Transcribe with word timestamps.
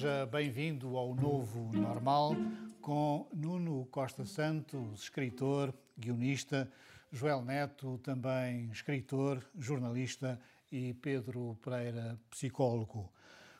seja 0.00 0.24
bem-vindo 0.24 0.96
ao 0.96 1.14
novo 1.14 1.70
normal 1.74 2.34
com 2.80 3.28
Nuno 3.34 3.84
Costa 3.90 4.24
Santos, 4.24 5.02
escritor, 5.02 5.74
guionista, 5.98 6.72
Joel 7.12 7.44
Neto, 7.44 7.98
também 7.98 8.70
escritor, 8.70 9.44
jornalista 9.58 10.40
e 10.72 10.94
Pedro 10.94 11.54
Pereira, 11.62 12.18
psicólogo. 12.30 13.12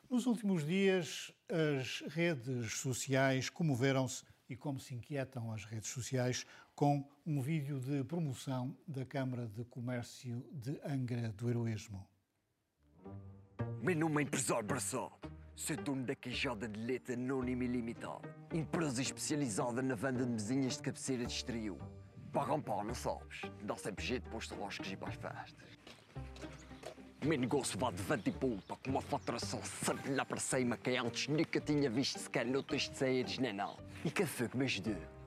Nos 0.09 0.25
últimos 0.25 0.65
dias, 0.65 1.31
as 1.47 2.03
redes 2.09 2.73
sociais 2.79 3.51
comoveram-se 3.51 4.25
e 4.49 4.57
como 4.57 4.81
se 4.81 4.95
inquietam 4.95 5.53
as 5.53 5.67
redes 5.67 5.91
sociais 5.91 6.47
com 6.75 7.07
um 7.27 7.43
vídeo 7.43 7.79
de 7.79 8.03
promoção 8.05 8.75
da 8.89 9.05
Câmara 9.05 9.47
de 9.47 9.63
Comércio 9.67 10.43
de 10.51 10.81
Angra 10.87 11.33
do 11.33 11.51
Heroísmo. 11.51 12.09
Meu 13.83 13.95
nome 13.95 14.25
é. 14.25 15.40
Sou 15.61 15.77
dono 15.77 16.05
da 16.05 16.15
Queijada 16.15 16.67
de 16.67 16.81
Leite 16.81 17.13
Anónima 17.13 17.65
Ilimitada. 17.65 18.35
Empresa 18.51 19.03
especializada 19.03 19.83
na 19.83 19.95
venda 19.95 20.25
de 20.25 20.33
mesinhas 20.33 20.79
de 20.79 20.83
cabeceira 20.83 21.27
de 21.27 21.35
estrio. 21.35 21.79
Pagam 22.33 22.63
pau, 22.63 22.83
não 22.83 22.95
sabes? 22.95 23.43
Dá 23.63 23.77
sempre 23.77 24.03
jeito 24.03 24.27
para 24.31 24.39
os 24.39 24.49
troscos 24.49 24.91
e 24.91 24.97
para 24.97 25.11
as 25.11 25.17
festas. 25.17 25.79
Meu 27.23 27.39
negócio 27.39 27.79
vai 27.79 27.93
de 27.93 28.03
vento 28.03 28.31
e 28.31 28.33
ponta, 28.33 28.75
com 28.75 28.91
uma 28.91 29.03
faturação 29.03 29.61
sempre 29.63 30.15
lá 30.15 30.25
para 30.25 30.41
cima 30.41 30.79
que 30.79 30.97
antes 30.97 31.29
nunca 31.29 31.61
tinha 31.61 31.91
visto 31.91 32.19
sequer 32.19 32.47
noutros 32.47 32.89
de 32.89 32.97
saídas 32.97 33.37
nem 33.37 33.53
nada. 33.53 33.77
E 34.03 34.11
que 34.11 34.25
foi 34.25 34.49
que 34.49 34.57
me 34.57 34.65
ajudou? 34.65 35.20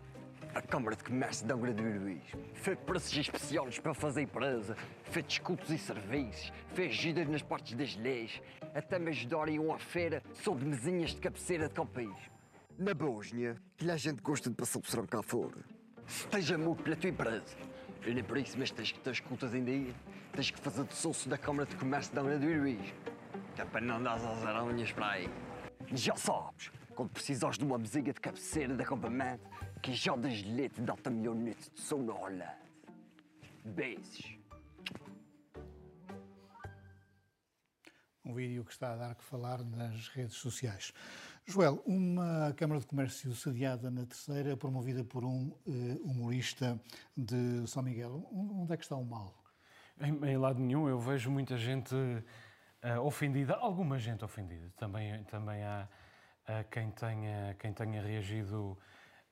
A 0.56 0.62
Câmara 0.62 0.96
de 0.96 1.04
Comércio 1.04 1.48
de 1.48 1.52
Angra 1.52 1.74
do 1.74 1.82
Heroísmo 1.82 2.44
fez 2.54 2.78
preços 2.86 3.18
especiais 3.18 3.80
para 3.80 3.92
fazer 3.96 4.22
empresa, 4.22 4.78
fez 5.06 5.26
descontos 5.26 5.72
e 5.72 5.80
serviços, 5.80 6.54
fez 6.76 6.92
ajudas 6.92 7.28
nas 7.28 7.42
partes 7.42 7.74
das 7.74 7.96
leis, 7.96 8.40
até 8.76 9.00
me 9.00 9.10
ajudaram 9.10 9.52
em 9.52 9.58
uma 9.58 9.80
feira 9.80 10.22
sobre 10.32 10.64
mesinhas 10.64 11.10
de 11.10 11.18
cabeceira 11.18 11.68
de 11.68 11.74
campismo. 11.74 12.16
Na 12.78 12.94
Bósnia, 12.94 13.58
que 13.76 13.90
a 13.90 13.98
gente 13.98 14.22
gosta 14.22 14.48
de 14.48 14.56
passar 14.56 14.80
o 14.80 14.86
serão 14.86 15.08
cá 15.08 15.24
fora. 15.24 15.58
Esteja 16.08 16.56
muito 16.56 16.84
pela 16.84 16.96
tua 16.96 17.10
empresa. 17.10 17.58
E 18.06 18.14
nem 18.14 18.24
por 18.24 18.38
isso, 18.38 18.56
mas 18.60 18.70
tens 18.70 18.92
que 18.92 19.00
ter 19.00 19.10
as 19.10 19.20
contas 19.20 19.56
em 19.56 19.64
dia. 19.64 19.94
Tens 20.34 20.52
que 20.52 20.60
fazer 20.60 20.84
de 20.84 20.94
sócio 20.94 21.32
da 21.32 21.38
Câmara 21.38 21.68
de 21.68 21.76
Comércio 21.78 22.14
de 22.14 22.20
Angra 22.20 22.38
do 22.38 22.48
Heroísmo. 22.48 22.94
Que 23.56 23.62
é 23.62 23.66
para 23.66 23.82
não 23.82 24.04
dar 24.04 24.16
as 24.16 24.46
aranhas 24.46 24.92
para 24.92 25.08
aí. 25.08 25.30
Já 25.92 26.16
sabes, 26.16 26.72
quando 26.94 27.10
precisares 27.10 27.58
de 27.58 27.66
uma 27.66 27.78
mesinha 27.78 28.14
de 28.14 28.22
cabeceira 28.22 28.76
de 28.76 28.82
acampamento, 28.82 29.50
que 29.82 29.94
já 29.94 30.16
das 30.16 30.44
leite 30.44 30.82
dá-te 30.82 31.08
a 31.08 31.12
melhor 31.12 31.36
noite 31.36 31.70
de 31.72 31.82
sono 31.82 32.06
na 32.06 32.14
Holanda. 32.14 32.58
Beijos. 33.66 34.38
Um 38.26 38.34
vídeo 38.34 38.64
que 38.64 38.72
está 38.72 38.94
a 38.94 38.96
dar 38.96 39.16
que 39.16 39.24
falar 39.24 39.64
nas 39.66 40.08
redes 40.08 40.36
sociais. 40.36 40.94
Joel, 41.46 41.84
uma 41.86 42.54
Câmara 42.56 42.80
de 42.80 42.86
Comércio 42.88 43.36
sediada 43.36 43.92
na 43.92 44.06
terceira, 44.06 44.56
promovida 44.56 45.04
por 45.04 45.26
um 45.26 45.50
uh, 45.66 46.02
humorista 46.04 46.80
de 47.18 47.68
São 47.68 47.84
Miguel. 47.84 48.26
Onde 48.32 48.74
é 48.74 48.78
que 48.78 48.84
está 48.84 48.96
o 48.96 49.04
mal? 49.04 49.44
Em, 50.00 50.14
em 50.26 50.38
lado 50.38 50.62
nenhum, 50.62 50.88
eu 50.88 50.98
vejo 51.00 51.30
muita 51.30 51.58
gente 51.58 51.94
uh, 51.94 53.02
ofendida, 53.02 53.56
alguma 53.56 54.00
gente 54.00 54.24
ofendida. 54.24 54.72
Também, 54.78 55.22
também 55.26 55.62
há 55.64 55.90
uh, 56.48 56.70
quem, 56.70 56.92
tenha, 56.92 57.56
quem 57.60 57.74
tenha 57.74 58.02
reagido 58.02 58.78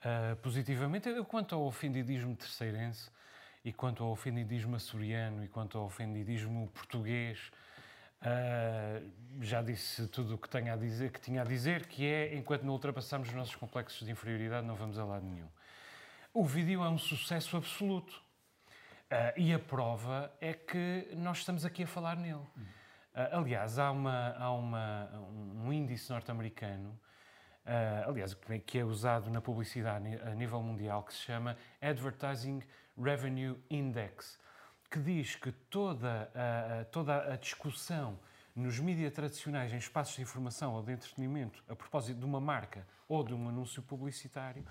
uh, 0.04 0.36
positivamente. 0.38 1.10
Quanto 1.24 1.56
ao 1.56 1.64
ofendidismo 1.64 2.36
terceirense 2.36 3.10
e 3.64 3.72
quanto 3.72 4.04
ao 4.04 4.12
ofendidismo 4.12 4.76
açoriano 4.76 5.44
e 5.44 5.48
quanto 5.48 5.78
ao 5.78 5.86
ofendidismo 5.86 6.68
português, 6.70 7.52
uh, 8.22 9.12
já 9.42 9.62
disse 9.62 10.08
tudo 10.08 10.36
o 10.36 10.38
que, 10.38 10.50
tenho 10.50 10.74
a 10.74 10.76
dizer, 10.76 11.12
que 11.12 11.20
tinha 11.20 11.42
a 11.42 11.46
dizer, 11.46 11.86
que 11.88 12.06
é, 12.06 12.36
enquanto 12.36 12.64
não 12.64 12.74
ultrapassamos 12.74 13.30
os 13.30 13.36
nossos 13.36 13.56
complexos 13.56 14.06
de 14.06 14.12
inferioridade, 14.12 14.66
não 14.66 14.76
vamos 14.76 14.98
a 14.98 15.06
lado 15.06 15.26
nenhum. 15.26 15.50
O 16.34 16.46
vídeo 16.46 16.84
é 16.84 16.90
um 16.90 16.98
sucesso 16.98 17.58
absoluto. 17.58 18.22
Uh, 19.12 19.36
e 19.36 19.54
a 19.54 19.60
prova 19.60 20.34
é 20.40 20.54
que 20.54 21.10
nós 21.18 21.40
estamos 21.40 21.66
aqui 21.66 21.84
a 21.84 21.88
falar 21.88 22.16
nele. 22.16 22.36
Uh, 22.36 22.81
aliás, 23.14 23.78
há, 23.78 23.92
uma, 23.92 24.36
há 24.38 24.52
uma, 24.52 25.10
um 25.64 25.72
índice 25.72 26.10
norte-americano 26.10 27.00
Uh, 27.64 28.10
aliás, 28.10 28.36
que 28.66 28.80
é 28.80 28.84
usado 28.84 29.30
na 29.30 29.40
publicidade 29.40 30.20
a 30.24 30.34
nível 30.34 30.64
mundial, 30.64 31.04
que 31.04 31.14
se 31.14 31.20
chama 31.20 31.56
Advertising 31.80 32.60
Revenue 32.98 33.56
Index, 33.70 34.40
que 34.90 35.00
diz 35.00 35.36
que 35.36 35.52
toda 35.52 36.32
a, 36.34 36.86
toda 36.86 37.32
a 37.32 37.38
discussão 37.38 38.20
nos 38.56 38.80
mídias 38.80 39.14
tradicionais, 39.14 39.72
em 39.72 39.78
espaços 39.78 40.16
de 40.16 40.24
informação 40.24 40.74
ou 40.74 40.82
de 40.82 40.92
entretenimento, 40.92 41.64
a 41.70 41.76
propósito 41.76 42.20
de 42.20 42.26
uma 42.26 42.42
marca 42.42 42.86
ou 43.08 43.24
de 43.24 43.34
um 43.34 43.48
anúncio 43.48 43.84
publicitário, 43.84 44.66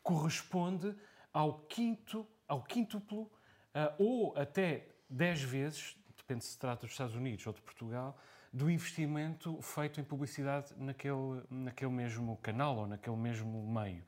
corresponde 0.00 0.94
ao 1.32 1.58
quinto, 1.62 2.26
ao 2.46 2.62
quíntuplo 2.62 3.22
uh, 3.22 3.94
ou 3.98 4.38
até 4.38 4.86
10 5.10 5.42
vezes, 5.42 5.96
depende 6.28 6.44
se 6.44 6.58
trata 6.58 6.82
dos 6.82 6.90
Estados 6.90 7.16
Unidos 7.16 7.46
ou 7.46 7.54
de 7.54 7.62
Portugal, 7.62 8.14
do 8.52 8.70
investimento 8.70 9.58
feito 9.62 9.98
em 9.98 10.04
publicidade 10.04 10.74
naquele, 10.76 11.42
naquele 11.48 11.90
mesmo 11.90 12.36
canal 12.42 12.76
ou 12.76 12.86
naquele 12.86 13.16
mesmo 13.16 13.66
meio. 13.66 14.04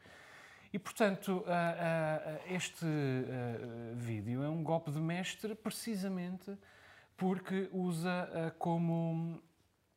E, 0.70 0.78
portanto, 0.78 1.42
este 2.46 2.86
vídeo 3.94 4.42
é 4.42 4.50
um 4.50 4.62
golpe 4.62 4.90
de 4.90 5.00
mestre 5.00 5.54
precisamente 5.54 6.56
porque 7.16 7.70
usa 7.72 8.54
como, 8.58 9.42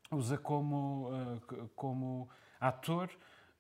usa 0.10 0.38
como, 0.38 1.42
como 1.76 2.30
ator 2.58 3.10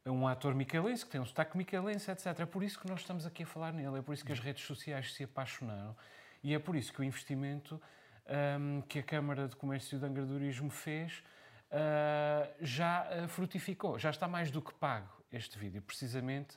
um 0.05 0.27
ator 0.27 0.53
micaelense, 0.53 1.05
que 1.05 1.11
tem 1.11 1.21
um 1.21 1.25
sotaque 1.25 1.57
micaelense, 1.57 2.11
etc. 2.11 2.39
É 2.39 2.45
por 2.45 2.61
isso 2.61 2.77
que 2.77 2.87
nós 2.89 2.99
estamos 2.99 3.25
aqui 3.25 3.43
a 3.43 3.45
falar 3.45 3.71
nele, 3.71 3.99
é 3.99 4.01
por 4.01 4.13
isso 4.13 4.25
que 4.25 4.33
as 4.33 4.39
redes 4.39 4.65
sociais 4.65 5.13
se 5.13 5.23
apaixonaram 5.23 5.95
e 6.43 6.53
é 6.53 6.59
por 6.59 6.75
isso 6.75 6.91
que 6.91 6.99
o 6.99 7.03
investimento 7.05 7.81
um, 8.27 8.81
que 8.81 8.99
a 8.99 9.03
Câmara 9.03 9.47
de 9.47 9.55
Comércio 9.55 9.99
de 9.99 10.05
Angradorismo 10.05 10.69
fez 10.69 11.23
uh, 11.71 12.53
já 12.61 13.07
uh, 13.23 13.27
frutificou, 13.27 13.97
já 13.99 14.09
está 14.09 14.27
mais 14.27 14.51
do 14.51 14.61
que 14.61 14.73
pago 14.73 15.09
este 15.31 15.57
vídeo, 15.57 15.81
precisamente 15.81 16.55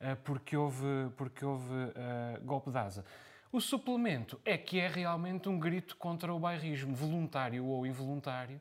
uh, 0.00 0.16
porque 0.24 0.56
houve, 0.56 1.10
porque 1.16 1.44
houve 1.44 1.74
golpe 2.42 2.70
de 2.70 2.78
asa. 2.78 3.04
O 3.50 3.60
suplemento 3.60 4.38
é 4.44 4.58
que 4.58 4.78
é 4.78 4.88
realmente 4.88 5.48
um 5.48 5.58
grito 5.58 5.96
contra 5.96 6.32
o 6.32 6.38
bairrismo, 6.38 6.94
voluntário 6.94 7.64
ou 7.64 7.86
involuntário, 7.86 8.60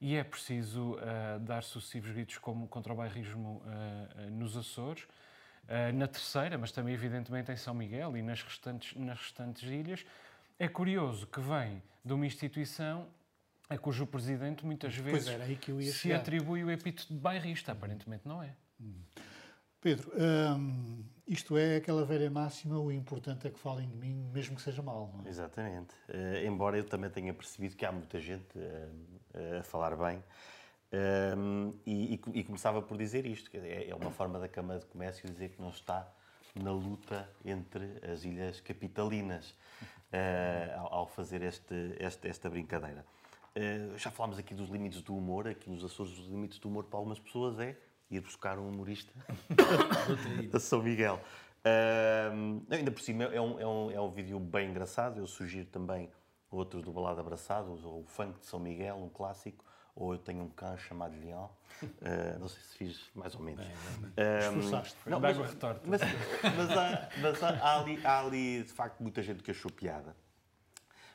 e 0.00 0.16
é 0.16 0.24
preciso 0.24 0.96
dar 1.42 1.62
sucessivos 1.62 2.10
gritos 2.10 2.38
como, 2.38 2.66
contra 2.66 2.92
o 2.92 2.96
bairrismo 2.96 3.62
nos 4.32 4.56
Açores, 4.56 5.06
na 5.94 6.08
terceira, 6.08 6.56
mas 6.56 6.72
também 6.72 6.94
evidentemente 6.94 7.52
em 7.52 7.56
São 7.56 7.74
Miguel 7.74 8.16
e 8.16 8.22
nas 8.22 8.42
restantes, 8.42 8.96
nas 8.96 9.18
restantes 9.18 9.62
ilhas, 9.70 10.04
é 10.58 10.68
curioso 10.68 11.26
que 11.26 11.40
vem 11.40 11.82
de 12.04 12.12
uma 12.12 12.26
instituição 12.26 13.06
a 13.68 13.78
cujo 13.78 14.06
presidente 14.06 14.66
muitas 14.66 14.94
vezes 14.96 15.24
se 15.24 15.92
chegar. 15.92 16.18
atribui 16.18 16.62
o 16.62 16.70
epíteto 16.70 17.14
de 17.14 17.20
bairrista. 17.20 17.72
Aparentemente 17.72 18.26
não 18.26 18.42
é. 18.42 18.54
Hum. 18.80 18.94
Pedro, 19.80 20.12
hum, 20.14 21.04
isto 21.26 21.56
é 21.56 21.76
aquela 21.76 22.04
velha 22.04 22.30
máxima, 22.30 22.78
o 22.78 22.92
importante 22.92 23.48
é 23.48 23.50
que 23.50 23.58
falem 23.58 23.88
de 23.88 23.96
mim, 23.96 24.30
mesmo 24.32 24.54
que 24.54 24.62
seja 24.62 24.80
mal, 24.80 25.12
não 25.16 25.26
é? 25.26 25.28
Exatamente. 25.28 25.94
Uh, 26.08 26.46
embora 26.46 26.76
eu 26.76 26.84
também 26.84 27.10
tenha 27.10 27.34
percebido 27.34 27.74
que 27.74 27.84
há 27.84 27.90
muita 27.90 28.20
gente 28.20 28.56
uh, 28.56 29.58
a 29.58 29.62
falar 29.64 29.96
bem. 29.96 30.22
Um, 31.36 31.72
e, 31.86 32.14
e, 32.14 32.40
e, 32.40 32.44
começava 32.44 32.82
por 32.82 32.98
dizer 32.98 33.24
isto, 33.24 33.50
que 33.50 33.56
é, 33.56 33.88
é 33.88 33.94
uma 33.94 34.10
forma 34.10 34.38
da 34.38 34.46
Câmara 34.46 34.78
de 34.78 34.86
Comércio 34.86 35.28
dizer 35.28 35.48
que 35.48 35.60
não 35.60 35.70
está 35.70 36.06
na 36.54 36.70
luta 36.70 37.28
entre 37.44 37.98
as 38.06 38.24
ilhas 38.24 38.60
capitalinas 38.60 39.54
uh, 40.12 40.88
ao 40.90 41.06
fazer 41.06 41.42
este, 41.42 41.74
este, 41.98 42.28
esta 42.28 42.50
brincadeira. 42.50 43.04
Uh, 43.56 43.98
já 43.98 44.10
falámos 44.10 44.38
aqui 44.38 44.54
dos 44.54 44.68
limites 44.68 45.02
do 45.02 45.16
humor, 45.16 45.48
aqui 45.48 45.68
nos 45.68 45.84
Açores 45.84 46.18
os 46.18 46.26
limites 46.26 46.58
do 46.58 46.68
humor 46.68 46.84
para 46.84 46.98
algumas 46.98 47.18
pessoas 47.18 47.58
é 47.58 47.76
ir 48.10 48.20
buscar 48.20 48.58
um 48.58 48.68
humorista 48.68 49.12
a 50.52 50.60
São 50.60 50.82
Miguel. 50.82 51.20
Uh, 51.64 52.62
ainda 52.70 52.90
por 52.90 53.00
cima 53.00 53.24
é 53.24 53.40
um, 53.40 53.60
é, 53.60 53.66
um, 53.66 53.90
é 53.90 54.00
um 54.00 54.10
vídeo 54.10 54.38
bem 54.38 54.70
engraçado, 54.70 55.18
eu 55.18 55.26
sugiro 55.26 55.66
também 55.66 56.10
outro 56.50 56.82
do 56.82 56.92
Balada 56.92 57.20
Abraçado, 57.20 57.72
o 57.72 58.04
Funk 58.06 58.40
de 58.40 58.46
São 58.46 58.60
Miguel, 58.60 58.96
um 58.96 59.08
clássico, 59.08 59.64
ou 59.94 60.12
eu 60.12 60.18
tenho 60.18 60.42
um 60.42 60.48
cão 60.48 60.76
chamado 60.78 61.18
Leão. 61.18 61.50
Uh, 61.82 62.38
não 62.40 62.48
sei 62.48 62.62
se 62.62 62.76
fiz 62.76 63.10
mais 63.14 63.34
ou 63.34 63.40
menos. 63.40 63.66
Esforçaste, 64.40 64.96
foi. 64.96 65.12
Não, 65.12 65.20
mas, 65.20 65.36
retorta. 65.36 65.80
Mas, 65.84 66.00
mas, 66.56 66.70
há, 66.70 67.08
mas 67.20 67.42
há, 67.42 67.48
há, 67.48 67.80
ali, 67.80 68.00
há 68.04 68.20
ali, 68.20 68.62
de 68.62 68.72
facto, 68.72 69.00
muita 69.00 69.22
gente 69.22 69.42
que 69.42 69.50
achou 69.50 69.70
piada. 69.70 70.16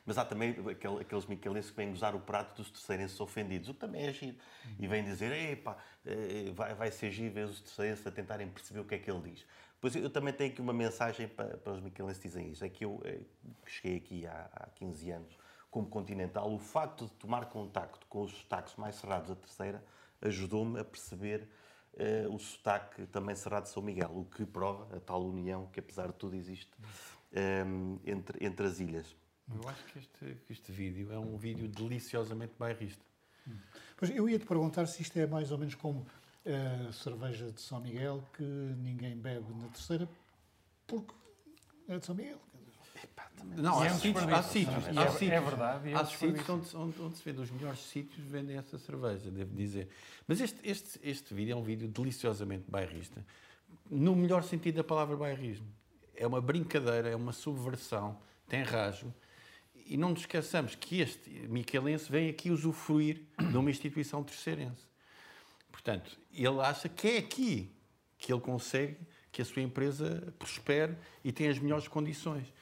Mas 0.08 0.16
há 0.16 0.24
também 0.24 0.56
aqueles 0.98 1.26
micalenses 1.26 1.70
que 1.70 1.76
vêm 1.76 1.92
usar 1.92 2.14
o 2.14 2.20
prato 2.20 2.62
dos 2.62 2.70
terceirenses 2.70 3.20
ofendidos, 3.20 3.68
o 3.68 3.74
que 3.74 3.80
também 3.80 4.06
é 4.06 4.12
giro. 4.12 4.38
E 4.78 4.86
vêm 4.88 5.04
dizer, 5.04 5.30
epá, 5.32 5.76
eh, 6.06 6.50
vai, 6.54 6.74
vai 6.74 6.90
ser 6.90 7.10
giro 7.10 7.34
ver 7.34 7.44
os 7.44 7.60
terceirenses 7.60 8.06
a 8.06 8.10
tentarem 8.10 8.48
perceber 8.48 8.80
o 8.80 8.86
que 8.86 8.94
é 8.94 8.98
que 8.98 9.10
ele 9.10 9.20
diz. 9.20 9.44
Pois 9.78 9.94
eu 9.94 10.08
também 10.08 10.32
tenho 10.32 10.50
aqui 10.50 10.62
uma 10.62 10.72
mensagem 10.72 11.28
para, 11.28 11.58
para 11.58 11.74
os 11.74 11.80
micalenses 11.82 12.22
que 12.22 12.26
dizem 12.26 12.50
isso. 12.50 12.64
É 12.64 12.70
que 12.70 12.86
eu, 12.86 13.02
eh, 13.04 13.20
cheguei 13.66 13.98
aqui 13.98 14.26
há, 14.26 14.48
há 14.54 14.66
15 14.76 15.10
anos, 15.10 15.38
como 15.70 15.88
continental, 15.88 16.52
o 16.52 16.58
facto 16.58 17.06
de 17.06 17.12
tomar 17.12 17.46
contacto 17.46 18.06
com 18.06 18.22
os 18.22 18.32
sotaques 18.32 18.74
mais 18.76 18.96
cerrados 18.96 19.28
da 19.28 19.36
terceira 19.36 19.84
ajudou-me 20.20 20.80
a 20.80 20.84
perceber 20.84 21.48
uh, 21.94 22.34
o 22.34 22.38
sotaque 22.38 23.06
também 23.06 23.34
cerrado 23.34 23.64
de 23.64 23.70
São 23.70 23.82
Miguel, 23.82 24.10
o 24.12 24.24
que 24.24 24.44
prova 24.46 24.96
a 24.96 25.00
tal 25.00 25.24
união 25.24 25.66
que, 25.66 25.80
apesar 25.80 26.08
de 26.08 26.14
tudo, 26.14 26.34
existe 26.34 26.70
um, 27.66 27.98
entre, 28.04 28.44
entre 28.44 28.66
as 28.66 28.80
ilhas. 28.80 29.16
Eu 29.54 29.68
acho 29.68 29.84
que 29.86 29.98
este, 29.98 30.34
que 30.46 30.52
este 30.52 30.72
vídeo 30.72 31.12
é 31.12 31.18
um 31.18 31.36
vídeo 31.36 31.68
deliciosamente 31.68 32.54
bairrista. 32.58 33.02
Pois 33.96 34.10
eu 34.10 34.28
ia 34.28 34.38
te 34.38 34.44
perguntar 34.44 34.86
se 34.86 35.00
isto 35.00 35.18
é 35.18 35.26
mais 35.26 35.50
ou 35.50 35.58
menos 35.58 35.74
como 35.74 36.06
a 36.44 36.92
cerveja 36.92 37.50
de 37.50 37.60
São 37.60 37.80
Miguel, 37.80 38.22
que 38.34 38.42
ninguém 38.42 39.16
bebe 39.16 39.52
na 39.54 39.68
terceira, 39.68 40.08
porque 40.86 41.14
é 41.88 41.98
de 41.98 42.04
São 42.04 42.14
Miguel. 42.14 42.38
Não, 43.56 43.80
há, 43.80 43.90
sítios, 43.90 44.28
há 44.28 44.42
sítios, 44.42 44.86
é? 44.86 44.98
há 44.98 45.04
é- 45.04 45.10
sítios, 45.10 45.32
é 45.32 45.40
verdade, 45.40 45.94
há 45.94 46.04
sítios 46.04 46.48
onde, 46.48 46.76
onde, 46.76 47.02
onde 47.02 47.16
se 47.16 47.24
vê 47.24 47.32
dos 47.32 47.50
melhores 47.50 47.80
sítios 47.80 48.24
vendem 48.26 48.56
essa 48.56 48.78
cerveja, 48.78 49.30
devo 49.30 49.54
dizer. 49.54 49.88
Mas 50.26 50.40
este, 50.40 50.60
este, 50.62 51.00
este 51.02 51.34
vídeo 51.34 51.52
é 51.52 51.56
um 51.56 51.62
vídeo 51.62 51.88
deliciosamente 51.88 52.64
bairrista, 52.68 53.24
no 53.90 54.14
melhor 54.14 54.42
sentido 54.42 54.76
da 54.76 54.84
palavra 54.84 55.16
bairrismo. 55.16 55.66
É 56.14 56.26
uma 56.26 56.40
brincadeira, 56.40 57.08
é 57.08 57.16
uma 57.16 57.32
subversão, 57.32 58.18
tem 58.48 58.62
rasgo. 58.62 59.12
E 59.86 59.96
não 59.96 60.10
nos 60.10 60.20
esqueçamos 60.20 60.74
que 60.74 61.00
este 61.00 61.30
miquelense 61.48 62.10
vem 62.10 62.28
aqui 62.28 62.50
usufruir 62.50 63.22
de 63.38 63.56
uma 63.56 63.70
instituição 63.70 64.22
terceirense. 64.22 64.86
Portanto, 65.70 66.18
ele 66.32 66.60
acha 66.60 66.88
que 66.88 67.08
é 67.08 67.18
aqui 67.18 67.72
que 68.18 68.32
ele 68.32 68.40
consegue 68.40 68.98
que 69.30 69.42
a 69.42 69.44
sua 69.44 69.62
empresa 69.62 70.34
prospere 70.38 70.96
e 71.22 71.30
tenha 71.30 71.50
as 71.50 71.58
melhores 71.58 71.86
condições. 71.86 72.52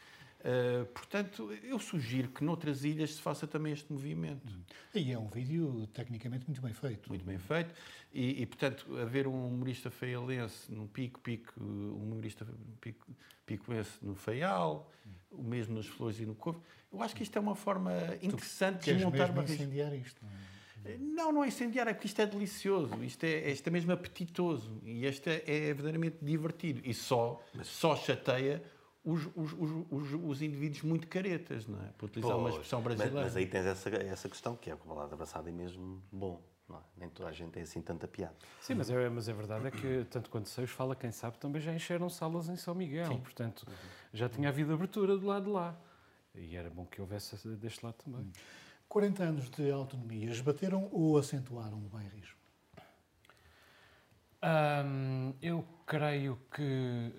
Uh, 0.47 0.87
portanto, 0.87 1.53
eu 1.65 1.77
sugiro 1.77 2.29
que 2.29 2.45
noutras 2.45 2.85
ilhas 2.85 3.15
se 3.15 3.21
faça 3.21 3.49
também 3.49 3.73
este 3.73 3.93
movimento. 3.93 4.47
E 4.95 5.11
é 5.11 5.19
um 5.19 5.27
vídeo 5.27 5.89
tecnicamente 5.89 6.47
muito 6.47 6.63
bem 6.63 6.73
feito. 6.73 7.09
Muito 7.09 7.25
bem 7.25 7.37
feito. 7.37 7.75
E, 8.15 8.43
e, 8.43 8.47
portanto, 8.47 8.97
haver 8.97 9.27
um 9.27 9.49
humorista 9.49 9.91
feialense 9.91 10.71
no 10.73 10.87
Pico, 10.87 11.19
Pico, 11.19 11.53
um 11.61 12.13
humorista 12.13 12.47
pico, 12.81 13.05
picoense 13.45 13.99
no 14.01 14.15
Feial, 14.15 14.89
o 15.33 15.43
mesmo 15.43 15.75
nas 15.75 15.87
Flores 15.87 16.21
e 16.21 16.25
no 16.25 16.37
Corvo. 16.37 16.63
Eu 16.93 17.03
acho 17.03 17.17
que 17.17 17.25
isto 17.25 17.37
é 17.37 17.41
uma 17.41 17.57
forma 17.57 17.93
interessante 18.23 18.79
de 18.79 18.85
Queres 18.85 19.03
montar 19.03 19.33
barris. 19.33 19.51
incendiar 19.51 19.93
isto? 19.95 20.25
não 20.25 20.31
é? 20.31 20.57
Não, 20.99 21.33
não 21.33 21.45
é 21.45 21.49
incendiar, 21.49 21.89
é 21.89 21.93
porque 21.93 22.07
isto 22.07 22.23
é 22.23 22.27
delicioso, 22.27 23.03
isto 23.03 23.25
é, 23.25 23.51
isto 23.51 23.67
é 23.67 23.71
mesmo 23.73 23.91
apetitoso 23.91 24.81
e 24.85 25.05
este 25.05 25.29
é, 25.29 25.43
é 25.45 25.61
verdadeiramente 25.75 26.19
divertido 26.23 26.81
e 26.85 26.95
só, 26.95 27.43
só 27.65 27.97
chateia 27.97 28.63
os, 29.07 29.25
os, 29.37 29.53
os, 29.53 29.87
os, 29.91 30.13
os 30.25 30.43
indivíduos 30.43 30.83
muito 30.83 31.07
caretas, 31.07 31.67
não 31.67 31.81
é? 31.81 31.87
Para 31.97 32.07
utilizar 32.07 32.37
uma 32.37 32.43
Pois, 32.43 32.55
expressão 32.55 32.81
mas- 32.83 32.97
brasileira. 32.97 33.25
Mas, 33.27 33.37
aí 33.37 33.47
tens 33.47 33.65
essa, 33.65 33.89
essa 33.89 34.29
questão, 34.29 34.57
que 34.57 34.69
é 34.69 34.75
o 34.75 34.79
balada 34.79 35.15
abraçada 35.15 35.49
é 35.49 35.53
mesmo 35.53 36.03
bom. 36.11 36.43
Não 36.69 36.77
é? 36.77 36.81
Nem 36.97 37.09
toda 37.09 37.29
a 37.29 37.33
gente 37.33 37.53
tem 37.53 37.63
assim 37.63 37.81
tanta 37.81 38.09
piada. 38.09 38.35
Sim, 38.61 38.75
mas 38.75 38.91
é, 38.91 39.09
mas 39.09 39.29
é 39.29 39.33
verdade 39.33 39.69
é 39.69 39.71
que, 39.71 40.05
tanto 40.11 40.29
quanto 40.29 40.49
sei, 40.49 40.65
os 40.65 40.71
fala 40.71 40.97
quem 40.97 41.13
sabe, 41.13 41.39
também 41.39 41.63
já 41.63 41.73
encheram 41.73 42.11
salas 42.11 42.49
em 42.49 42.57
São 42.57 42.75
Miguel. 42.75 43.17
Portanto, 43.21 43.65
já 44.13 44.29
tinha 44.29 44.49
havido 44.49 44.75
abertura 44.75 45.17
do 45.17 45.25
lado 45.25 45.45
de 45.45 45.51
lá. 45.51 45.79
E 46.35 46.57
era 46.57 46.69
bom 46.69 46.85
que 46.85 47.01
houvesse 47.01 47.37
deste 47.57 47.87
lado 47.87 47.95
também. 48.05 48.33
40 48.89 49.23
anos 49.23 49.49
de 49.49 49.71
autonomia, 49.71 50.29
esbateram 50.29 50.89
ou 50.91 51.17
acentuaram 51.17 51.77
o 51.79 51.89
bairrismo? 51.89 52.35
Hum, 54.43 55.35
eu 55.41 55.65
creio 55.87 56.39
que 56.55 57.13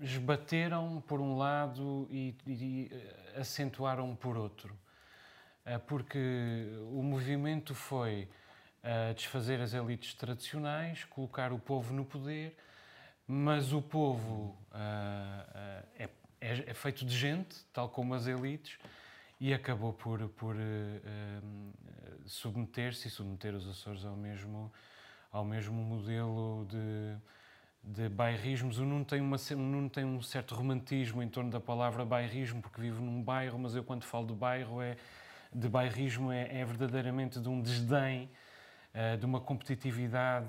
esbateram 0.00 1.02
por 1.06 1.20
um 1.20 1.36
lado 1.36 2.06
e, 2.10 2.34
e 2.46 2.90
eh, 2.92 3.40
acentuaram 3.40 4.14
por 4.14 4.36
outro. 4.36 4.76
Eh, 5.64 5.78
Porque 5.78 6.18
o 6.90 7.02
movimento 7.02 7.74
foi 7.74 8.28
eh, 8.82 9.12
desfazer 9.14 9.60
as 9.60 9.74
elites 9.74 10.14
tradicionais, 10.14 11.04
colocar 11.04 11.52
o 11.52 11.58
povo 11.58 11.92
no 11.94 12.04
poder, 12.04 12.56
mas 13.26 13.72
o 13.72 13.82
povo 13.82 14.56
é, 15.98 16.08
é- 16.40 16.74
feito 16.74 17.04
de 17.04 17.16
gente, 17.16 17.64
tal 17.72 17.88
como 17.88 18.14
as 18.14 18.26
elites, 18.26 18.78
e 19.40 19.52
acabou 19.52 19.92
por, 19.92 20.28
por 20.30 20.54
eh, 20.56 20.60
eh, 21.04 21.40
submeter-se 22.24 23.08
e 23.08 23.10
submeter 23.10 23.54
os 23.54 23.68
Açores 23.68 24.04
ao 24.04 24.16
mesmo, 24.16 24.72
ao 25.32 25.44
mesmo 25.44 25.74
modelo 25.82 26.66
de, 26.70 27.16
de 27.86 28.08
bairrismos. 28.08 28.78
O 28.78 28.84
Nuno 28.84 29.04
tem, 29.04 29.20
uma, 29.20 29.36
o 29.36 29.56
Nuno 29.56 29.88
tem 29.88 30.04
um 30.04 30.20
certo 30.20 30.54
romantismo 30.54 31.22
em 31.22 31.28
torno 31.28 31.50
da 31.50 31.60
palavra 31.60 32.04
bairrismo, 32.04 32.60
porque 32.60 32.80
vive 32.80 33.00
num 33.00 33.22
bairro, 33.22 33.58
mas 33.58 33.74
eu 33.76 33.84
quando 33.84 34.02
falo 34.04 34.26
de 34.26 34.34
bairro 34.34 34.82
é 34.82 34.96
de 35.54 35.68
bairrismo 35.68 36.32
é, 36.32 36.60
é 36.60 36.64
verdadeiramente 36.64 37.38
de 37.40 37.48
um 37.48 37.60
desdém, 37.62 38.28
eh, 38.92 39.16
de 39.16 39.24
uma 39.24 39.40
competitividade, 39.40 40.48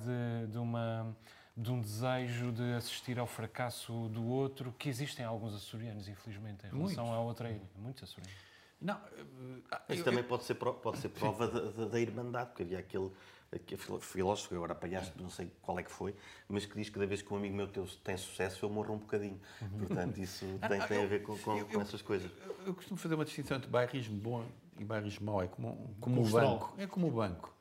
de, 0.52 0.58
uma, 0.58 1.16
de 1.56 1.72
um 1.72 1.80
desejo 1.80 2.52
de 2.52 2.74
assistir 2.74 3.20
ao 3.20 3.28
fracasso 3.28 4.10
do 4.10 4.26
outro, 4.26 4.74
que 4.78 4.90
existem 4.90 5.24
alguns 5.24 5.54
açorianos, 5.56 6.10
infelizmente, 6.10 6.66
em 6.66 6.70
relação 6.76 7.06
Muitos. 7.06 7.20
à 7.20 7.20
outra 7.20 7.50
ilha. 7.52 7.62
Muitos 7.78 8.04
açorianos. 8.04 8.36
Não, 8.82 8.96
eh, 8.96 9.94
Isso 9.94 10.02
eu- 10.02 10.04
também 10.06 10.24
pode 10.24 10.44
ser, 10.44 10.56
pode 10.56 10.98
ser 10.98 11.10
prova 11.10 11.48
da, 11.48 11.72
da, 11.72 11.86
da 11.86 12.00
irmandade, 12.00 12.50
porque 12.50 12.64
havia 12.64 12.80
aquele, 12.80 13.12
aquele 13.52 13.82
filo- 13.82 14.00
filósofo, 14.00 14.50
que 14.50 14.56
agora 14.56 14.74
apanhaste, 14.74 15.14
não 15.22 15.30
sei 15.30 15.50
qual 15.62 15.80
é 15.80 15.84
que 15.84 15.92
foi, 15.92 16.14
mas 16.50 16.66
que 16.66 16.76
diz 16.76 16.88
que 16.90 16.96
cada 16.96 17.06
vez 17.08 17.22
que 17.22 17.34
um 17.34 17.38
amigo 17.38 17.56
meu 17.56 17.68
teu 17.68 17.86
tem 18.04 18.18
sucesso, 18.18 18.66
eu 18.66 18.70
morro 18.70 18.94
um 18.96 18.98
bocadinho. 18.98 19.40
Portanto, 19.78 20.18
isso 20.20 20.46
tem, 20.68 20.82
tem 20.82 21.04
a 21.04 21.08
ver 21.08 21.24
com, 21.24 21.38
com, 21.38 21.58
eu- 21.58 21.66
com 21.66 21.82
essas 21.82 22.02
coisas. 22.02 22.30
Eu, 22.46 22.56
eu 22.68 22.74
costumo 22.74 22.98
fazer 22.98 23.16
uma 23.16 23.26
distinção 23.26 23.58
entre 23.58 23.70
bairrismo 23.70 24.18
bom 24.18 24.46
e 24.78 24.84
bairrismo 24.84 25.26
mau. 25.26 25.42
É 25.42 25.48
como, 25.48 25.96
como 26.00 26.22
o 26.22 26.30
banco. 26.30 26.76
É 26.78 26.88
como 26.88 27.08
o 27.08 27.12
banco. 27.12 27.54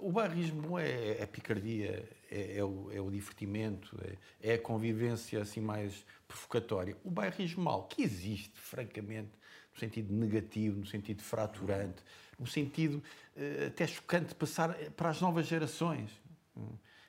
O 0.00 0.12
bairrismo 0.12 0.60
bom 0.60 0.78
é, 0.78 1.18
é 1.18 1.22
a 1.22 1.26
picardia, 1.26 2.06
é, 2.30 2.58
é 2.58 2.64
o, 2.64 2.90
é 2.92 3.00
o 3.00 3.10
divertimento, 3.10 3.98
é, 4.42 4.50
é 4.50 4.54
a 4.54 4.58
convivência 4.58 5.40
assim 5.40 5.60
mais 5.60 6.04
provocatória. 6.26 6.94
O 7.02 7.10
bairrismo 7.10 7.64
mau, 7.64 7.84
que 7.84 8.02
existe, 8.02 8.52
francamente, 8.60 9.30
no 9.72 9.78
sentido 9.80 10.12
negativo, 10.12 10.78
no 10.80 10.86
sentido 10.86 11.22
fraturante, 11.22 12.02
no 12.38 12.46
sentido 12.46 13.02
eh, 13.36 13.66
até 13.68 13.86
chocante 13.86 14.28
de 14.28 14.34
passar 14.34 14.70
eh, 14.80 14.90
para 14.90 15.10
as 15.10 15.20
novas 15.20 15.46
gerações. 15.46 16.10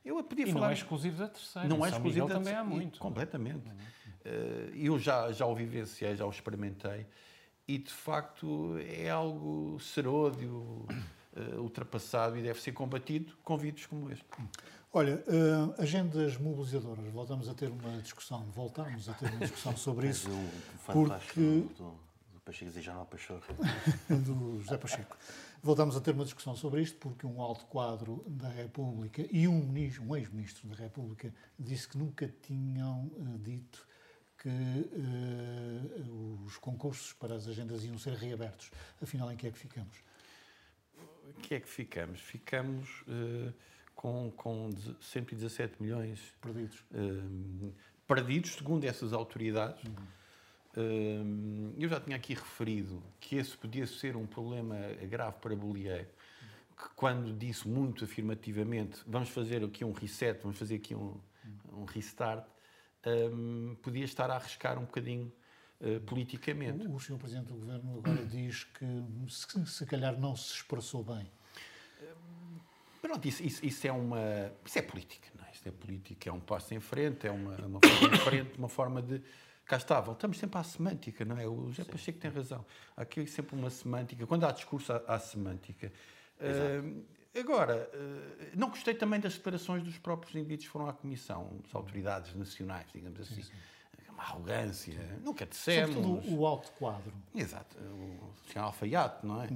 Eu 0.04 0.24
podia 0.24 0.48
E 0.48 0.52
falar... 0.52 0.66
não 0.68 0.72
é 0.72 0.74
exclusivo 0.74 1.18
da 1.18 1.28
terceira. 1.28 1.68
Não 1.68 1.86
é 1.86 1.90
São 1.90 1.98
exclusivo 1.98 2.26
Miguel 2.26 2.28
da 2.28 2.44
também 2.44 2.54
há 2.60 2.64
muito. 2.64 3.00
Completamente. 3.00 3.64
Eh, 4.26 4.72
Eu 4.76 4.98
já, 5.00 5.32
já 5.32 5.46
o 5.46 5.56
vivenciei, 5.56 6.16
já 6.16 6.26
o 6.26 6.30
experimentei 6.30 7.06
e 7.68 7.78
de 7.78 7.92
facto 7.92 8.78
é 8.80 9.10
algo 9.10 9.80
seródio, 9.80 10.86
ultrapassado 11.58 12.38
e 12.38 12.42
deve 12.42 12.60
ser 12.60 12.72
combatido 12.72 13.38
com 13.44 13.58
vídeos 13.58 13.86
como 13.86 14.12
este. 14.12 14.26
Olha, 14.92 15.24
eh, 15.28 15.82
agendas 15.84 16.36
mobilizadoras, 16.38 17.06
voltamos 17.12 17.48
a 17.48 17.54
ter 17.54 17.70
uma 17.70 18.02
discussão, 18.02 18.44
voltamos 18.56 19.08
a 19.08 19.14
ter 19.14 19.30
uma 19.30 19.40
discussão 19.40 19.78
sobre 19.78 20.10
isso, 20.10 20.28
fantástico 20.80 21.34
porque 21.36 21.64
Pacheco 22.50 22.78
e 22.78 22.82
já 22.82 22.94
não 22.94 23.06
do 24.10 24.60
José 24.60 24.78
Pacheco. 24.78 25.16
Voltamos 25.62 25.96
a 25.96 26.02
ter 26.02 26.16
uma 26.16 26.24
discussão 26.24 26.56
sobre 26.56 26.82
isto 26.82 26.98
porque 26.98 27.28
um 27.28 27.42
alto 27.42 27.66
quadro 27.66 28.24
da 28.28 28.50
República 28.50 29.24
e 29.32 29.48
um, 29.48 29.64
ministro, 29.66 30.04
um 30.04 30.16
ex-ministro 30.16 30.68
da 30.68 30.76
República 30.76 31.34
disse 31.60 31.88
que 31.88 31.98
nunca 31.98 32.28
tinham 32.42 33.12
eh, 33.18 33.38
dito 33.40 33.88
que 34.38 34.50
eh, 34.50 36.02
os 36.46 36.58
concursos 36.58 37.14
para 37.14 37.36
as 37.36 37.48
agendas 37.48 37.84
iam 37.84 37.98
ser 38.00 38.14
reabertos. 38.14 38.72
Afinal, 39.02 39.32
em 39.32 39.38
que 39.38 39.48
é 39.48 39.52
que 39.52 39.58
ficamos? 39.58 39.98
O 41.28 41.42
que 41.42 41.56
é 41.56 41.60
que 41.60 41.70
ficamos? 41.70 42.20
Ficamos 42.20 43.04
eh, 43.08 43.54
com, 43.94 44.32
com 44.32 44.70
117 45.02 45.82
milhões 45.82 46.34
Perdidos. 46.42 46.84
perdidos, 48.08 48.54
segundo 48.54 48.86
essas 48.86 49.14
autoridades. 49.14 49.84
Eh, 49.86 50.19
eu 51.78 51.90
já 51.90 52.00
tinha 52.00 52.16
aqui 52.16 52.34
referido 52.34 53.02
que 53.20 53.36
esse 53.36 53.58
podia 53.58 53.86
ser 53.86 54.16
um 54.16 54.26
problema 54.26 54.78
grave 55.10 55.38
para 55.40 55.56
Bolieiro, 55.56 56.08
que 56.78 56.90
quando 56.96 57.34
disse 57.34 57.68
muito 57.68 58.06
afirmativamente 58.06 59.02
vamos 59.06 59.30
fazer 59.30 59.64
aqui 59.64 59.84
um 59.84 59.92
reset, 59.92 60.42
vamos 60.42 60.58
fazer 60.58 60.76
aqui 60.76 60.96
um, 60.96 61.20
um 61.74 61.86
restart, 61.86 62.46
eh, 63.04 63.30
podia 63.82 64.06
estar 64.06 64.30
a 64.30 64.36
arriscar 64.36 64.78
um 64.78 64.86
bocadinho 64.86 65.32
eh, 65.82 66.00
politicamente. 66.00 66.86
O, 66.88 66.96
o 66.96 67.00
Sr. 67.00 67.18
Presidente 67.18 67.48
do 67.48 67.56
Governo 67.56 67.98
agora 67.98 68.24
diz 68.28 68.64
que 68.64 68.86
se, 69.30 69.66
se 69.66 69.86
calhar 69.86 70.18
não 70.20 70.36
se 70.36 70.54
expressou 70.54 71.04
bem. 71.04 71.30
Pronto, 73.02 73.26
isso, 73.28 73.42
isso, 73.42 73.66
isso 73.66 73.88
é 73.88 73.92
uma. 73.92 74.52
Isso 74.66 74.78
é 74.78 74.82
política, 74.82 75.30
não 75.38 75.46
é? 75.46 75.52
Isto 75.52 75.70
é 75.70 75.72
política, 75.72 76.30
é 76.30 76.34
um 76.34 76.40
passo 76.40 76.74
em 76.74 76.80
frente, 76.80 77.28
é 77.28 77.32
uma, 77.32 77.56
uma 77.56 77.80
forma 77.80 78.10
diferente, 78.10 78.58
uma 78.58 78.70
forma 78.70 79.02
de. 79.02 79.22
Cá 79.70 79.78
está, 79.78 80.02
voltamos 80.02 80.40
sempre 80.40 80.60
à 80.60 80.64
semântica, 80.64 81.24
não 81.24 81.38
é? 81.38 81.48
O 81.48 81.70
José 81.70 81.84
Pacheco 81.84 82.18
tem 82.18 82.32
razão. 82.32 82.66
Há 82.98 83.04
aqui 83.04 83.28
sempre 83.28 83.56
uma 83.56 83.70
semântica. 83.70 84.26
Quando 84.26 84.44
há 84.44 84.52
discurso, 84.52 84.92
há, 84.92 85.04
há 85.08 85.20
semântica. 85.20 85.94
Ah, 86.42 87.40
agora, 87.40 87.88
ah, 87.94 88.48
não 88.56 88.70
gostei 88.70 88.96
também 88.96 89.20
das 89.20 89.36
declarações 89.36 89.84
dos 89.84 90.00
próprios 90.00 90.34
indivíduos 90.34 90.66
que 90.66 90.72
foram 90.72 90.90
à 90.90 90.94
Comissão, 90.94 91.60
das 91.62 91.76
autoridades 91.76 92.34
nacionais, 92.34 92.88
digamos 92.92 93.22
assim. 93.22 93.44
uma 94.10 94.24
arrogância. 94.24 95.20
Nunca 95.24 95.46
dissemos. 95.46 95.94
Sobretudo 95.94 96.36
o 96.36 96.48
alto 96.48 96.72
quadro. 96.72 97.14
Exato, 97.36 97.78
o 97.78 98.34
Sr. 98.52 98.62
Alfaiate, 98.62 99.24
não 99.24 99.44
é? 99.44 99.50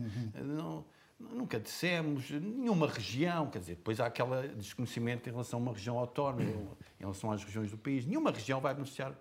Não, 0.43 0.86
nunca 1.20 1.60
dissemos 1.60 2.29
nenhuma 2.29 2.86
região, 2.88 3.50
quer 3.50 3.58
dizer, 3.58 3.75
depois 3.77 4.00
há 4.00 4.05
aquele 4.05 4.50
desconhecimento 4.50 5.27
em 5.27 5.32
relação 5.32 5.58
a 5.58 5.62
uma 5.63 5.74
região 5.74 5.98
autónoma, 5.98 6.43
em 6.43 7.00
relação 7.00 7.32
às 7.32 7.43
regiões 7.43 7.72
do 7.72 7.79
país. 7.79 8.05
Nenhuma 8.05 8.29
região 8.29 8.62
vai 8.62 8.75
beneficiar. 8.75 9.15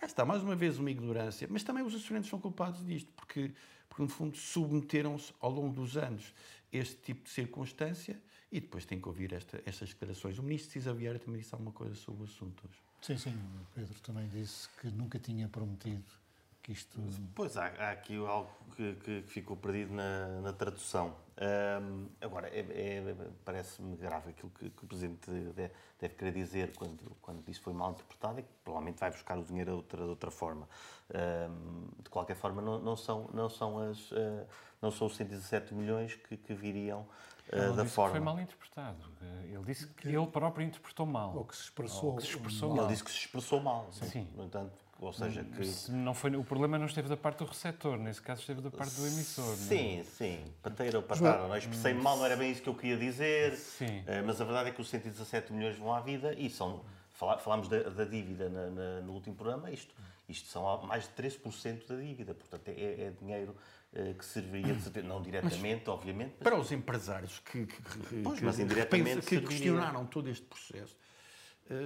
Cá 0.00 0.06
está, 0.06 0.24
mais 0.24 0.42
uma 0.42 0.56
vez, 0.56 0.78
uma 0.78 0.90
ignorância, 0.90 1.46
mas 1.50 1.62
também 1.62 1.84
os 1.84 1.94
açorianos 1.94 2.26
são 2.26 2.40
culpados 2.40 2.82
disto, 2.86 3.12
porque, 3.14 3.52
porque 3.86 4.02
no 4.02 4.08
fundo, 4.08 4.34
submeteram-se 4.34 5.30
ao 5.38 5.50
longo 5.50 5.74
dos 5.74 5.94
anos 5.98 6.32
este 6.72 6.96
tipo 6.96 7.24
de 7.24 7.28
circunstância 7.28 8.18
e 8.50 8.60
depois 8.60 8.86
têm 8.86 8.98
que 8.98 9.06
ouvir 9.06 9.34
esta, 9.34 9.62
estas 9.66 9.90
declarações. 9.90 10.38
O 10.38 10.42
ministro 10.42 10.72
Cisa 10.72 10.94
Vieira 10.94 11.18
também 11.18 11.38
disse 11.38 11.54
alguma 11.54 11.70
coisa 11.70 11.94
sobre 11.96 12.22
o 12.22 12.24
assunto 12.24 12.66
hoje. 12.66 12.80
Sim, 13.02 13.18
sim, 13.18 13.34
o 13.34 13.74
Pedro 13.74 14.00
também 14.00 14.26
disse 14.28 14.70
que 14.80 14.88
nunca 14.88 15.18
tinha 15.18 15.46
prometido 15.50 16.02
que 16.70 16.72
isto. 16.72 17.00
Pois 17.34 17.56
há, 17.56 17.66
há 17.66 17.90
aqui 17.90 18.16
algo 18.16 18.50
que, 18.76 18.94
que 18.94 19.22
ficou 19.22 19.56
perdido 19.56 19.92
na, 19.92 20.40
na 20.40 20.52
tradução. 20.52 21.14
Agora, 22.20 22.48
é, 22.48 22.60
é- 22.60 23.14
parece-me 23.44 23.96
grave 23.96 24.30
aquilo 24.30 24.50
que, 24.50 24.70
que 24.70 24.84
o 24.84 24.86
Presidente 24.86 25.30
deve, 25.30 25.72
deve 25.98 26.14
querer 26.14 26.32
dizer 26.32 26.72
quando, 26.76 27.16
quando 27.22 27.48
isso 27.48 27.62
foi 27.62 27.72
mal 27.72 27.92
interpretado 27.92 28.40
e 28.40 28.42
que 28.42 28.48
provavelmente 28.62 28.98
vai 28.98 29.10
buscar 29.10 29.38
o 29.38 29.44
dinheiro 29.44 29.70
de 29.70 29.76
outra, 29.76 30.02
de 30.02 30.08
outra 30.10 30.30
forma. 30.30 30.68
De 32.02 32.10
qualquer 32.10 32.36
forma, 32.36 32.60
não, 32.62 32.78
não 32.78 32.96
são, 32.96 33.28
não, 33.32 33.48
são 33.48 33.78
as, 33.90 34.12
ah, 34.12 34.46
não 34.82 34.90
são 34.90 35.06
os 35.06 35.16
117 35.16 35.74
milhões 35.74 36.14
que, 36.14 36.36
que 36.36 36.54
viriam 36.54 37.06
ah, 37.52 37.56
Ele 37.56 37.66
da 37.68 37.70
disse 37.70 37.84
que 37.84 37.90
forma. 37.90 38.10
foi 38.12 38.20
mal 38.20 38.40
interpretado. 38.40 38.98
Ele 39.44 39.64
disse 39.64 39.86
que 39.88 40.08
ele 40.08 40.26
próprio 40.26 40.64
interpretou 40.64 41.06
mal. 41.06 41.34
Ou 41.36 41.44
que 41.44 41.56
se 41.56 41.62
expressou. 41.64 42.10
Ou 42.10 42.16
que 42.16 42.22
se 42.22 42.28
expressou 42.28 42.68
mal. 42.68 42.84
Ele 42.84 42.88
disse 42.92 43.04
que 43.04 43.10
se 43.10 43.18
expressou 43.18 43.60
mal. 43.60 43.88
Sim. 43.92 44.28
No 44.36 44.44
entanto, 44.44 44.72
ou 45.00 45.12
seja, 45.12 45.42
que... 45.44 45.64
Se 45.64 45.90
Não 45.90 46.12
foi, 46.14 46.34
o 46.36 46.44
problema 46.44 46.78
não 46.78 46.86
esteve 46.86 47.08
da 47.08 47.16
parte 47.16 47.38
do 47.38 47.46
receptor, 47.46 47.96
nesse 47.98 48.20
caso 48.20 48.40
esteve 48.42 48.60
da 48.60 48.70
parte 48.70 48.94
do 48.94 49.06
emissor. 49.06 49.44
não 49.46 49.52
é? 49.52 49.56
Sim, 49.56 50.04
sim. 50.04 50.44
Pateira 50.62 50.98
ou 50.98 51.02
patara. 51.02 51.48
Não 51.48 51.54
é? 51.54 51.58
Expressei 51.58 51.94
mal, 51.94 52.16
não 52.18 52.26
era 52.26 52.36
bem 52.36 52.52
isso 52.52 52.60
que 52.62 52.68
eu 52.68 52.74
queria 52.74 52.96
dizer. 52.96 53.56
Sim. 53.56 54.02
Eh, 54.06 54.22
mas 54.22 54.40
a 54.40 54.44
verdade 54.44 54.68
é 54.68 54.72
que 54.72 54.80
os 54.80 54.88
117 54.90 55.52
milhões 55.52 55.76
vão 55.78 55.92
à 55.94 56.00
vida 56.00 56.34
e 56.34 56.48
são. 56.50 56.84
Falámos 57.12 57.68
da, 57.68 57.82
da 57.82 58.04
dívida 58.04 58.48
na- 58.48 58.70
na- 58.70 59.00
no 59.02 59.12
último 59.12 59.34
programa, 59.36 59.70
isto, 59.70 59.94
isto 60.26 60.48
são 60.48 60.62
mais 60.86 61.04
de 61.04 61.10
13% 61.10 61.86
da 61.86 61.96
dívida. 61.96 62.32
Portanto, 62.34 62.68
é, 62.68 62.72
é 62.72 63.12
dinheiro 63.20 63.54
eh, 63.92 64.14
que 64.18 64.24
serviria, 64.24 64.72
de 64.72 64.80
certeza, 64.82 65.06
não 65.06 65.20
diretamente, 65.20 65.90
obviamente, 65.90 66.34
mas 66.38 66.44
Para 66.44 66.56
os 66.58 66.72
empresários 66.72 67.38
que, 67.40 67.66
que, 67.66 67.76
que, 67.82 68.22
Pois, 68.22 68.38
que, 68.38 68.44
mas 68.44 68.56
que 68.56 69.40
questionaram 69.42 70.06
todo 70.06 70.30
este 70.30 70.46
processo, 70.46 70.96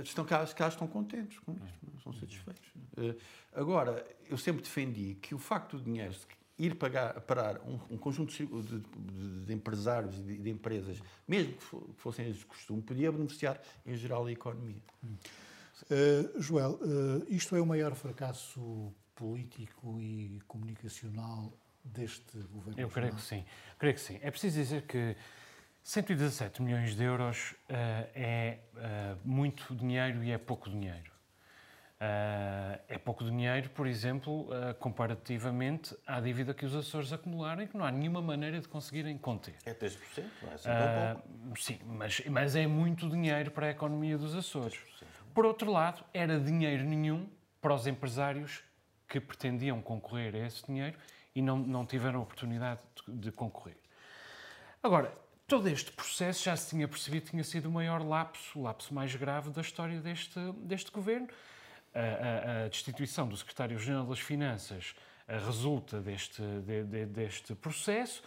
estão 0.03 0.25
cá, 0.25 0.47
cá 0.47 0.69
estão 0.69 0.87
contentes 0.87 1.39
com 1.41 1.53
isto, 1.53 1.79
não 1.93 2.01
são 2.01 2.13
satisfeitos. 2.13 2.63
Eh, 2.97 3.15
Agora, 3.53 4.05
eu 4.29 4.37
sempre 4.37 4.63
defendi 4.63 5.15
que 5.23 5.35
o 5.35 5.39
facto 5.39 5.77
do 5.79 5.85
dinheiro 5.85 6.15
ir 6.59 6.75
pagar, 6.77 7.21
parar 7.21 7.61
um, 7.63 7.79
um 7.91 7.97
conjunto 7.97 8.33
de, 8.33 8.47
de- 8.79 9.45
de 9.47 9.53
empresários 9.53 10.17
e 10.19 10.23
de, 10.23 10.39
de 10.39 10.51
empresas, 10.51 11.01
mesmo 11.27 11.53
que 11.55 11.63
fo- 11.63 11.81
que 11.81 12.01
fossem 12.01 12.33
de 12.33 12.45
costume, 12.47 12.81
podia 12.83 13.11
beneficiar 13.13 13.61
em 13.87 13.97
geral 13.97 14.27
a 14.27 14.33
economia. 14.33 14.83
Uh, 15.05 16.41
Joel, 16.41 16.79
uh, 16.83 17.25
isto 17.29 17.55
é 17.57 17.61
o 17.61 17.67
maior 17.67 17.95
fracasso 17.95 18.93
político 19.15 20.01
e 20.01 20.41
comunicacional 20.49 21.53
deste 21.85 22.39
governo? 22.53 22.81
Eu 22.81 22.89
creio 22.89 23.15
que 23.15 23.21
sim. 23.23 23.45
Creio 23.79 23.95
que 23.95 24.01
sim. 24.01 24.19
É 24.23 24.31
preciso 24.31 24.57
dizer 24.59 24.83
que 24.87 25.17
117 25.85 26.63
milhões 26.63 26.97
de 26.97 27.05
euros 27.05 27.55
eh, 27.69 28.09
é 28.15 28.59
eh, 28.75 29.17
muito 29.23 29.75
dinheiro 29.75 30.25
e 30.25 30.33
é 30.33 30.39
pouco 30.39 30.71
dinheiro. 30.71 31.13
Eh, 32.01 32.81
é 32.89 32.99
pouco 32.99 33.23
dinheiro, 33.23 33.69
por 33.69 33.87
exemplo, 33.87 34.49
comparativamente 34.79 35.95
à 36.07 36.21
dívida 36.21 36.55
que 36.55 36.65
os 36.65 36.75
Açores 36.75 37.13
acumularam 37.13 37.63
e 37.63 37.69
que 37.69 37.77
não 37.77 37.85
há 37.85 37.93
nenhuma 37.93 38.23
maneira 38.23 38.59
de 38.63 38.67
conseguirem 38.67 39.19
conter. 39.19 39.57
é 39.67 39.75
3%, 39.75 40.25
não 40.43 40.51
é 40.51 40.55
assim 40.55 40.69
tão 40.71 41.15
pouco. 41.15 41.61
sim, 41.61 41.79
mas, 41.85 42.23
mas 42.31 42.57
é 42.57 42.67
muito 42.67 43.07
dinheiro 43.07 43.51
para 43.51 43.67
a 43.67 43.71
economia 43.71 44.17
dos 44.17 44.35
Açores. 44.35 44.79
Por 45.35 45.45
outro 45.45 45.71
lado, 45.71 46.03
era 46.15 46.41
dinheiro 46.41 46.83
nenhum 46.83 47.29
para 47.61 47.75
os 47.75 47.87
empresários 47.87 48.65
que 49.07 49.21
pretendiam 49.21 49.83
concorrer 49.83 50.35
a 50.35 50.47
esse 50.47 50.65
dinheiro 50.65 50.97
e 51.35 51.43
não, 51.43 51.59
não 51.59 51.85
tiveram 51.85 52.23
oportunidade 52.23 52.81
de, 53.07 53.13
de 53.17 53.33
concorrer. 53.33 53.77
Agora, 54.83 55.24
todo 55.47 55.69
este 55.69 55.93
processo 55.93 56.45
já 56.45 56.57
se 56.57 56.71
tinha 56.71 56.89
percebido 56.89 57.31
tinha 57.31 57.45
sido 57.45 57.67
o 57.67 57.73
maior 57.73 58.03
lapso, 58.03 58.59
o 58.59 58.63
lapso 58.63 58.93
mais 58.95 59.15
grave 59.15 59.51
da 59.51 59.61
história 59.61 60.01
deste, 60.01 60.39
deste 60.63 60.91
governo. 60.91 61.29
A, 61.95 61.99
a- 62.01 62.65
a 62.65 62.69
destituição 62.69 63.29
do 63.29 63.37
secretário-geral 63.37 64.05
das 64.07 64.19
Finanças 64.19 64.95
resulta 65.29 66.01
deste, 66.01 66.43
de- 66.67 66.83
de- 66.85 67.07
deste 67.07 67.55
processo 67.55 68.21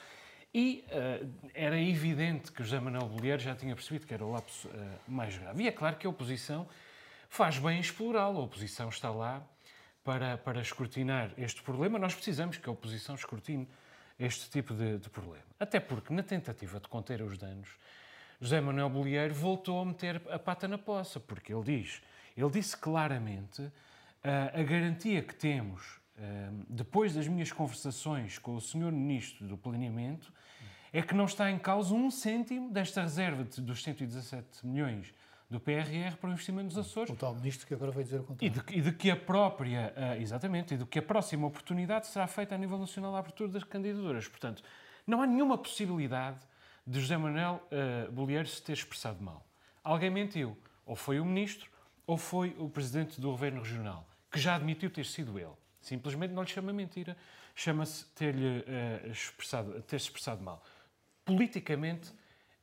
e 0.54 0.86
eh, 0.90 1.26
era 1.54 1.80
evidente 1.80 2.52
que 2.52 2.64
José 2.64 2.80
Manuel 2.80 3.08
Bolheiro 3.10 3.42
já 3.42 3.54
tinha 3.54 3.76
percebido 3.76 4.08
que 4.08 4.14
era 4.14 4.26
o 4.26 4.32
lapso 4.32 4.70
eh, 4.74 4.88
mais 5.08 5.38
grave. 5.38 5.64
E 5.64 5.68
é 5.68 5.72
claro 5.72 5.98
que 5.98 6.08
a 6.08 6.10
oposição 6.10 6.66
faz 7.30 7.58
bem 7.60 7.78
em 7.78 7.82
explorá-lo. 7.82 8.40
A 8.40 8.44
oposição 8.44 8.88
está 8.88 9.12
lá 9.12 9.46
para, 10.04 10.38
para 10.38 10.62
escrutinar 10.62 11.32
este 11.38 11.62
problema. 11.62 12.00
Nós 12.00 12.16
precisamos 12.16 12.58
que 12.58 12.70
a 12.70 12.72
oposição 12.72 13.16
escrutine 13.16 13.68
este 14.20 14.50
tipo 14.50 14.74
de, 14.74 14.98
de 14.98 15.10
problema. 15.10 15.46
Até 15.60 15.80
porque, 15.80 16.14
na 16.14 16.24
tentativa 16.24 16.80
de 16.80 16.88
conter 16.88 17.22
os 17.22 17.38
danos, 17.38 17.70
José 18.40 18.62
Manuel 18.62 18.90
Bolieiro 18.90 19.34
voltou 19.34 19.82
a 19.82 19.86
meter 19.86 20.22
a 20.30 20.38
pata 20.40 20.68
na 20.68 20.78
poça, 20.78 21.20
porque 21.20 21.54
ele 21.54 21.64
diz, 21.64 22.02
ele 22.36 22.50
disse 22.50 22.76
claramente 22.78 23.72
ah, 24.24 24.52
a 24.60 24.64
garantia 24.64 25.22
que 25.22 25.34
temos 25.36 26.00
ah, 26.18 26.50
depois 26.70 27.14
das 27.14 27.28
minhas 27.28 27.52
conversações 27.52 28.38
com 28.38 28.56
o 28.56 28.62
Sr. 28.62 28.92
Ministro 28.92 29.48
do 29.48 29.58
Planeamento 29.58 30.32
é 30.94 31.02
que 31.02 31.14
não 31.16 31.26
está 31.26 31.50
em 31.52 31.58
causa 31.60 31.94
um 31.94 32.10
cêntimo 32.10 32.72
desta 32.72 33.02
reserva 33.02 33.44
de- 33.44 33.62
dos 33.62 33.84
117 33.84 34.66
milhões 34.66 35.14
do 35.50 35.60
PRR 35.60 36.16
para 36.20 36.30
o 36.30 36.34
investimento 36.34 36.66
nos 36.66 36.78
Açores 36.78 37.10
O 37.10 37.16
tal 37.16 37.34
ministro 37.34 37.66
que 37.66 37.74
agora 37.74 37.92
vai 37.92 38.04
dizer 38.04 38.20
o 38.20 38.24
e 38.24 38.26
contrário. 38.26 38.64
de, 38.64 38.78
e 38.78 38.82
de 38.82 38.92
que 38.92 39.10
a 39.10 39.16
própria, 39.16 39.94
ah, 39.96 40.18
exatamente, 40.18 40.74
e 40.74 40.78
de 40.78 40.86
que 40.86 41.00
a 41.00 41.02
próxima 41.02 41.48
oportunidade 41.48 42.08
será 42.08 42.28
feita 42.28 42.54
a 42.54 42.58
nível 42.58 42.78
nacional 42.78 43.16
à 43.16 43.20
abertura 43.20 43.50
das 43.50 43.64
candidaturas. 43.64 44.28
Portanto, 44.28 44.62
não 45.06 45.22
há 45.22 45.28
nenhuma 45.28 45.58
possibilidade 45.58 46.40
de 46.86 47.00
José 47.00 47.18
Manuel 47.18 47.62
uh, 47.72 48.12
Bolieiro 48.12 48.48
se 48.48 48.62
ter 48.62 48.74
expressado 48.74 49.22
mal. 49.22 49.46
Alguém 49.84 50.10
mentiu. 50.10 50.58
Ou 50.86 50.96
foi 50.96 51.20
o 51.20 51.26
ministro, 51.26 51.70
ou 52.06 52.18
foi 52.18 52.56
o 52.58 52.70
presidente 52.70 53.20
do 53.20 53.30
governo 53.30 53.62
regional, 53.62 54.08
que 54.32 54.40
já 54.40 54.56
admitiu 54.56 54.90
ter 54.90 55.06
sido 55.06 55.38
ele. 55.38 55.52
Simplesmente 55.82 56.32
não 56.32 56.44
lhe 56.44 56.50
chama 56.50 56.72
mentira, 56.72 57.18
chama-se 57.54 58.06
ter-lhe 58.08 58.60
uh, 58.60 59.12
expressado, 59.12 59.82
ter-se 59.82 60.06
expressado 60.06 60.42
mal. 60.42 60.64
Politicamente 61.26 62.14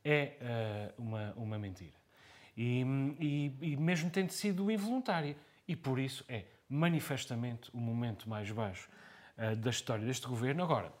é 0.03 0.93
uh, 0.97 1.01
uma, 1.01 1.33
uma 1.35 1.59
mentira. 1.59 1.93
E, 2.55 2.83
e, 3.19 3.57
e 3.73 3.77
mesmo 3.77 4.09
tendo 4.09 4.31
sido 4.31 4.69
involuntária. 4.71 5.35
E 5.67 5.75
por 5.75 5.99
isso 5.99 6.23
é 6.27 6.45
manifestamente 6.69 7.69
o 7.73 7.77
momento 7.77 8.29
mais 8.29 8.49
baixo 8.51 8.89
uh, 9.37 9.55
da 9.55 9.69
história 9.69 10.05
deste 10.05 10.27
governo. 10.27 10.63
Agora, 10.63 10.87
uh, 10.87 10.93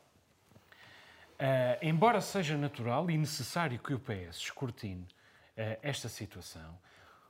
embora 1.81 2.21
seja 2.21 2.57
natural 2.57 3.09
e 3.09 3.17
necessário 3.17 3.79
que 3.79 3.93
o 3.93 3.99
PS 3.99 4.37
escrutine 4.37 5.03
uh, 5.03 5.79
esta 5.81 6.09
situação, 6.09 6.77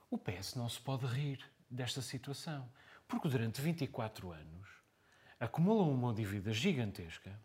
o 0.09 0.17
PS 0.17 0.55
não 0.55 0.69
se 0.69 0.79
pode 0.79 1.05
rir 1.05 1.39
desta 1.69 2.01
situação. 2.01 2.67
Porque 3.07 3.29
durante 3.29 3.61
24 3.61 4.31
anos 4.31 4.67
acumulou 5.39 5.93
uma 5.93 6.13
dívida 6.13 6.51
gigantesca 6.51 7.39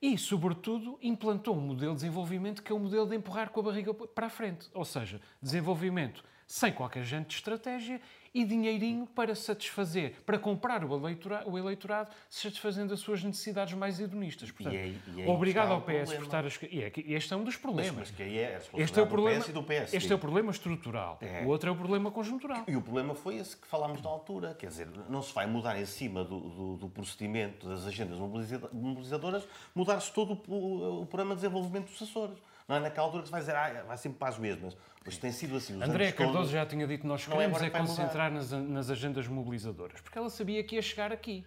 e, 0.00 0.18
sobretudo, 0.18 0.98
implantou 1.02 1.56
um 1.56 1.60
modelo 1.60 1.92
de 1.92 2.00
desenvolvimento 2.00 2.62
que 2.62 2.70
é 2.70 2.74
o 2.74 2.78
modelo 2.78 3.06
de 3.06 3.16
empurrar 3.16 3.50
com 3.50 3.60
a 3.60 3.62
barriga 3.64 3.94
para 3.94 4.26
a 4.26 4.30
frente. 4.30 4.68
Ou 4.74 4.84
seja, 4.84 5.20
desenvolvimento 5.40 6.22
sem 6.46 6.72
qualquer 6.72 7.04
gente 7.04 7.28
de 7.28 7.34
estratégia 7.34 8.00
e 8.36 8.44
dinheirinho 8.44 9.06
para 9.06 9.34
satisfazer, 9.34 10.12
para 10.26 10.38
comprar 10.38 10.84
o 10.84 10.94
eleitorado, 10.94 11.50
o 11.50 11.56
eleitorado 11.58 12.10
satisfazendo 12.28 12.92
as 12.92 13.00
suas 13.00 13.24
necessidades 13.24 13.72
mais 13.72 13.98
hedonistas. 13.98 14.50
Portanto, 14.50 14.74
E 14.74 14.76
aí- 14.78 15.00
e 15.16 15.22
aí 15.22 15.28
obrigado 15.28 15.72
ao 15.72 15.80
PS 15.80 16.12
por 16.14 16.22
estar 16.24 16.44
a... 16.44 16.48
E 16.70 16.82
é 16.82 16.92
este 17.14 17.32
é 17.32 17.36
um 17.36 17.44
dos 17.44 17.56
problemas. 17.56 18.10
Mas 18.10 18.20
aí 18.20 18.36
é 18.38 18.56
a 18.76 18.80
Este 18.82 18.98
é 19.00 19.02
o 19.02 19.06
problema, 19.06 19.38
do 19.38 19.44
PS 19.44 19.48
e 19.48 19.52
do 19.54 19.62
PS. 19.62 19.94
este 19.96 20.12
é 20.12 20.14
o 20.14 20.18
problema 20.18 20.50
estrutural. 20.50 21.18
É. 21.22 21.42
O 21.44 21.48
outro 21.48 21.70
é 21.70 21.72
o 21.72 21.76
problema 21.76 22.10
conjuntural. 22.10 22.62
E 22.68 22.76
o 22.76 22.82
problema 22.82 23.14
foi 23.14 23.36
esse 23.36 23.56
que 23.56 23.66
falámos 23.66 24.02
na 24.02 24.10
altura, 24.10 24.54
quer 24.54 24.66
dizer, 24.68 24.86
não 25.08 25.22
se 25.22 25.32
vai 25.32 25.46
mudar 25.46 25.80
em 25.80 25.86
cima 25.86 26.22
do, 26.22 26.38
do- 26.38 26.76
do 26.76 26.88
procedimento 26.90 27.66
das 27.66 27.86
agendas 27.86 28.18
mobiliza- 28.18 28.68
mobilizadoras, 28.70 29.48
mudar-se 29.74 30.12
todo 30.12 30.38
o, 30.46 31.02
o 31.02 31.06
programa 31.06 31.34
de 31.34 31.40
desenvolvimento 31.40 31.90
dos 31.90 32.02
Açores. 32.02 32.36
Não 32.68 32.76
é 32.76 32.80
naquela 32.80 33.06
altura 33.06 33.22
que 33.22 33.28
se 33.28 33.32
vai 33.32 33.40
dizer, 33.40 33.54
ah, 33.54 33.84
vai 33.86 33.96
sempre 33.96 34.18
para 34.18 34.28
as 34.28 34.38
mesmas. 34.38 34.76
Pois 35.02 35.16
tem 35.18 35.30
sido 35.30 35.56
assim. 35.56 35.80
André 35.80 36.10
Cardoso 36.10 36.38
todos. 36.38 36.50
já 36.50 36.66
tinha 36.66 36.86
dito 36.86 37.06
nós 37.06 37.22
é 37.22 37.30
queremos 37.30 37.62
é 37.62 37.66
mudar. 37.66 37.78
concentrar 37.80 38.30
nas, 38.30 38.50
nas 38.50 38.90
agendas 38.90 39.28
mobilizadoras, 39.28 40.00
porque 40.00 40.18
ela 40.18 40.28
sabia 40.28 40.62
que 40.64 40.74
ia 40.74 40.82
chegar 40.82 41.12
aqui. 41.12 41.46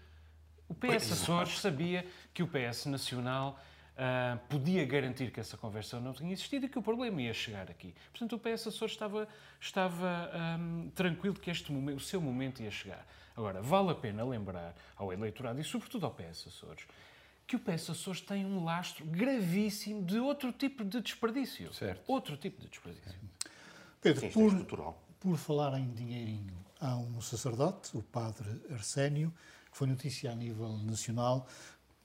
O 0.68 0.74
PS 0.74 1.12
Açores 1.12 1.60
sabia 1.60 2.06
que 2.34 2.44
o 2.44 2.48
PS 2.48 2.86
Nacional 2.86 3.60
ah, 4.02 4.38
podia 4.48 4.86
garantir 4.86 5.30
que 5.30 5.42
essa 5.42 5.58
conversa 5.58 6.00
não 6.00 6.14
tinha 6.14 6.32
existido 6.32 6.68
e 6.68 6.70
que 6.70 6.80
o 6.80 6.82
problema 6.82 7.22
ia 7.22 7.34
chegar 7.34 7.70
aqui. 7.70 7.94
Portanto, 8.12 8.34
o 8.34 8.40
PS 8.40 8.68
Açores 8.68 8.94
estava, 8.94 9.28
estava 9.60 10.32
ahm, 10.32 10.90
tranquilo 10.92 11.36
que 11.36 11.52
este 11.52 11.70
momento, 11.70 11.98
o 11.98 12.00
seu 12.00 12.22
momento 12.22 12.62
ia 12.62 12.72
chegar. 12.72 13.06
Agora, 13.36 13.62
vale 13.62 13.90
a 13.92 13.96
pena 13.96 14.24
lembrar 14.24 14.74
ao 14.96 15.12
eleitorado 15.12 15.60
e, 15.60 15.66
sobretudo, 15.66 16.06
ao 16.06 16.14
PS 16.14 16.48
Açores, 16.48 16.86
que 17.50 17.56
o 17.56 17.60
PS 17.60 17.90
Açores 17.90 18.22
tem 18.22 18.46
um 18.46 18.64
lastro 18.64 19.04
gravíssimo 19.06 20.06
de 20.06 20.20
outro 20.20 20.52
tipo 20.52 20.86
de 20.86 21.02
desperdício. 21.02 21.74
Certo. 21.74 22.04
Outro 22.08 22.38
tipo 22.38 22.62
de 22.62 22.70
desperdício. 22.70 23.20
Pedro, 24.00 24.28
é 24.28 24.30
por, 24.30 24.50
estrutural. 24.50 25.04
por 25.20 25.36
falar 25.36 25.80
em 25.80 25.92
dinheirinho, 25.92 26.56
há 26.80 26.96
um 26.96 27.20
sacerdote, 27.20 27.98
o 27.98 28.04
padre 28.04 28.48
Arsénio, 28.70 29.34
que 29.72 29.78
foi 29.80 29.88
notícia 29.88 30.32
a 30.32 30.36
nível 30.36 30.78
nacional 30.78 31.48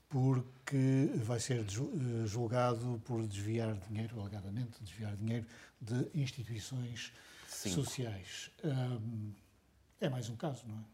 porque 0.08 1.10
vai 1.16 1.38
ser 1.38 1.60
eh, 1.60 2.26
julgado 2.26 3.02
por 3.04 3.26
desviar 3.26 3.74
dinheiro, 3.88 4.18
alegadamente 4.20 4.82
desviar 4.82 5.14
dinheiro 5.14 5.46
de 5.78 6.08
instituições 6.14 7.12
Cinco. 7.46 7.74
sociais. 7.74 8.50
É 10.00 10.08
mais 10.08 10.30
um 10.30 10.36
caso, 10.36 10.66
não 10.66 10.78
é? 10.78 10.93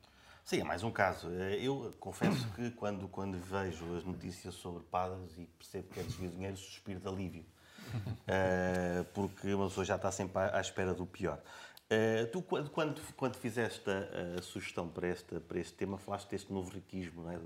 Sim, 0.50 0.62
é 0.62 0.64
mais 0.64 0.82
um 0.82 0.90
caso. 0.90 1.30
Eh, 1.30 1.64
Eu 1.64 1.94
confesso 2.00 2.44
que 2.54 2.72
quando, 2.72 3.06
quando 3.06 3.38
vejo 3.38 3.84
as 3.96 4.02
notícias 4.02 4.52
sobre 4.56 4.82
padres 4.82 5.38
e 5.38 5.46
percebo 5.46 5.86
que 5.90 6.00
é 6.00 6.02
desvio 6.02 6.28
de 6.28 6.34
dinheiro, 6.34 6.56
suspiro 6.56 6.98
de 6.98 7.06
alívio. 7.06 7.44
Eh, 8.26 9.04
porque 9.14 9.54
uma 9.54 9.68
pessoa 9.68 9.84
já 9.84 9.94
está 9.94 10.10
sempre 10.10 10.36
à, 10.38 10.60
espera 10.60 10.92
do 10.92 11.06
pior. 11.06 11.40
Eh, 11.88 12.24
tu, 12.32 12.42
quando, 12.42 12.68
quando, 12.70 13.00
quando 13.14 13.36
fizeste 13.36 13.88
a, 13.88 14.38
a 14.40 14.42
sugestão 14.42 14.88
para 14.88 15.06
este, 15.06 15.38
para 15.38 15.58
este 15.60 15.74
tema, 15.74 15.98
falaste 15.98 16.28
deste 16.28 16.52
novo 16.52 16.68
riquismo 16.68 17.30
é, 17.30 17.38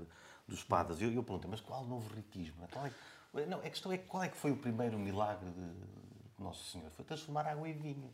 dos 0.47 0.63
padres. 0.63 0.99
Eu, 0.99 1.11
eu 1.13 1.21
perguntei, 1.21 1.47
mas 1.47 1.61
qual 1.61 1.85
novo 1.85 2.11
riquismo? 2.15 2.63
é? 2.63 2.67
Qual 2.67 2.85
é, 2.87 3.45
não, 3.45 3.59
a 3.59 3.69
questão 3.69 3.91
é 3.91 3.99
qual 3.99 4.23
é 4.23 4.29
que 4.29 4.37
foi 4.37 4.49
o 4.51 4.57
primeiro 4.57 4.97
milagre 4.97 5.47
de 5.51 6.43
Nosso 6.43 6.71
Senhor? 6.71 6.89
Foi 6.89 7.05
transformar 7.05 7.45
água 7.45 7.69
em 7.69 7.73
vinho. 7.73 8.11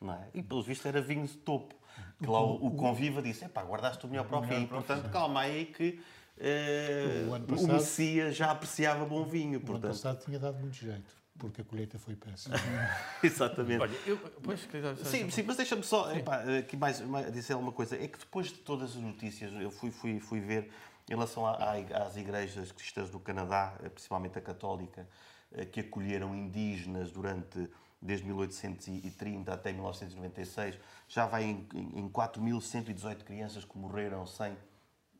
Não 0.00 0.14
é? 0.14 0.28
E, 0.32 0.42
pelos 0.42 0.66
vistos, 0.66 0.86
era 0.86 1.00
vinho 1.02 1.26
de 1.26 1.36
topo. 1.36 1.74
Que 2.18 2.26
lá 2.26 2.40
o, 2.40 2.66
o 2.66 2.70
conviva 2.72 3.20
disse: 3.20 3.46
pá, 3.48 3.62
guardaste 3.62 4.04
o 4.06 4.08
melhor 4.08 4.26
para 4.26 4.38
o 4.38 4.42
fim. 4.42 4.66
Portanto, 4.66 5.10
calma 5.10 5.40
aí 5.40 5.66
que 5.66 6.00
eh, 6.38 7.24
O 7.28 7.64
o 7.64 7.68
Messias 7.68 8.36
já 8.36 8.50
apreciava 8.50 9.04
bom 9.04 9.24
vinho. 9.24 9.52
O 9.52 9.56
ano 9.56 9.66
Portanto, 9.66 9.90
passado 9.90 10.24
tinha 10.24 10.38
dado 10.38 10.58
muito 10.58 10.74
jeito, 10.76 11.10
porque 11.38 11.60
a 11.60 11.64
colheita 11.64 11.98
foi 11.98 12.16
péssima. 12.16 12.56
exatamente. 13.22 13.80
Olha, 13.82 13.98
eu, 14.06 14.16
pois, 14.42 14.60
Sim, 15.04 15.30
sim, 15.30 15.42
mas 15.42 15.56
deixa-me 15.56 15.82
só 15.82 16.10
epá, 16.14 16.42
aqui 16.58 16.76
mais, 16.76 17.00
mais 17.02 17.30
dizer 17.32 17.52
alguma 17.54 17.72
coisa. 17.72 17.96
É 17.96 18.08
que 18.08 18.18
depois 18.18 18.46
de 18.48 18.54
todas 18.58 18.90
as 18.96 19.02
notícias, 19.02 19.52
eu 19.54 19.70
fui, 19.70 19.90
fui, 19.90 20.18
fui 20.20 20.40
ver 20.40 20.70
em 21.08 21.14
relação 21.14 21.46
à- 21.46 21.56
à- 21.56 22.04
às 22.06 22.16
igrejas 22.16 22.72
cristãs 22.72 23.10
do 23.10 23.18
Canadá, 23.18 23.74
eh, 23.82 23.88
principalmente 23.88 24.38
a 24.38 24.40
católica, 24.40 25.06
eh, 25.52 25.64
que 25.64 25.80
acolheram 25.80 26.34
indígenas 26.34 27.10
durante 27.10 27.68
desde 28.00 28.24
1830 28.26 29.52
até 29.52 29.72
1996, 29.72 30.78
já 31.08 31.26
vai 31.26 31.44
em, 31.44 31.68
em 31.74 32.00
em 32.00 32.08
4.118 32.08 33.22
crianças 33.24 33.64
que 33.64 33.76
morreram 33.76 34.26
sem, 34.26 34.56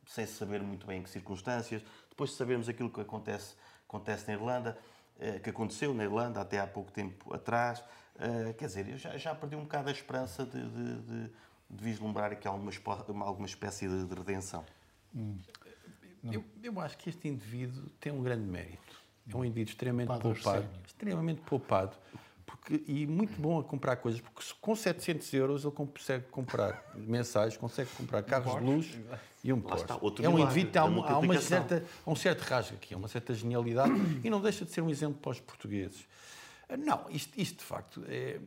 sem 0.07 0.25
se 0.25 0.33
saber 0.33 0.61
muito 0.61 0.85
bem 0.87 0.99
em 0.99 1.03
que 1.03 1.09
circunstâncias. 1.09 1.83
Depois 2.09 2.31
de 2.31 2.35
sabermos 2.37 2.67
aquilo 2.67 2.89
que 2.89 2.99
acontece, 3.01 3.55
acontece 3.87 4.27
na 4.27 4.33
Irlanda, 4.33 4.77
eh, 5.19 5.39
que 5.39 5.49
aconteceu 5.49 5.93
na 5.93 6.03
Irlanda 6.03 6.41
até 6.41 6.59
há 6.59 6.65
pouco 6.67 6.91
tempo 6.91 7.33
atrás, 7.33 7.83
eh, 8.19 8.53
quer 8.53 8.65
dizer, 8.67 8.89
eu 8.89 8.97
já, 8.97 9.15
já 9.17 9.35
perdi 9.35 9.55
um 9.55 9.61
bocado 9.63 9.89
a 9.89 9.91
esperança 9.91 10.45
de, 10.45 10.69
de, 10.69 11.01
de- 11.01 11.31
de 11.73 11.81
vislumbrar 11.85 12.33
aqui 12.33 12.45
alguma, 12.47 12.69
alguma 13.25 13.45
espécie 13.47 13.87
de, 13.87 14.05
de 14.05 14.13
redenção. 14.13 14.65
Eu, 16.23 16.43
eu 16.61 16.79
acho 16.81 16.97
que 16.97 17.09
este 17.09 17.27
indivíduo 17.29 17.89
tem 17.99 18.11
um 18.11 18.21
grande 18.21 18.45
mérito. 18.45 19.01
É 19.29 19.35
um 19.35 19.45
indivíduo 19.45 19.71
extremamente 19.71 20.07
poupado, 20.19 20.67
extremamente 20.85 21.41
poupado, 21.41 21.95
porque, 22.51 22.83
e 22.87 23.07
muito 23.07 23.39
bom 23.41 23.59
a 23.59 23.63
comprar 23.63 23.95
coisas, 23.97 24.21
porque 24.21 24.43
com 24.59 24.75
700 24.75 25.33
euros 25.33 25.63
ele 25.63 25.73
consegue 25.73 26.25
comprar 26.25 26.83
mensais, 26.95 27.57
consegue 27.57 27.89
comprar 27.91 28.23
carros 28.23 28.55
de 28.55 28.63
luxo 28.63 28.99
e 29.43 29.51
um 29.51 29.59
Porsche. 29.59 29.83
está, 29.83 29.97
outro 29.99 30.23
é 30.25 30.29
um 30.29 30.37
indivíduo, 30.37 30.69
há, 30.69 30.73
da 30.73 30.85
uma, 30.85 31.09
há 31.09 31.19
uma 31.19 31.39
certa, 31.39 31.83
um 32.05 32.15
certo 32.15 32.41
rasgo 32.41 32.75
aqui, 32.75 32.93
há 32.93 32.97
uma 32.97 33.07
certa 33.07 33.33
genialidade 33.33 33.93
e 34.23 34.29
não 34.29 34.41
deixa 34.41 34.65
de 34.65 34.71
ser 34.71 34.81
um 34.81 34.89
exemplo 34.89 35.19
para 35.19 35.31
os 35.31 35.39
portugueses. 35.39 36.05
Ah, 36.69 36.77
Não, 36.77 37.05
isto, 37.09 37.39
isto 37.39 37.59
de 37.59 37.65
facto 37.65 38.03
é, 38.07 38.39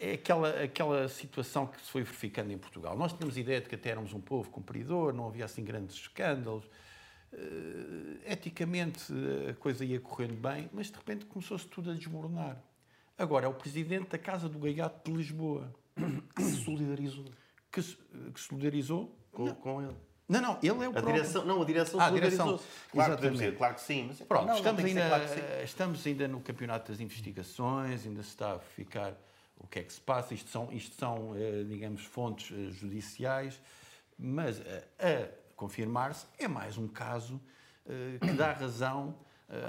é 0.00 0.12
aquela, 0.12 0.62
aquela 0.62 1.08
situação 1.08 1.66
que 1.66 1.80
se 1.80 1.90
foi 1.90 2.02
verificando 2.02 2.50
em 2.50 2.58
Portugal. 2.58 2.96
Nós 2.96 3.12
tínhamos 3.12 3.36
a 3.36 3.40
ideia 3.40 3.60
de 3.60 3.68
que 3.68 3.74
até 3.74 3.90
éramos 3.90 4.12
um 4.12 4.20
povo 4.20 4.50
cumpridor, 4.50 5.12
não 5.12 5.26
havia 5.26 5.44
assim 5.44 5.64
grandes 5.64 5.96
escândalos. 5.96 6.64
Eh, 7.36 8.32
eticamente 8.32 9.12
a 9.50 9.54
coisa 9.54 9.84
ia 9.84 10.00
correndo 10.00 10.36
bem, 10.36 10.70
mas 10.72 10.90
de 10.90 10.96
repente 10.96 11.24
começou-se 11.26 11.66
tudo 11.66 11.90
a 11.90 11.94
desmoronar. 11.94 12.56
Agora 13.16 13.46
é 13.46 13.48
o 13.48 13.54
presidente 13.54 14.10
da 14.10 14.18
Casa 14.18 14.48
do 14.48 14.58
Gaiato 14.58 15.10
de 15.10 15.16
Lisboa 15.16 15.72
Que 16.34 16.42
se 16.42 16.64
solidarizou 16.64 17.26
que 17.70 17.82
se, 17.82 17.96
que 18.32 18.40
solidarizou. 18.40 19.12
com, 19.32 19.52
com 19.56 19.82
ele. 19.82 19.96
Não, 20.28 20.40
não, 20.40 20.58
ele 20.62 20.68
é 20.68 20.72
o 20.72 20.90
A 20.90 20.92
próprio. 20.92 21.14
direção, 21.14 21.44
não, 21.44 21.60
a 21.60 21.64
direção 21.64 22.00
Ah, 22.00 22.06
a 22.06 22.10
direção. 22.10 22.46
solidarizou-se. 22.46 22.90
Claro, 22.92 23.14
podemos 23.16 23.40
Exatamente. 23.40 23.44
dizer, 23.44 23.58
claro 23.58 23.74
que 23.74 23.80
sim. 23.80 24.04
Mas, 24.06 24.20
Pronto, 24.20 24.40
não, 24.42 24.48
não, 24.50 24.56
estamos, 24.56 24.80
ser 24.82 24.88
ainda, 24.88 25.08
claro 25.08 25.24
que 25.24 25.28
sim. 25.34 25.40
estamos 25.64 26.06
ainda 26.06 26.28
no 26.28 26.40
campeonato 26.40 26.92
das 26.92 27.00
investigações, 27.00 28.06
ainda 28.06 28.22
se 28.22 28.28
está 28.28 28.52
a 28.52 28.56
verificar 28.58 29.14
o 29.58 29.66
que 29.66 29.80
é 29.80 29.82
que 29.82 29.92
se 29.92 30.00
passa. 30.00 30.32
Isto 30.34 30.50
são, 30.50 30.72
isto 30.72 30.94
são 30.94 31.34
eh, 31.36 31.64
digamos, 31.64 32.04
fontes 32.04 32.56
eh, 32.56 32.70
judiciais, 32.70 33.60
mas 34.16 34.60
eh, 34.60 34.84
a 35.00 35.54
confirmar-se 35.56 36.26
é 36.38 36.46
mais 36.46 36.78
um 36.78 36.86
caso 36.88 37.40
que 38.20 38.32
dá 38.32 38.52
razão 38.52 39.14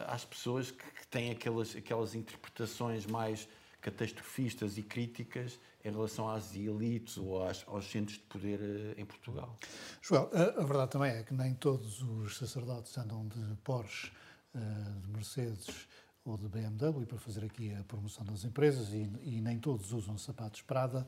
às 0.07 0.23
pessoas 0.25 0.71
que, 0.71 0.83
que 0.91 1.07
têm 1.07 1.31
aquelas, 1.31 1.75
aquelas 1.75 2.15
interpretações 2.15 3.05
mais 3.05 3.47
catastrofistas 3.81 4.77
e 4.77 4.83
críticas 4.83 5.59
em 5.83 5.91
relação 5.91 6.27
às 6.27 6.55
elites 6.55 7.17
ou 7.17 7.47
às- 7.47 7.63
aos 7.67 7.85
centros 7.89 8.17
de 8.17 8.23
poder 8.23 8.59
eh, 8.61 8.99
em 8.99 9.05
Portugal. 9.05 9.55
Joel, 10.01 10.29
a, 10.33 10.61
a 10.61 10.65
verdade 10.65 10.89
também 10.91 11.11
é 11.11 11.21
que 11.23 11.33
nem 11.33 11.53
todos 11.53 12.01
os 12.01 12.35
sacerdotes 12.37 12.97
andam 12.97 13.27
de 13.27 13.55
Porsche, 13.63 14.11
eh, 14.55 14.59
de 15.03 15.07
Mercedes 15.09 15.87
ou 16.23 16.35
de 16.35 16.47
BMW 16.47 17.05
para 17.05 17.19
fazer 17.19 17.45
aqui 17.45 17.71
a 17.75 17.83
promoção 17.83 18.25
das 18.25 18.43
empresas 18.43 18.89
e, 18.91 19.07
e 19.21 19.39
nem 19.41 19.59
todos 19.59 19.91
usam 19.93 20.17
sapatos 20.17 20.61
Prada. 20.63 21.07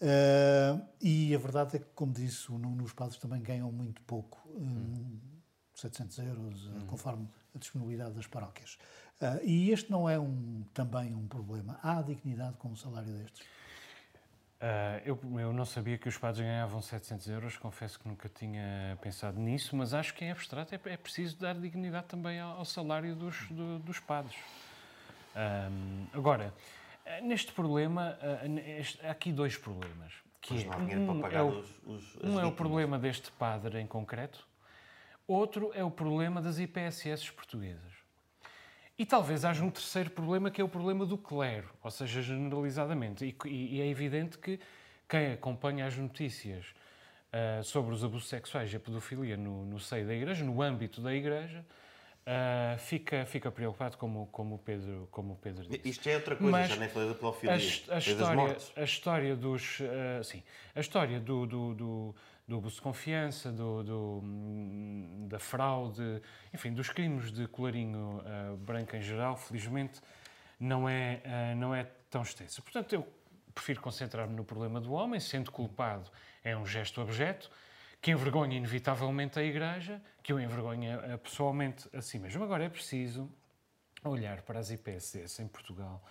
Eh, 0.00 0.80
e 1.00 1.34
a 1.34 1.38
verdade 1.38 1.76
é 1.76 1.78
que, 1.80 1.86
como 1.96 2.12
disse 2.12 2.52
o 2.52 2.58
Nuno, 2.58 2.84
os 2.84 2.92
padres 2.92 3.18
também 3.18 3.42
ganham 3.42 3.72
muito 3.72 4.00
pouco, 4.02 4.40
eh, 4.54 5.34
700 5.74 6.18
euros, 6.18 6.66
eh, 6.76 6.84
conforme 6.86 7.28
a 7.54 7.58
disponibilidade 7.58 8.14
das 8.14 8.26
paróquias. 8.26 8.78
Eh, 9.20 9.40
e 9.44 9.70
este 9.70 9.90
não 9.90 10.08
é 10.08 10.18
um, 10.18 10.64
também 10.74 11.14
um 11.14 11.26
problema. 11.28 11.78
Há 11.82 12.02
dignidade 12.02 12.56
com 12.56 12.68
um 12.68 12.76
salário 12.76 13.12
destes? 13.12 13.46
Ah, 14.60 15.00
eu, 15.04 15.18
eu 15.38 15.52
não 15.52 15.64
sabia 15.64 15.98
que 15.98 16.08
os 16.08 16.16
padres 16.16 16.40
ganhavam 16.44 16.80
700 16.80 17.28
euros, 17.28 17.56
confesso 17.58 17.98
que 18.00 18.08
nunca 18.08 18.28
tinha 18.28 18.96
pensado 19.02 19.38
nisso, 19.38 19.76
mas 19.76 19.92
acho 19.92 20.14
que 20.14 20.24
em 20.24 20.30
abstrato 20.30 20.74
é, 20.74 20.80
é 20.86 20.96
preciso 20.96 21.36
dar 21.38 21.54
dignidade 21.54 22.06
também 22.06 22.40
ao, 22.40 22.58
ao 22.58 22.64
salário 22.64 23.14
dos, 23.14 23.46
do- 23.50 23.78
dos 23.80 24.00
padres. 24.00 24.36
Agora, 26.12 26.54
ah, 27.06 27.20
neste 27.20 27.52
problema, 27.52 28.16
neste- 28.48 29.04
há 29.04 29.10
aqui 29.10 29.32
dois 29.32 29.56
problemas. 29.56 30.12
Que 30.40 30.48
Pois 30.50 30.62
é, 30.62 30.66
não 30.66 30.72
há 30.72 30.76
dinheiro 30.78 31.04
para 31.04 31.14
um 31.14 31.20
pagar 31.20 31.38
é 31.38 31.42
o- 31.42 31.48
os, 31.60 31.70
os, 31.86 32.16
um 32.24 32.40
é 32.40 32.44
o 32.46 32.52
problema 32.52 32.98
deste 32.98 33.30
padre 33.32 33.80
em 33.80 33.86
concreto, 33.86 34.46
outro 35.26 35.70
é 35.74 35.82
o 35.82 35.90
problema 35.90 36.40
das 36.40 36.58
IPSS 36.58 37.30
portuguesas. 37.32 37.92
E 38.96 39.04
talvez 39.04 39.44
haja 39.44 39.64
um 39.64 39.70
terceiro 39.70 40.10
problema, 40.10 40.50
que 40.50 40.60
é 40.60 40.64
o 40.64 40.68
problema 40.68 41.04
do 41.04 41.18
clero, 41.18 41.68
ou 41.82 41.90
seja, 41.90 42.22
generalizadamente. 42.22 43.24
E, 43.24 43.48
e- 43.48 43.80
é 43.80 43.86
evidente 43.88 44.38
que 44.38 44.60
quem 45.08 45.32
acompanha 45.32 45.86
as 45.86 45.96
notícias 45.96 46.66
ah, 47.32 47.60
sobre 47.64 47.92
os 47.92 48.04
abusos 48.04 48.28
sexuais 48.28 48.72
e 48.72 48.76
a 48.76 48.80
pedofilia 48.80 49.36
no, 49.36 49.64
no 49.64 49.80
seio 49.80 50.06
da 50.06 50.14
Igreja, 50.14 50.44
no 50.44 50.62
âmbito 50.62 51.00
da 51.00 51.12
Igreja, 51.12 51.64
ah, 52.26 52.76
fica, 52.78 53.26
fica 53.26 53.50
preocupado, 53.50 53.98
como, 53.98 54.26
como, 54.28 54.54
o 54.54 54.58
Pedro, 54.58 55.06
como 55.10 55.34
o 55.34 55.36
Pedro 55.36 55.64
disse. 55.66 55.88
Isto 55.88 56.08
é 56.08 56.14
outra 56.16 56.36
coisa, 56.36 56.50
Mas 56.50 56.70
já 56.70 56.76
nem 56.76 56.88
falei 56.88 57.08
da 57.08 57.14
pedofilia. 57.14 57.52
A, 57.52 57.54
a 57.54 57.98
história, 57.98 58.56
a 58.76 58.82
história 58.82 59.36
dos. 59.36 59.80
eh, 59.80 60.22
sim, 60.22 60.42
a 60.74 60.80
história 60.80 61.20
do, 61.20 61.44
do, 61.46 61.74
do, 61.74 62.14
do 62.48 62.56
abuso 62.56 62.76
de 62.76 62.80
confiança, 62.80 63.52
do, 63.52 63.82
do, 63.82 64.20
hum, 64.22 65.26
da 65.28 65.38
fraude, 65.38 66.22
enfim, 66.52 66.72
dos 66.72 66.88
crimes 66.88 67.30
de 67.30 67.46
colarinho 67.46 68.22
eh, 68.24 68.56
branco 68.56 68.96
em 68.96 69.02
geral, 69.02 69.36
felizmente, 69.36 70.00
não 70.58 70.88
é, 70.88 71.54
não 71.56 71.74
é 71.74 71.86
tão 72.08 72.22
extensa. 72.22 72.62
Portanto, 72.62 72.94
eu 72.94 73.06
prefiro 73.54 73.82
concentrar-me 73.82 74.34
no 74.34 74.44
problema 74.44 74.80
do 74.80 74.92
homem, 74.92 75.20
sendo 75.20 75.50
culpado 75.50 76.10
é 76.42 76.56
um 76.56 76.64
gesto 76.64 77.00
abjeto, 77.00 77.50
que 78.04 78.10
envergonha 78.10 78.58
inevitavelmente 78.58 79.38
a 79.38 79.42
Igreja, 79.42 79.98
que 80.22 80.30
o 80.30 80.38
envergonha 80.38 81.00
eh, 81.04 81.16
pessoalmente 81.16 81.88
a 81.90 82.02
si 82.02 82.18
mesmo. 82.18 82.44
Agora 82.44 82.62
é 82.62 82.68
preciso 82.68 83.32
olhar 84.04 84.42
para 84.42 84.58
as 84.58 84.70
IPSS 84.70 85.40
em 85.40 85.48
Portugal, 85.48 86.04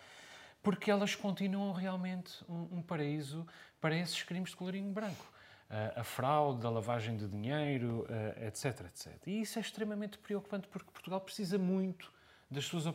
porque 0.63 0.89
elas 0.89 1.13
continuam 1.13 1.71
realmente 1.71 2.43
um, 2.49 2.79
um 2.79 2.82
paraíso 2.82 3.45
para 3.79 3.95
esses 3.95 4.23
crimes 4.23 4.49
de 4.49 4.56
colorinho 4.56 4.91
branco. 4.91 5.23
Ah, 5.69 5.93
a 5.97 6.03
fraude, 6.03 6.65
a 6.65 6.69
lavagem 6.71 7.15
de 7.15 7.27
dinheiro, 7.27 8.08
ah, 8.10 8.47
etc, 8.47 8.88
etc. 8.88 9.27
E 9.27 9.41
isso 9.41 9.60
é 9.60 9.62
extremamente 9.62 10.17
preocupante 10.17 10.67
porque 10.69 10.89
Portugal 10.89 11.21
precisa 11.21 11.60
muito 11.60 12.12
das 12.49 12.65
suas, 12.65 12.86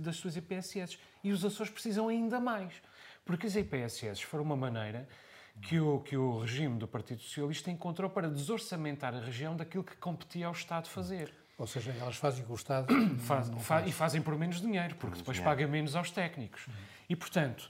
das 0.00 0.16
suas 0.16 0.36
IPSS 0.36 0.98
e 1.22 1.30
os 1.30 1.44
Açores 1.44 1.70
precisam 1.70 2.08
ainda 2.08 2.40
mais. 2.40 2.74
Porque 3.24 3.46
as 3.46 3.54
IPSS 3.54 4.24
foram 4.24 4.42
uma 4.42 4.56
maneira 4.56 5.08
que 5.62 5.78
o, 5.80 6.00
que 6.00 6.16
o 6.16 6.40
regime 6.40 6.78
do 6.78 6.86
Partido 6.88 7.20
Socialista 7.22 7.70
encontrou 7.70 8.08
para 8.08 8.28
desorçamentar 8.28 9.14
a 9.14 9.20
região 9.20 9.56
daquilo 9.56 9.84
que 9.84 9.96
competia 9.96 10.46
ao 10.46 10.52
Estado 10.52 10.88
fazer. 10.88 11.32
Ou 11.58 11.66
seja, 11.66 11.92
elas 12.00 12.16
fazem 12.16 12.42
o 12.42 12.46
que 12.46 12.52
o 12.52 12.54
Estado 12.54 12.86
Faz- 13.20 13.50
faz. 13.60 13.86
E 13.88 13.92
fazem 13.92 14.22
por 14.22 14.36
menos 14.38 14.60
dinheiro, 14.60 14.94
porque 14.94 15.16
depois 15.18 15.36
dinheiro. 15.36 15.56
paga 15.56 15.66
menos 15.66 15.96
aos 15.96 16.10
técnicos. 16.10 16.66
E, 17.08 17.16
portanto, 17.16 17.68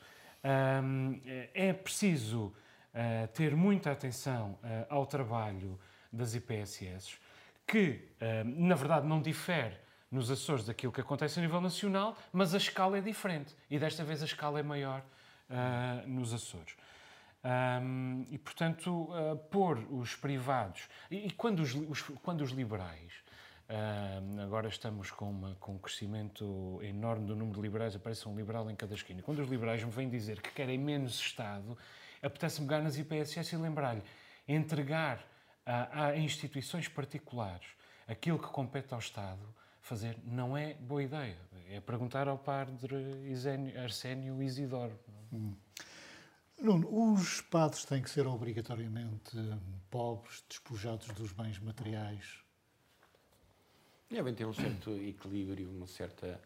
hum, 0.84 1.20
é 1.54 1.72
preciso 1.72 2.52
ah, 2.94 3.26
ter 3.32 3.56
muita 3.56 3.90
atenção 3.90 4.58
ah, 4.62 4.86
ao 4.90 5.06
trabalho 5.06 5.78
das 6.12 6.34
IPSS, 6.34 7.16
que, 7.66 8.06
hum, 8.44 8.66
na 8.66 8.74
verdade, 8.74 9.06
não 9.06 9.22
difere 9.22 9.74
nos 10.10 10.30
Açores 10.30 10.64
daquilo 10.66 10.92
que 10.92 11.00
acontece 11.00 11.38
a 11.38 11.42
nível 11.42 11.60
nacional, 11.60 12.16
mas 12.32 12.54
a 12.54 12.58
escala 12.58 12.98
é 12.98 13.00
diferente. 13.00 13.54
E 13.70 13.78
desta 13.78 14.04
vez 14.04 14.22
a 14.22 14.26
escala 14.26 14.60
é 14.60 14.62
maior 14.62 15.02
ah, 15.50 16.02
nos 16.06 16.34
Açores. 16.34 16.74
Hum, 17.48 18.26
e, 18.30 18.36
portanto, 18.36 19.08
ah, 19.12 19.36
pôr 19.50 19.78
os 19.90 20.14
privados. 20.14 20.82
E, 21.10 21.28
e 21.28 21.30
quando, 21.30 21.60
os, 21.60 21.74
os- 21.74 22.02
quando 22.22 22.42
os 22.42 22.50
liberais. 22.50 23.12
hum, 23.70 24.40
agora 24.42 24.68
estamos 24.68 25.10
com, 25.10 25.30
uma- 25.30 25.54
com 25.56 25.72
um 25.74 25.78
crescimento 25.78 26.78
enorme 26.82 27.26
do 27.26 27.34
número 27.36 27.56
de 27.56 27.62
liberais, 27.62 27.94
aparece 27.96 28.28
um 28.28 28.36
liberal 28.36 28.70
em 28.70 28.76
cada 28.76 28.94
esquina. 28.94 29.22
Quando 29.22 29.38
os 29.40 29.48
liberais 29.48 29.82
me 29.82 29.90
vêm 29.90 30.08
dizer 30.10 30.40
que 30.42 30.50
querem 30.52 30.78
menos 30.78 31.18
Estado, 31.20 31.76
apetece-me 32.22 32.66
pegar 32.66 32.82
nas 32.82 32.96
IPSS 32.98 33.54
e 33.54 33.58
lembrar-lhe 33.58 34.02
entregar 34.46 35.24
a, 35.64 36.06
a 36.06 36.16
instituições 36.18 36.88
particulares 36.88 37.66
aquilo 38.06 38.38
que 38.38 38.48
compete 38.48 38.92
ao 38.94 39.00
Estado 39.00 39.42
fazer 39.82 40.16
não 40.24 40.56
é 40.56 40.74
boa 40.74 41.02
ideia. 41.02 41.36
É 41.70 41.80
perguntar 41.80 42.26
ao 42.28 42.38
padre 42.38 42.96
Arsénio 43.82 44.42
Isidoro. 44.42 44.98
Nuno, 46.60 47.12
os 47.14 47.40
padres 47.40 47.84
têm 47.84 48.02
que 48.02 48.10
ser 48.10 48.26
obrigatoriamente 48.26 49.36
pobres, 49.90 50.42
despojados 50.48 51.06
dos 51.08 51.32
bens 51.32 51.58
materiais. 51.60 52.40
Devem 54.10 54.34
ter 54.34 54.44
um 54.46 54.52
certo 54.52 54.90
equilíbrio, 54.96 55.70
uma 55.70 55.86
certa, 55.86 56.40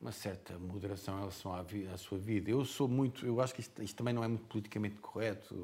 uma 0.00 0.12
certa 0.12 0.58
moderação 0.58 1.16
em 1.16 1.18
relação 1.20 1.52
à, 1.52 1.62
vi- 1.62 1.86
à 1.88 1.96
sua 1.98 2.16
vida. 2.18 2.50
Eu 2.50 2.64
sou 2.64 2.88
muito, 2.88 3.26
eu 3.26 3.40
acho 3.40 3.52
que 3.54 3.60
isto, 3.60 3.82
isto 3.82 3.96
também 3.96 4.14
não 4.14 4.24
é 4.24 4.28
muito 4.28 4.44
politicamente 4.46 4.96
correto. 4.96 5.54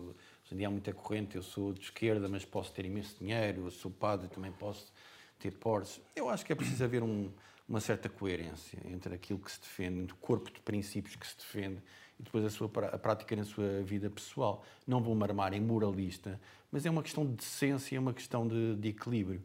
Hoje 0.45 0.55
em 0.55 0.57
dia 0.59 0.67
há 0.67 0.71
muita 0.71 0.93
corrente, 0.93 1.37
eu 1.37 1.43
sou 1.43 1.73
de 1.73 1.81
esquerda, 1.81 2.29
mas 2.29 2.45
posso 2.45 2.73
ter 2.73 2.85
imenso 2.85 3.17
dinheiro, 3.19 3.67
eu 3.67 3.71
sou 3.71 3.91
padre, 3.91 4.29
também 4.29 4.53
posso 4.53 4.93
ter 5.39 5.53
Porsche. 5.53 6.03
Eu 6.15 6.29
acho 6.29 6.45
que 6.45 6.53
é 6.53 6.57
preciso 6.57 6.85
haver 6.85 7.03
um- 7.03 7.33
uma 7.67 7.81
certa 7.81 8.09
coerência 8.11 8.79
entre 8.85 9.15
aquilo 9.15 9.39
que 9.39 9.51
se 9.51 9.61
defende, 9.61 10.01
entre 10.01 10.13
o 10.13 10.19
corpo 10.19 10.51
de 10.53 10.61
princípios 10.61 11.17
que 11.17 11.27
se 11.27 11.37
defende 11.37 11.81
e 12.19 12.23
depois 12.23 12.45
a 12.45 12.51
sua 12.51 12.69
pra- 12.69 12.89
a 12.89 12.99
prática 12.99 13.35
na 13.37 13.45
sua 13.45 13.83
vida 13.83 14.09
pessoal. 14.11 14.65
Não 14.87 15.01
vou 15.03 15.15
me 15.15 15.23
armar 15.25 15.53
em 15.53 15.61
moralista, 15.61 16.41
mas 16.71 16.85
é 16.87 16.91
uma 16.91 17.03
questão 17.03 17.25
de 17.27 17.33
decência, 17.33 17.97
é 17.97 18.01
uma 18.01 18.13
questão 18.15 18.47
de, 18.47 18.77
de 18.77 18.89
equilíbrio. 18.89 19.43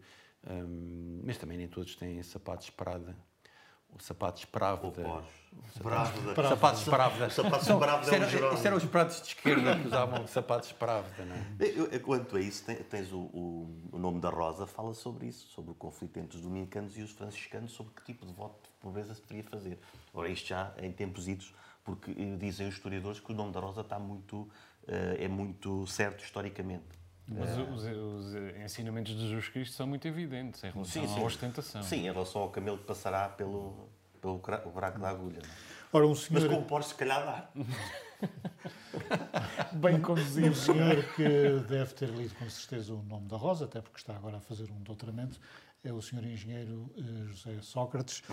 Hum, 0.50 1.22
mas 1.26 1.38
também 1.38 1.58
nem 1.58 1.68
todos 1.68 1.96
têm 1.96 2.22
sapatos 2.24 2.70
Prada. 2.70 3.16
O 3.92 4.02
sapatos 4.02 4.46
Pravda. 4.46 5.04
Bravo 5.82 6.22
da... 6.22 6.34
Pravda 7.80 8.04
isso 8.04 8.12
é 8.14 8.14
um 8.14 8.16
era- 8.22 8.30
Jerónimo. 8.30 8.58
Isso 8.58 8.68
eram 8.68 8.78
os 8.78 8.86
pratos 8.86 9.22
de 9.22 9.28
esquerda 9.30 9.80
que 9.80 9.88
usavam 9.88 10.28
sapatos 10.28 10.72
Pravda, 10.72 11.26
não 11.26 11.36
é? 11.36 11.46
Eu- 11.76 11.88
eu- 11.88 12.00
Quanto 12.00 12.38
a 12.38 12.40
isso, 12.40 12.64
tens 12.88 13.12
o, 13.12 13.18
o, 13.20 13.90
o 13.92 13.98
nome 13.98 14.20
da 14.22 14.30
Rosa, 14.30 14.68
fala 14.68 14.94
sobre 14.94 15.26
isso, 15.28 15.48
sobre 15.48 15.72
o 15.72 15.74
conflito 15.74 16.18
entre 16.20 16.38
os 16.38 16.44
dominicanos 16.44 16.96
e 17.00 17.02
os 17.02 17.10
franciscanos, 17.12 17.72
sobre 17.72 17.92
que 17.96 18.04
tipo 18.04 18.28
de 18.28 18.32
voto 18.34 18.62
de 18.64 18.70
pobreza 18.80 19.14
se 19.16 19.22
deveria 19.24 19.50
fazer. 19.50 19.80
Ora, 20.14 20.30
isto 20.30 20.48
já 20.50 20.72
em 20.78 20.92
tempos 20.92 21.28
idos, 21.28 21.52
porque 21.84 22.12
eh, 22.12 22.38
dizem 22.38 22.68
os 22.68 22.76
historiadores 22.76 23.20
que 23.20 23.32
o 23.32 23.36
nome 23.36 23.52
da 23.52 23.60
Rosa 23.60 23.82
está 23.82 24.00
muito, 24.00 24.48
eh, 24.88 25.26
é 25.26 25.28
muito 25.28 25.86
certo 25.88 26.24
historicamente. 26.24 26.86
Mas 27.28 27.56
os, 27.58 27.84
os 27.84 28.36
ensinamentos 28.64 29.14
de 29.16 29.22
Jesus 29.22 29.50
Cristo 29.50 29.76
são 29.76 29.86
muito 29.86 30.08
evidentes 30.08 30.64
em 30.64 30.72
relação 30.72 31.18
à 31.18 31.22
ostentação. 31.22 31.84
Sim, 31.84 32.08
em 32.08 32.12
relação 32.12 32.42
ao 32.42 32.50
camelo 32.50 32.78
que 32.80 32.86
passará 32.86 33.30
pelo, 33.30 33.88
pelo 34.20 34.40
buraco 34.40 35.00
da 35.00 35.10
agulha. 35.10 35.40
é? 35.40 35.80
Ora, 35.92 36.06
um 36.06 36.10
Mas 36.10 36.20
senhor, 36.22 36.48
com 36.50 36.60
o 36.60 36.66
Porsche, 36.66 36.90
se 36.90 36.96
calhar 36.96 37.24
dá. 37.26 37.50
Bem 39.74 39.96
um 39.96 40.02
conduzido. 40.02 40.54
senhor 40.56 41.04
que 41.16 41.24
deve 41.68 41.94
ter 41.94 42.10
lido 42.10 42.36
com 42.36 42.50
certeza 42.50 42.94
o 42.94 43.02
nome 43.04 43.28
da 43.28 43.38
Rosa, 43.38 43.66
até 43.66 43.82
porque 43.82 43.98
está 43.98 44.16
agora 44.16 44.38
a 44.38 44.42
fazer 44.42 44.70
um 44.72 44.80
doutoramento, 44.82 45.40
é 45.84 45.92
o 45.94 46.02
senhor 46.02 46.26
engenheiro 46.26 46.92
eh, 46.98 47.02
José 47.28 47.62
Sócrates, 47.62 48.24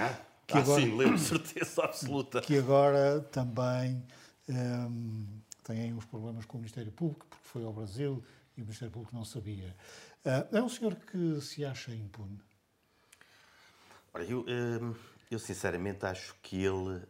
que 0.47 0.57
ah, 0.57 0.61
agora- 0.61 0.81
sim, 0.83 0.97
lembro, 0.97 1.19
certeza 1.19 1.85
absoluta. 1.85 2.41
que 2.41 2.57
agora 2.59 3.21
também 3.33 4.03
hum, 4.49 5.27
tem 5.65 5.93
uns 5.93 6.05
problemas 6.05 6.45
com 6.45 6.57
o 6.59 6.61
Ministério 6.61 6.93
Público, 6.93 7.27
porque 7.29 7.49
foi 7.49 7.65
ao 7.65 7.73
Brasil 7.73 8.23
e 8.57 8.61
o 8.61 8.65
Ministério 8.65 8.93
Público 8.93 9.15
não 9.15 9.25
sabia. 9.25 9.75
Ah, 10.25 10.47
é 10.53 10.63
um 10.63 10.69
senhor 10.69 10.95
que 10.97 11.41
se 11.41 11.65
acha 11.65 11.93
impune. 11.95 12.39
Olha, 14.15 14.25
eu, 14.25 14.45
hum, 14.49 14.95
eu 15.31 15.39
sinceramente 15.39 16.07
acho 16.07 16.35
que 16.43 16.57
ele, 16.63 17.03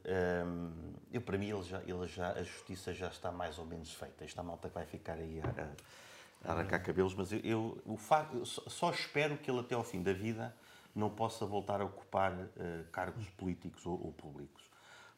hum, 0.46 0.92
eu 1.12 1.20
para 1.20 1.38
mim 1.38 1.50
ele 1.50 1.62
já, 1.62 1.80
ele 1.82 2.06
já, 2.08 2.32
a 2.32 2.42
justiça 2.42 2.92
já 2.94 3.08
está 3.08 3.30
mais 3.30 3.58
ou 3.58 3.66
menos 3.66 3.92
feita. 3.92 4.24
Esta 4.24 4.42
malta 4.42 4.68
que 4.68 4.74
vai 4.74 4.86
ficar 4.86 5.14
aí 5.18 5.40
a, 5.40 6.48
a, 6.48 6.52
arrancar 6.52 6.80
cabelos, 6.80 7.14
mas 7.14 7.32
eu, 7.32 7.40
eu- 7.40 7.82
o 7.84 7.96
facto, 7.96 8.44
só 8.44 8.90
espero 8.90 9.36
que 9.38 9.50
ele 9.50 9.60
até 9.60 9.74
ao 9.74 9.84
fim 9.84 10.02
da 10.02 10.12
vida 10.12 10.54
não 10.98 11.10
possa 11.10 11.44
voltar 11.46 11.80
a 11.80 11.84
ocupar 11.84 12.32
eh, 12.56 12.84
cargos 12.90 13.28
políticos 13.30 13.84
ou, 13.86 13.92
ou 14.06 14.12
públicos. 14.12 14.64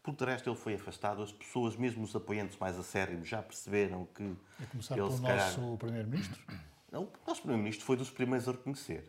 Porque 0.03 0.25
de 0.25 0.31
resto 0.31 0.49
ele 0.49 0.57
foi 0.57 0.75
afastado, 0.75 1.23
as 1.23 1.31
pessoas, 1.33 1.77
mesmo 1.77 2.03
os 2.03 2.14
apoiantes 2.17 2.57
mais 2.59 2.79
acérrimos, 2.79 3.29
já 3.29 3.43
perceberam 3.43 4.07
que 4.14 4.37
A 4.62 4.67
começar 4.67 4.97
ele 4.97 5.07
pelo 5.09 5.23
calhar- 5.23 5.59
nosso 5.61 5.77
Primeiro-Ministro. 5.79 6.41
não, 6.91 7.03
o 7.05 7.11
nosso 7.27 7.41
Primeiro-Ministro 7.43 7.85
foi 7.87 7.97
dos 7.97 8.11
primeiros 8.11 8.49
a 8.49 8.53
reconhecer. 8.53 9.05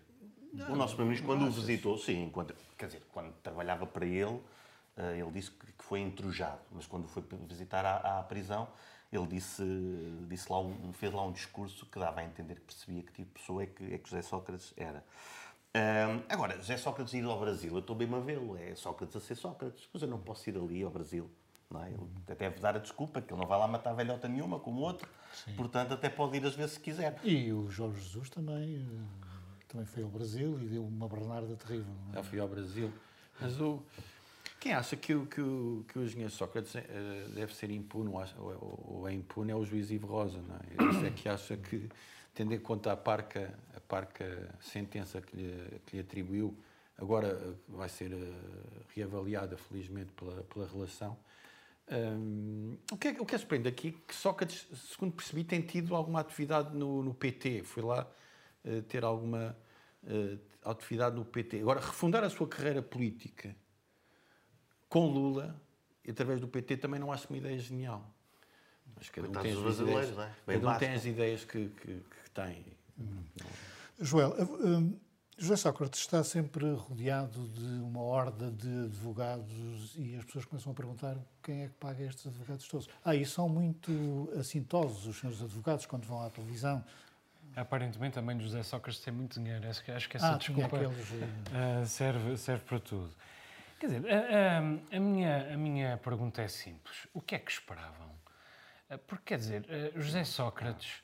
o 0.54 0.76
nosso 0.76 0.96
Primeiro-Ministro, 0.96 1.26
quando 1.26 1.48
o 1.48 1.52
visitou, 1.52 1.98
sim, 1.98 2.30
quando, 2.32 2.54
quer 2.78 2.88
dizer, 2.88 3.04
quando 3.12 3.34
trabalhava 3.42 3.86
para 3.88 4.06
ele, 4.06 4.42
eh, 4.98 5.20
ele 5.20 5.32
disse 5.32 5.52
que 5.52 5.84
foi 5.84 6.02
entrujado, 6.02 6.60
mas 6.72 6.86
quando 6.86 7.08
foi 7.08 7.24
visitar 7.48 7.86
à, 7.86 8.20
à 8.20 8.24
prisão, 8.24 8.68
ele 9.12 9.26
disse, 9.26 9.64
disse 10.28 10.52
lá 10.52 10.60
um, 10.60 10.94
fez 10.94 11.12
lá 11.12 11.24
um 11.26 11.32
discurso 11.32 11.86
que 11.88 11.98
dava 11.98 12.20
a 12.20 12.24
entender 12.26 12.56
que 12.56 12.62
percebia 12.62 13.02
que 13.02 13.12
tipo 13.12 13.28
de 13.34 13.40
pessoa 13.40 13.64
é 13.64 13.66
que, 13.66 13.94
é 13.94 13.98
que 13.98 14.08
José 14.10 14.22
Sócrates 14.22 14.72
era. 14.78 15.04
Ahm, 15.74 16.24
agora, 16.30 16.58
José 16.58 16.78
Sócrates 16.78 17.14
ir 17.14 17.24
ao 17.26 17.40
Brasil, 17.40 17.72
eu 17.74 17.80
estou 17.80 17.96
bem 17.96 18.12
a 18.14 18.20
vê-lo, 18.20 18.58
é 18.58 18.74
Sócrates 18.76 19.16
a 19.16 19.20
ser 19.20 19.36
Sócrates, 19.36 19.88
mas 19.94 20.02
eu 20.02 20.08
não 20.08 20.18
posso 20.20 20.50
ir 20.50 20.58
ali 20.58 20.82
ao 20.84 20.90
Brasil. 20.90 21.30
Não 21.70 21.84
é? 21.84 21.90
Ele 21.90 22.00
até 22.24 22.34
deve 22.34 22.60
dar 22.60 22.76
a 22.76 22.80
desculpa 22.80 23.22
que 23.22 23.32
ele 23.32 23.40
não 23.40 23.48
vai 23.48 23.60
lá 23.60 23.68
matar 23.68 23.94
velhota 23.94 24.28
nenhuma 24.28 24.60
como 24.60 24.82
o 24.82 24.84
outro, 24.84 25.08
portanto 25.56 25.94
até 25.94 26.10
pode 26.10 26.38
ir 26.38 26.46
às 26.46 26.56
vezes 26.56 26.74
se 26.74 26.80
quiser. 26.80 27.20
E 27.24 27.54
o 27.54 27.70
Jorge 27.70 28.02
Jesus 28.02 28.28
também, 28.32 28.78
eh, 28.78 29.28
também 29.68 29.86
foi 29.86 30.02
ao 30.02 30.10
Brasil 30.10 30.60
e 30.60 30.66
deu 30.66 30.84
uma 30.84 31.08
Bernarda 31.08 31.56
terrível. 31.56 31.94
não 32.06 32.14
é? 32.14 32.16
Já 32.16 32.24
fui 32.24 32.40
ao 32.40 32.48
Brasil. 32.48 32.92
Mas 33.40 33.62
o, 33.62 33.84
quem 34.60 34.74
acha 34.74 34.96
que 34.98 35.14
o, 35.14 35.28
que 35.28 35.40
o, 35.40 35.86
que 35.88 36.00
o 36.00 36.04
engenheiro 36.04 36.32
Sócrates 36.34 36.76
eh, 36.76 37.28
deve 37.36 37.54
ser 37.54 37.70
impune 37.70 38.10
ou, 38.10 38.20
ou- 38.40 38.86
ou 39.02 39.08
é 39.08 39.14
impune 39.14 39.52
é 39.52 39.56
o 39.56 39.64
juiz 39.64 39.92
Ivo 39.92 40.08
Rosa, 40.08 40.42
não 40.42 40.56
é? 40.56 40.90
Esse 40.90 41.06
é 41.06 41.12
que 41.12 41.30
acha 41.30 41.56
que, 41.56 41.88
tendo 42.34 42.54
em 42.54 42.60
conta 42.60 42.92
a 42.92 42.98
parca, 42.98 43.58
a 43.76 43.80
parca 43.80 44.56
sentença 44.60 45.22
que 45.22 45.36
lhe, 45.36 45.82
que 45.86 45.96
lhe 45.98 46.02
atribuiu, 46.02 46.58
agora 46.98 47.28
eh, 47.30 47.54
vai 47.68 47.90
ser 47.90 48.12
eh, 48.12 48.18
reavaliada, 48.96 49.58
felizmente, 49.58 50.12
pela, 50.14 50.44
pela 50.44 50.68
relação. 50.68 51.18
Hum, 51.92 52.78
o, 52.92 52.98
que 52.98 53.08
é, 53.08 53.12
o 53.20 53.26
que 53.26 53.34
é 53.34 53.38
surpreendente 53.38 53.74
aqui 53.74 53.92
que 54.08 54.14
Sócrates, 54.14 54.68
segundo 54.92 55.14
percebi, 55.14 55.44
tem 55.44 55.62
tido 55.62 55.96
alguma 55.96 56.20
atividade 56.20 56.76
no, 56.76 57.02
no 57.02 57.14
PT. 57.14 57.64
Foi 57.64 57.82
lá 57.82 58.08
eh, 58.64 58.82
ter 58.82 59.04
alguma 59.04 59.58
eh, 60.06 60.38
atividade 60.64 61.16
no 61.16 61.26
PT. 61.26 61.60
Agora, 61.62 61.80
refundar 61.80 62.24
a 62.24 62.30
sua 62.30 62.48
carreira 62.48 62.82
política 62.82 63.56
com 64.88 65.08
Lula, 65.08 65.60
através 66.08 66.40
do 66.40 66.48
PT, 66.48 66.78
também 66.78 67.00
não 67.00 67.12
acho 67.12 67.28
uma 67.30 67.38
ideia 67.38 67.58
genial. 67.58 68.14
Mas 69.00 69.10
cada 69.10 69.28
um 69.28 69.32
tem 69.32 69.52
as 69.54 69.80
ideias, 69.80 70.10
é? 70.20 70.32
Bem 70.46 70.60
cada 70.60 70.76
um 70.76 70.78
tem 70.78 70.92
as 70.94 71.06
ideias 71.06 71.46
que, 71.46 71.70
que, 71.70 71.88
que 71.96 72.30
tem. 72.34 72.66
Joel, 74.00 74.36
eh, 74.38 74.44
eh, 74.44 75.00
José 75.38 75.56
Sócrates 75.56 76.02
está 76.02 76.22
sempre 76.24 76.70
rodeado 76.74 77.48
de 77.48 77.64
uma 77.82 78.02
horda 78.02 78.52
de 78.52 78.68
advogados 78.86 79.94
e 79.98 80.16
as 80.18 80.26
pessoas 80.26 80.44
começam 80.46 80.72
a 80.74 80.76
perguntar 80.76 81.18
quem 81.42 81.64
é 81.64 81.68
que 81.68 81.74
paga 81.76 82.04
estes 82.04 82.28
advogados 82.28 82.68
todos. 82.68 82.90
Ah, 83.06 83.16
e 83.16 83.26
são 83.26 83.48
muito 83.48 84.30
assintosos 84.38 85.06
os 85.08 85.18
senhores 85.20 85.42
advogados 85.42 85.86
quando 85.86 86.06
vão 86.06 86.22
à 86.22 86.30
televisão. 86.30 86.84
Aparentemente, 87.56 88.20
a 88.20 88.22
mãe 88.22 88.38
de 88.38 88.44
José 88.44 88.62
Sócrates 88.64 89.02
tem 89.02 89.14
muito 89.14 89.40
dinheiro. 89.42 89.68
Acho 89.68 89.84
que, 89.84 89.92
acho 89.92 90.10
que 90.10 90.18
essa 90.18 90.34
Ah, 90.34 90.38
desculpa 90.38 90.76
aqueles... 90.78 91.08
ah, 91.54 91.86
serve, 91.86 92.38
serve 92.38 92.64
para 92.66 92.80
tudo. 92.80 93.10
Quer 93.80 93.86
dizer, 93.88 94.06
a, 94.12 94.60
a- 94.60 94.98
a 94.98 95.00
minha, 95.00 95.54
a 95.54 95.58
minha 95.58 95.98
pergunta 95.98 96.42
é 96.42 96.48
simples. 96.50 97.08
O 97.14 97.22
que 97.22 97.36
é 97.36 97.40
que 97.40 97.50
esperavam? 97.52 98.10
Ah, 98.90 98.98
Porque, 98.98 99.24
quer 99.26 99.38
dizer, 99.38 99.66
ah, 99.70 100.00
José 100.00 100.24
Sócrates 100.24 101.04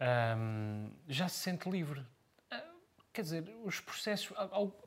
ahm, 0.00 0.90
já 1.08 1.28
se 1.28 1.36
sente 1.38 1.68
livre. 1.68 2.04
Ah, 2.50 2.62
Quer 3.12 3.22
dizer, 3.22 3.56
os 3.64 3.80
processos, 3.80 4.32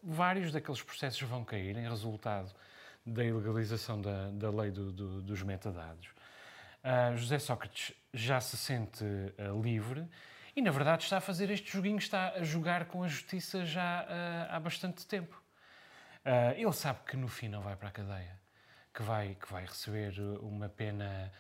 vários 0.01 0.51
daqueles 0.51 0.81
processos 0.81 1.21
vão 1.21 1.43
cair 1.43 1.75
em 1.77 1.87
resultado 1.89 2.53
da 3.05 3.23
ilegalização 3.23 3.99
da, 3.99 4.29
da 4.31 4.49
lei 4.51 4.71
do- 4.71 4.91
do- 4.91 5.21
dos 5.21 5.41
metadados. 5.43 6.07
uh, 6.83 7.17
José 7.17 7.39
Sócrates 7.39 7.93
já 8.13 8.39
se 8.39 8.55
sente 8.57 9.03
uh, 9.03 9.61
livre 9.61 10.07
e, 10.55 10.61
na 10.61 10.71
verdade, 10.71 11.03
está 11.03 11.17
a 11.17 11.21
fazer 11.21 11.49
este 11.49 11.71
joguinho, 11.71 11.97
está 11.97 12.29
a 12.33 12.43
jogar 12.43 12.85
com 12.85 13.03
a 13.03 13.07
justiça 13.07 13.65
já 13.65 14.03
uh, 14.03 14.55
há 14.55 14.59
bastante 14.59 15.05
tempo. 15.07 15.41
ele 16.55 16.73
sabe 16.73 16.99
que 17.07 17.17
no 17.17 17.27
fim 17.27 17.47
não 17.49 17.61
vai 17.61 17.75
para 17.75 17.89
a 17.89 17.91
cadeia, 17.91 18.39
que 18.93 19.01
vai, 19.01 19.35
que 19.35 19.51
vai 19.51 19.65
receber 19.65 20.19
uma 20.41 20.69
pena 20.69 21.31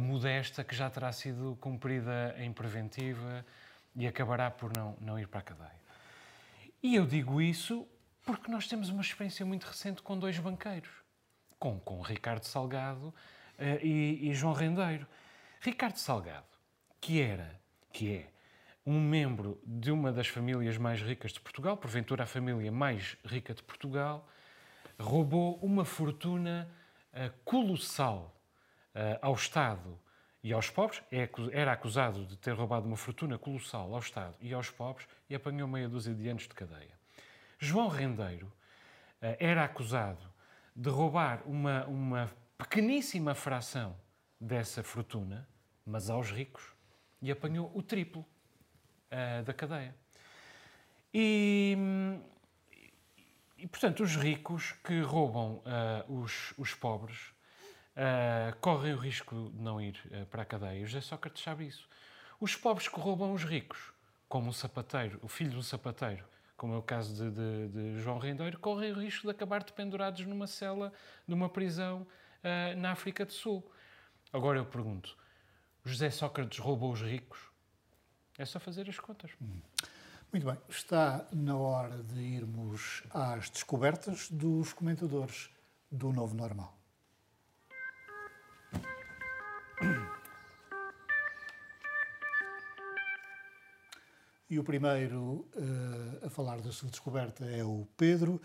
modesta 0.00 0.64
que 0.64 0.74
já 0.74 0.88
terá 0.88 1.12
sido 1.12 1.56
cumprida 1.60 2.34
em 2.38 2.52
preventiva 2.52 3.44
e 3.94 4.06
acabará 4.06 4.50
por 4.50 4.74
não, 4.76 4.96
não 5.00 5.18
ir 5.18 5.28
para 5.28 5.40
a 5.40 5.42
cadeia. 5.42 5.84
E 6.82 6.94
eu 6.96 7.06
digo 7.06 7.40
isso 7.40 7.86
porque 8.24 8.50
nós 8.50 8.66
temos 8.66 8.88
uma 8.88 9.02
experiência 9.02 9.44
muito 9.44 9.64
recente 9.64 10.02
com 10.02 10.18
dois 10.18 10.38
banqueiros, 10.38 10.90
com, 11.58 11.78
com 11.78 12.00
Ricardo 12.00 12.44
Salgado 12.44 13.08
uh, 13.08 13.14
e, 13.82 14.30
e, 14.30 14.34
João 14.34 14.54
Rendeiro. 14.54 15.06
Ricardo 15.60 15.96
Salgado, 15.96 16.46
que 17.00 17.20
era, 17.20 17.60
que 17.92 18.14
é, 18.14 18.30
um 18.86 19.00
membro 19.00 19.60
de 19.64 19.90
uma 19.90 20.12
das 20.12 20.28
famílias 20.28 20.76
mais 20.76 21.00
ricas 21.00 21.32
de 21.32 21.40
Portugal, 21.40 21.76
porventura 21.76 22.24
a 22.24 22.26
família 22.26 22.70
mais 22.72 23.16
rica 23.24 23.54
de 23.54 23.62
Portugal, 23.62 24.28
roubou 24.98 25.58
uma 25.62 25.84
fortuna 25.84 26.68
uh, 27.12 27.32
colossal 27.44 28.33
ao 29.20 29.34
Estado 29.34 29.98
e 30.44 30.52
aos 30.52 30.68
pobres. 30.68 31.02
É, 31.10 31.28
era 31.52 31.72
acusado 31.72 32.26
de 32.26 32.36
ter 32.36 32.52
roubado 32.52 32.86
uma 32.86 32.96
fortuna 32.96 33.38
colossal 33.38 33.92
ao 33.92 33.98
Estado 33.98 34.36
e 34.40 34.52
aos 34.52 34.70
pobres 34.70 35.08
e 35.28 35.34
apanhou 35.34 35.66
meia 35.66 35.88
dúzia 35.88 36.14
de 36.14 36.28
anos 36.28 36.42
de 36.42 36.50
cadeia. 36.50 36.92
João 37.58 37.88
Rendeiro 37.88 38.46
uh, 38.46 39.36
era 39.40 39.64
acusado 39.64 40.32
de 40.76 40.90
roubar 40.90 41.42
uma, 41.46 41.86
uma 41.86 42.30
pequeníssima 42.58 43.34
fração 43.34 43.96
dessa 44.38 44.82
fortuna, 44.82 45.48
mas 45.86 46.10
aos 46.10 46.30
ricos, 46.30 46.74
e 47.22 47.30
apanhou 47.30 47.70
o 47.74 47.82
triplo 47.82 48.20
uh, 48.20 49.42
da 49.44 49.54
cadeia. 49.54 49.94
E, 51.12 51.78
e, 53.56 53.66
portanto, 53.66 54.02
os 54.02 54.16
ricos 54.16 54.72
que 54.84 55.00
roubam 55.00 55.62
uh, 55.64 56.20
os, 56.20 56.52
os 56.58 56.74
pobres 56.74 57.33
uh, 57.96 58.56
correm 58.60 58.94
o 58.94 58.98
risco 58.98 59.50
de 59.52 59.62
não 59.62 59.80
ir 59.80 59.96
para 60.30 60.42
a 60.42 60.44
cadeia. 60.44 60.84
José 60.86 61.00
Sócrates 61.00 61.42
sabe 61.42 61.66
isso. 61.66 61.88
Os 62.40 62.56
pobres 62.56 62.88
que 62.88 62.98
roubam 62.98 63.32
os 63.32 63.44
ricos, 63.44 63.92
como 64.28 64.48
um 64.48 64.52
sapateiro, 64.52 65.18
o 65.22 65.28
filho 65.28 65.50
de 65.50 65.56
um 65.56 65.62
sapateiro, 65.62 66.24
como 66.56 66.74
é 66.74 66.78
o 66.78 66.82
caso 66.82 67.14
de, 67.14 67.30
de, 67.30 67.68
de 67.68 68.00
João 68.00 68.18
Rendeiro, 68.18 68.58
correm 68.58 68.92
o 68.92 69.00
risco 69.00 69.26
de 69.26 69.30
acabar 69.30 69.62
dependurados 69.62 70.26
numa 70.26 70.46
cela, 70.46 70.92
numa 71.26 71.48
prisão 71.48 72.02
uh, 72.02 72.76
na 72.80 72.92
África 72.92 73.24
do 73.24 73.32
Sul. 73.32 73.64
Agora 74.32 74.58
eu 74.58 74.66
pergunto: 74.66 75.16
José 75.84 76.10
Sócrates 76.10 76.58
roubou 76.58 76.92
os 76.92 77.02
ricos? 77.02 77.38
É 78.36 78.44
só 78.44 78.58
fazer 78.58 78.88
as 78.88 78.98
contas. 78.98 79.30
Muito 80.32 80.46
bem, 80.46 80.58
está 80.68 81.24
na 81.32 81.56
hora 81.56 82.02
de 82.02 82.18
irmos 82.18 83.04
às 83.10 83.48
descobertas 83.48 84.28
dos 84.28 84.72
comentadores 84.72 85.48
do 85.88 86.12
Novo 86.12 86.34
Normal. 86.34 86.76
E 94.50 94.58
o 94.58 94.62
primeiro 94.62 95.48
uh, 95.56 96.26
a 96.26 96.30
falar 96.30 96.60
da 96.60 96.70
sua 96.70 96.88
descoberta 96.88 97.44
é 97.44 97.64
o 97.64 97.88
Pedro. 97.96 98.40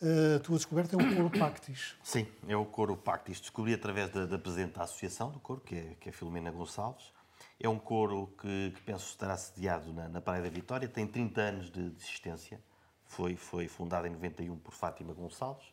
Uh, 0.00 0.36
a 0.36 0.40
tua 0.40 0.56
descoberta 0.56 0.94
é 0.94 0.98
o 0.98 1.16
coro 1.16 1.30
Pactis. 1.36 1.96
Sim, 2.02 2.28
é 2.46 2.56
o 2.56 2.64
coro 2.64 2.96
Pactis. 2.96 3.40
Descobri 3.40 3.74
através 3.74 4.10
da, 4.10 4.26
da 4.26 4.38
presidente 4.38 4.74
da 4.74 4.84
associação 4.84 5.30
do 5.30 5.40
coro, 5.40 5.60
que 5.60 5.74
é, 5.74 5.96
que 5.98 6.10
é 6.10 6.12
Filomena 6.12 6.50
Gonçalves. 6.50 7.12
É 7.58 7.68
um 7.68 7.78
coro 7.78 8.32
que, 8.40 8.72
que 8.72 8.82
penso 8.82 9.06
estará 9.06 9.36
sediado 9.36 9.92
na, 9.92 10.08
na 10.08 10.20
Praia 10.20 10.42
da 10.42 10.48
Vitória. 10.50 10.86
Tem 10.86 11.06
30 11.06 11.40
anos 11.40 11.70
de, 11.70 11.90
de 11.90 11.96
existência. 11.96 12.60
Foi, 13.06 13.34
foi 13.34 13.66
fundado 13.66 14.06
em 14.06 14.10
91 14.10 14.56
por 14.58 14.72
Fátima 14.72 15.12
Gonçalves. 15.12 15.66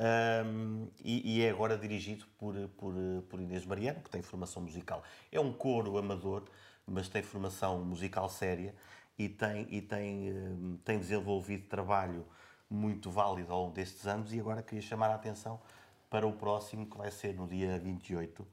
Um, 0.00 0.88
e, 1.04 1.40
e, 1.40 1.44
é 1.44 1.50
agora 1.50 1.76
dirigido 1.76 2.24
por, 2.38 2.54
por, 2.78 2.94
por 3.28 3.38
Inês 3.38 3.66
Mariano, 3.66 4.00
que 4.00 4.08
tem 4.08 4.22
formação 4.22 4.62
musical. 4.62 5.02
É 5.30 5.38
um 5.38 5.52
coro 5.52 5.98
amador, 5.98 6.44
mas 6.86 7.08
tem 7.08 7.22
formação 7.22 7.84
musical 7.84 8.26
séria 8.30 8.74
e 9.18 9.28
tem, 9.28 9.66
e 9.70 9.82
tem, 9.82 10.32
hum, 10.32 10.78
tem 10.82 10.98
desenvolvido 10.98 11.68
trabalho 11.68 12.26
muito 12.70 13.10
válido 13.10 13.52
ao 13.52 13.64
longo 13.64 13.74
destes 13.74 14.06
anos 14.06 14.32
e 14.32 14.40
agora 14.40 14.62
queria 14.62 14.80
chamar 14.80 15.10
a 15.10 15.16
atenção 15.16 15.60
para 16.08 16.26
o 16.26 16.32
próximo, 16.32 16.86
que 16.86 16.96
vai 16.96 17.10
ser 17.10 17.34
no 17.34 17.46
dia 17.46 17.78
28, 17.78 18.46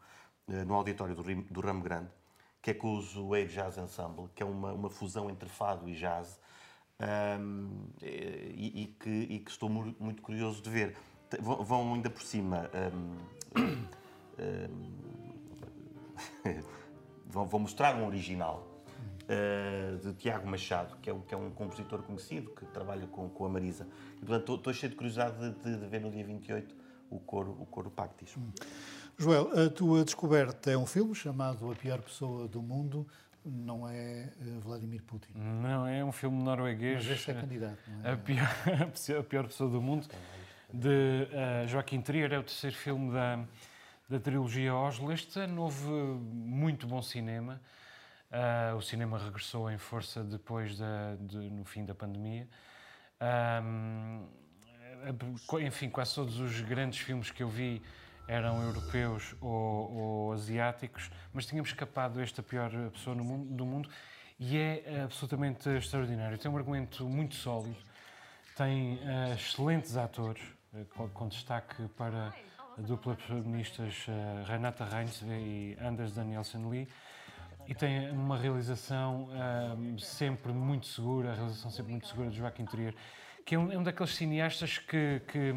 eh, 0.50 0.66
no 0.66 0.74
auditório 0.76 1.16
do, 1.16 1.24
do 1.24 1.62
Ramo 1.62 1.82
Grande, 1.82 2.10
que 2.62 2.72
é 2.72 2.74
com 2.74 2.98
os 2.98 3.14
Wave 3.14 3.48
Jazz 3.48 3.78
Ensemble, 3.78 4.28
que 4.36 4.44
é 4.44 4.46
uma, 4.46 4.74
uma 4.74 4.90
fusão 4.90 5.30
entre 5.30 5.48
fado 5.48 5.88
e 5.88 5.96
jazz, 5.96 6.40
um, 7.40 7.88
e, 8.02 8.84
e, 8.84 8.88
que, 9.00 9.10
e 9.10 9.40
que 9.40 9.52
estou 9.52 9.70
muito 9.70 10.22
curioso 10.22 10.62
de 10.62 10.70
ver. 10.70 10.98
Vão 11.40 11.94
ainda 11.94 12.10
por 12.10 12.22
cima. 12.22 12.70
Um, 14.40 14.70
um, 16.46 16.66
vão 17.46 17.60
mostrar 17.60 17.96
um 17.96 18.06
original 18.06 18.78
uh, 19.28 19.98
de 19.98 20.14
Tiago 20.14 20.48
Machado, 20.48 20.96
que 21.02 21.10
é, 21.10 21.14
um, 21.14 21.22
que 21.22 21.34
é 21.34 21.38
um 21.38 21.52
compositor 21.52 22.02
conhecido, 22.04 22.52
que 22.52 22.66
trabalha 22.68 23.06
com, 23.08 23.30
com 23.30 23.46
a 23.46 23.50
Marisa. 23.50 23.88
E, 24.22 24.26
portanto, 24.26 24.56
estou 24.56 24.74
cheio 24.74 24.90
de 24.90 24.96
curiosidade 24.96 25.36
de, 25.38 25.78
de, 25.78 25.88
ver 25.88 26.02
no 26.02 26.10
dia 26.10 26.24
28 26.24 26.76
o 27.10 27.20
coro, 27.20 27.52
o 27.60 27.66
coro 27.66 27.90
Pactis. 27.90 28.36
Hum. 28.38 28.50
Joel, 29.18 29.50
a 29.60 29.70
tua 29.70 30.04
descoberta 30.04 30.72
é 30.72 30.78
um 30.78 30.86
filme 30.86 31.16
chamado 31.16 31.72
A 31.72 31.76
Pior 31.76 32.02
Pessoa 32.02 32.48
do 32.48 32.62
Mundo, 32.62 33.08
não 33.44 33.88
é 33.88 34.30
uh, 34.40 34.60
Vladimir 34.60 35.02
Putin. 35.04 35.32
Não, 35.36 35.88
é 35.88 36.04
um 36.04 36.12
filme 36.12 36.42
norueguês. 36.44 37.04
Mas 37.04 37.18
este 37.18 37.32
é 37.32 37.34
candidato, 37.34 37.80
não 37.88 38.06
é? 38.06 38.14
A 38.14 38.18
pior, 38.18 38.50
a 39.20 39.24
pior 39.24 39.48
pessoa 39.48 39.70
do 39.70 39.82
mundo, 39.82 40.08
de 40.74 41.28
uh, 41.30 41.68
Joaquim 41.68 42.02
Trier, 42.02 42.34
é 42.34 42.40
o 42.40 42.44
terceiro 42.44 42.76
filme 42.76 43.12
da, 43.12 43.40
da 44.10 44.20
trilogia 44.20 44.76
Oslo. 44.76 45.12
Este 45.12 45.40
ano 45.40 45.64
houve 45.64 45.86
muito 45.86 46.86
bom 46.88 47.02
cinema. 47.02 47.62
Uh, 48.30 48.76
o 48.76 48.82
cinema 48.82 49.18
regressou 49.18 49.72
em 49.72 49.78
força 49.78 50.24
depois 50.24 50.78
da, 50.78 51.16
de, 51.20 51.38
no 51.38 51.64
fim 51.64 51.86
da 51.86 51.96
pandemia. 51.96 52.48
Um, 53.64 54.28
enfim, 55.66 55.90
quase 55.90 56.16
todos 56.16 56.40
os 56.40 56.60
grandes 56.62 57.00
filmes 57.00 57.32
que 57.32 57.42
eu 57.42 57.50
vi 57.50 57.82
eram 58.28 58.62
europeus 58.62 59.36
ou, 59.40 59.96
ou 59.96 60.34
asiáticos, 60.34 61.10
mas 61.34 61.46
tínhamos 61.46 61.70
escapado 61.70 62.20
esta 62.20 62.44
pior 62.44 62.70
pessoa 62.92 63.16
mundo, 63.16 63.56
do 63.56 63.66
mundo 63.66 63.90
e 64.38 64.58
é 64.58 65.04
absolutamente 65.04 65.70
extraordinário. 65.70 66.38
Tem 66.38 66.52
um 66.52 66.58
argumento 66.58 67.08
muito 67.08 67.36
sólido, 67.36 67.78
tem 68.56 68.96
uh, 68.96 69.34
excelentes 69.34 69.96
atores, 69.96 70.42
com, 70.96 71.10
com, 71.10 71.28
destaque 71.28 71.88
para 71.98 72.34
a 72.78 72.82
dupla 72.82 73.16
protagonistas 73.16 74.06
uh, 74.08 74.44
Renata 74.46 74.86
Reinsve 74.86 75.32
e 75.32 75.78
Anders 75.82 76.14
Danielsen 76.14 76.70
Lee 76.70 76.88
e 77.68 77.76
tem 77.76 78.10
uma 78.12 78.38
realização 78.38 79.28
um, 79.78 79.98
sempre 79.98 80.54
muito 80.54 80.88
segura, 80.88 81.32
a 81.32 81.36
realização 81.36 81.70
sempre 81.70 81.92
muito 81.92 82.08
segura 82.08 82.30
de 82.30 82.38
Joaquim 82.38 82.66
Trier, 82.66 82.96
que 83.46 83.56
é 83.56 83.60
um, 83.60 83.72
é 83.72 83.78
um 83.78 83.84
daqueles 83.84 84.16
cineastas 84.16 84.78
que, 84.78 85.22
que, 85.28 85.54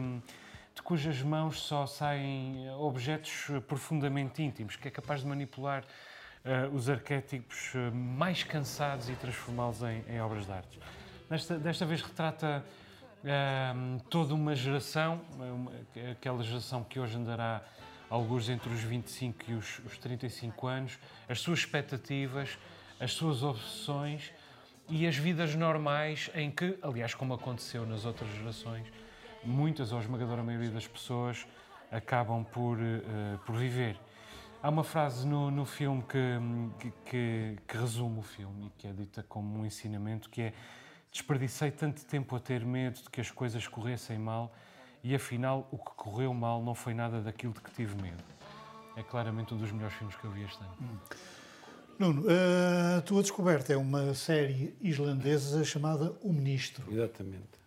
de 0.75 0.83
cujas 0.83 1.23
mãos 1.23 1.61
só 1.61 1.87
saem 1.87 2.69
objetos 2.71 3.47
profundamente 3.69 4.43
íntimos, 4.43 4.75
que 4.75 4.89
é 4.89 4.91
capaz 4.91 5.21
de 5.21 5.29
manipular 5.29 5.85
uh, 5.85 6.75
os 6.75 6.91
arquétipos 6.91 7.73
mais 7.93 8.43
cansados 8.43 9.09
e 9.09 9.15
transformá-los 9.15 9.83
em, 9.83 10.05
em, 10.09 10.21
obras 10.21 10.47
de 10.47 10.53
arte. 10.53 10.81
Desta, 11.29 11.59
desta 11.59 11.87
vez 11.87 12.03
retrata 12.03 12.65
uh, 13.25 14.01
toda 14.09 14.35
uma 14.35 14.55
geração, 14.55 15.21
uma, 15.39 15.73
aquela 16.11 16.43
geração 16.43 16.85
que 16.85 16.99
hoje 16.99 17.17
andará 17.17 17.63
alguns 18.09 18.49
entre 18.49 18.73
os 18.73 18.81
25 18.81 19.51
e 19.51 19.55
os, 19.55 19.79
os 19.81 19.99
35 19.99 20.67
anos, 20.67 20.99
as 21.29 21.41
suas 21.41 21.61
expectativas, 21.61 22.59
as 22.99 23.13
suas 23.13 23.43
obsessões 23.43 24.33
e 24.89 25.07
as 25.07 25.17
vidas 25.17 25.55
normais 25.55 26.31
em 26.35 26.51
que, 26.51 26.77
aliás, 26.83 27.15
como 27.15 27.33
aconteceu 27.33 27.87
nas 27.87 28.05
outras 28.05 28.29
gerações, 28.35 28.87
muitas 29.45 29.93
ou 29.93 30.01
esmagadora 30.01 30.43
maioria 30.43 30.71
das 30.71 30.87
pessoas 30.87 31.47
acabam 31.91 32.45
por, 32.45 32.79
uh, 32.79 33.39
por 33.47 33.57
viver. 33.57 33.97
Há 34.63 34.69
uma 34.69 34.85
frase 34.85 35.27
no, 35.27 35.51
no 35.51 35.65
filme 35.65 36.03
que, 36.03 36.91
que, 37.07 37.57
que, 37.67 37.77
resume 37.79 38.19
o 38.19 38.23
filme 38.23 38.67
e 38.67 38.71
que 38.77 38.87
é 38.87 38.93
dita 38.93 39.25
como 39.27 39.59
um 39.59 39.65
ensinamento 39.65 40.29
que 40.29 40.43
é 40.43 40.53
desperdicei 41.11 41.71
tanto 41.71 42.05
tempo 42.05 42.37
a 42.37 42.41
ter 42.41 42.65
medo 42.65 43.03
de 43.03 43.11
que 43.11 43.21
as 43.21 43.31
coisas 43.31 43.67
corressem 43.67 44.19
mal 44.19 44.55
e 45.03 45.15
afinal 45.15 45.69
o 45.71 45.79
que 45.79 45.91
correu 45.97 46.33
mal 46.33 46.63
não 46.63 46.75
foi 46.75 46.95
nada 46.95 47.21
daquilo 47.21 47.53
de 47.53 47.61
que 47.61 47.71
tive 47.73 48.01
medo. 48.01 48.23
É 48.97 49.03
claramente 49.03 49.55
um 49.55 49.57
dos 49.57 49.73
melhores 49.73 49.95
filmes 49.97 50.17
que 50.17 50.25
eu 50.25 50.31
vi 50.31 50.43
este 50.43 50.59
ano. 50.63 50.77
Hum. 50.81 50.99
Nuno, 51.99 52.25
a 52.97 53.03
tua 53.03 53.21
descoberta 53.21 53.75
é 53.75 53.77
uma 53.77 54.15
série 54.15 54.75
islandesa 54.81 55.63
chamada 55.65 56.17
O 56.23 56.33
Ministro. 56.33 56.83
Exatamente. 56.91 57.61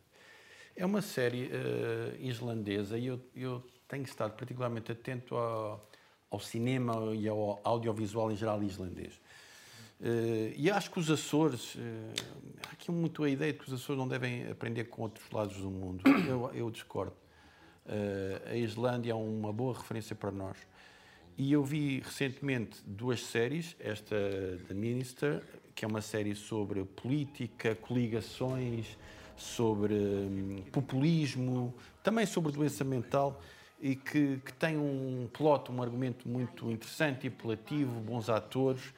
É 0.75 0.83
uma 0.83 1.03
série 1.03 1.51
uh, 1.51 2.19
islandesa 2.19 2.97
e 2.97 3.05
eu, 3.05 3.19
eu, 3.35 3.63
tenho 3.87 4.03
estado 4.03 4.35
particularmente 4.35 4.91
atento 4.91 5.35
ao, 5.35 5.87
ao 6.31 6.39
cinema 6.39 7.13
e 7.13 7.27
ao 7.27 7.61
audiovisual 7.63 8.31
em 8.31 8.35
geral 8.35 8.63
islandês. 8.63 9.21
Uh, 10.03 10.51
e 10.57 10.69
acho 10.69 10.91
que 10.91 10.99
os 10.99 11.09
Açores, 11.09 11.75
uh, 11.75 11.79
há 12.67 12.73
aqui 12.73 12.91
muito 12.91 13.23
a 13.23 13.29
ideia 13.29 13.53
de 13.53 13.59
que 13.59 13.65
os 13.65 13.73
Açores 13.73 13.97
não 13.97 14.07
devem 14.07 14.51
aprender 14.51 14.83
com 14.85 15.03
outros 15.03 15.25
lados 15.31 15.55
do 15.55 15.71
mundo. 15.71 16.03
Eu, 16.27 16.51
eu 16.53 16.69
discordo. 16.69 17.15
Uh, 17.85 18.49
a 18.49 18.55
Islândia 18.55 19.13
é 19.13 19.15
uma 19.15 19.53
boa 19.53 19.73
referência 19.73 20.13
para 20.13 20.29
nós. 20.29 20.57
E 21.37 21.51
eu 21.51 21.63
vi 21.63 21.99
recentemente 21.99 22.79
duas 22.85 23.21
séries, 23.21 23.75
esta 23.79 24.15
The 24.67 24.73
Minister, 24.73 25.41
que 25.73 25.83
é 25.83 25.87
uma 25.87 26.01
série 26.01 26.35
sobre 26.35 26.83
política, 26.83 27.73
coligações, 27.73 28.97
sobre 29.35 29.93
um, 29.95 30.63
populismo, 30.71 31.73
também 32.03 32.25
sobre 32.25 32.51
doença 32.51 32.83
mental 32.83 33.41
e 33.81 33.95
que, 33.95 34.37
que 34.45 34.53
tem 34.53 34.77
um 34.77 35.27
plot, 35.33 35.71
um 35.71 35.81
argumento 35.81 36.27
muito 36.29 36.69
interessante 36.69 37.25
e 37.25 37.27
apelativo, 37.29 37.99
bons 38.01 38.29
atores 38.29 38.93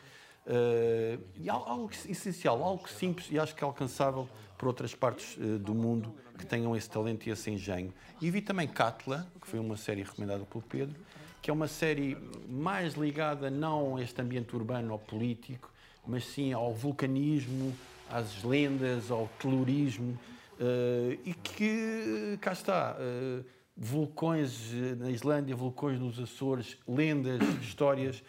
uh, 0.47 1.21
e 1.36 1.49
algo 1.49 1.89
essencial, 2.08 2.63
algo 2.63 2.88
simples 2.89 3.27
e 3.31 3.39
acho 3.39 3.55
que 3.55 3.63
é 3.63 3.67
alcançável 3.67 4.27
por 4.58 4.67
outras 4.67 4.93
partes 4.93 5.38
uh, 5.38 5.60
do 5.60 5.73
mundo 5.73 6.13
que 6.38 6.45
tenham 6.45 6.75
esse 6.75 6.89
talento 6.89 7.27
e 7.27 7.31
esse 7.31 7.49
engenho. 7.49 7.93
E 8.21 8.29
vi 8.29 8.41
também 8.41 8.67
Catla, 8.67 9.27
que 9.41 9.47
foi 9.47 9.60
uma 9.60 9.77
série 9.77 10.03
recomendada 10.03 10.43
pelo 10.45 10.63
Pedro, 10.63 10.95
que 11.41 11.49
é 11.49 11.53
uma 11.53 11.67
série 11.67 12.17
mais 12.49 12.95
ligada 12.95 13.49
não 13.49 13.97
a 13.97 14.01
este 14.01 14.21
ambiente 14.21 14.55
urbano 14.55 14.93
ou 14.93 14.99
político, 14.99 15.71
mas 16.05 16.25
sim 16.25 16.53
ao 16.53 16.73
vulcanismo, 16.73 17.75
às 18.10 18.43
lendas, 18.43 19.12
ao 19.12 19.29
telurismo, 19.39 20.17
uh, 20.60 21.19
e 21.23 21.34
que, 21.34 22.38
cá 22.41 22.51
está, 22.51 22.97
vulcões 23.75 24.71
eh, 24.73 24.95
na 24.95 25.12
Islândia, 25.12 25.55
vulcões 25.55 25.99
nos 25.99 26.19
Açores, 26.19 26.77
lendas, 26.88 27.41
histórias. 27.62 28.23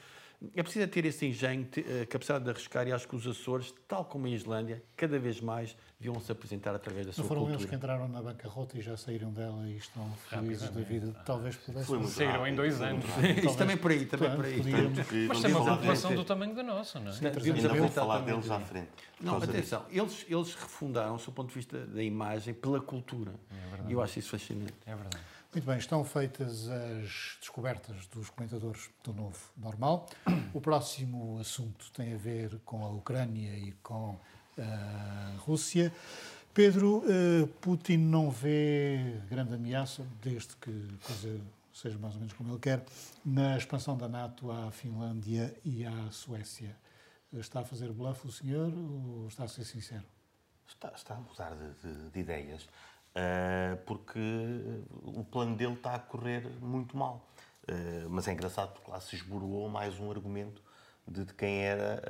É 0.55 0.63
preciso 0.63 0.87
ter 0.89 1.05
esse 1.05 1.27
engenho, 1.27 1.67
a 2.03 2.07
capacidade 2.07 2.45
de 2.45 2.51
arriscar, 2.51 2.87
e 2.87 2.93
acho 2.93 3.09
que 3.09 3.17
os 3.17 3.27
Açores, 3.27 3.73
tal 3.89 4.05
como 4.05 4.27
a 4.27 4.31
Islândia, 4.31 4.83
cada 4.97 5.19
vez 5.19 5.41
mais 5.41 5.77
deviam 5.99 6.21
se 6.21 6.31
apresentar 6.31 6.75
através 6.75 7.07
da 7.07 7.13
sua 7.13 7.23
cultura. 7.23 7.41
Não 7.41 7.47
foram 7.47 7.59
eles 7.59 7.71
que 7.71 7.75
entraram 7.75 8.09
na 8.09 8.23
bancarrota 8.23 8.79
e 8.79 8.83
já 8.83 8.97
saíram 8.97 9.33
dela 9.33 9.67
e 9.67 9.77
estão 9.77 10.11
felizes 10.29 10.69
da 10.69 10.81
vida. 10.83 11.13
Talvez 11.25 11.57
pudessem. 11.57 12.07
Saíram 12.07 12.47
em 12.47 12.55
dois 12.55 12.81
anos. 12.83 13.05
Isso 13.45 13.57
também 13.57 13.77
por 13.77 13.91
aí, 13.91 14.05
também 14.05 14.31
por 14.37 14.45
aí. 14.45 14.63
Mas 15.29 15.41
tem 15.41 15.55
uma 15.55 15.77
população 15.77 16.15
do 16.15 16.25
tamanho 16.25 16.55
da 16.55 16.63
nossa, 16.63 17.01
não 17.01 17.11
é? 17.11 17.31
Devíamos 17.31 17.65
Ainda 17.65 17.79
vou 17.79 17.89
falar 17.89 18.21
deles 18.21 18.51
à 18.51 18.61
frente. 18.61 18.89
Não, 19.21 19.39
atenção, 19.39 19.87
eles, 19.91 20.27
eles 20.29 20.55
refundaram-se 20.55 21.25
do 21.25 21.33
ponto 21.33 21.49
de 21.49 21.55
vista 21.55 21.87
da 21.87 22.03
imagem 22.03 22.53
pela 22.53 22.81
cultura. 22.81 23.33
É 23.51 23.89
e 23.89 23.93
eu 23.93 24.03
acho 24.03 24.19
isso 24.19 24.31
fascinante. 24.31 24.75
É 24.85 24.95
verdade. 24.95 25.19
Muito 25.53 25.65
bem, 25.65 25.79
estão 25.79 26.05
feitas 26.05 26.69
as 26.69 27.39
descobertas 27.41 28.07
dos 28.09 28.29
comentadores 28.31 28.91
do 29.03 29.15
novo 29.15 29.39
normal. 29.57 30.09
O 30.53 30.61
próximo 30.61 31.39
assunto 31.39 31.91
tem 31.93 32.13
a 32.13 32.17
ver 32.17 32.59
com 32.65 32.85
a 32.85 32.91
Ucrânia 32.91 33.57
e 33.59 33.73
com 33.83 34.19
a 34.59 35.37
Rússia. 35.39 35.93
Pedro, 36.53 36.99
uh, 36.99 37.47
Putin 37.61 37.99
não 37.99 38.31
vê 38.31 39.21
grande 39.29 39.55
ameaça, 39.55 40.07
desde 40.23 40.57
que 40.57 40.73
coisa 41.05 41.41
seja 41.73 41.99
mais 41.99 42.15
ou 42.15 42.21
menos 42.21 42.33
como 42.33 42.53
ele 42.53 42.59
quer, 42.59 42.85
na 43.25 43.57
expansão 43.57 43.97
da 43.97 44.09
NATO 44.09 44.51
à 44.51 44.71
Finlândia 44.71 45.55
e 45.63 45.85
à 45.85 46.11
Suécia. 46.11 46.75
Está 47.33 47.61
a 47.61 47.65
fazer 47.65 47.93
bluff 47.93 48.27
o 48.27 48.33
senhor 48.33 48.73
ou 48.73 49.29
está 49.29 49.45
a 49.45 49.49
ser 49.49 49.65
sincero? 49.65 50.05
Está, 50.67 50.91
está 50.97 51.15
a 51.15 51.21
mudar 51.21 51.55
de, 51.55 51.73
de, 51.75 52.11
de 52.11 52.21
ideias. 52.21 52.67
Uh, 53.17 53.79
porque 53.87 54.21
o 54.93 55.25
plano 55.25 55.57
dele 55.57 55.73
está 55.73 55.95
a 55.95 55.99
correr 55.99 56.47
muito 56.61 56.95
mal. 56.99 57.27
Uh, 57.63 58.11
mas 58.11 58.29
é 58.29 58.33
engraçado 58.33 58.75
porque 58.75 58.91
lá 58.91 59.01
se 59.01 59.17
esboroou 59.17 59.71
mais 59.71 59.99
um 59.99 60.11
argumento 60.11 60.63
de, 61.09 61.25
quem 61.33 61.63
era, 61.63 62.03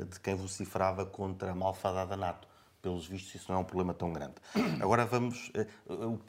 uh, 0.00 0.04
de 0.04 0.18
quem 0.18 0.34
vociferava 0.34 1.06
contra 1.06 1.52
a 1.52 1.54
malfadada 1.54 2.16
NATO. 2.16 2.48
Pelos 2.80 3.06
vistos, 3.08 3.34
isso 3.34 3.50
não 3.50 3.58
é 3.58 3.62
um 3.62 3.64
problema 3.64 3.92
tão 3.92 4.12
grande. 4.12 4.34
Agora 4.80 5.04
vamos. 5.04 5.50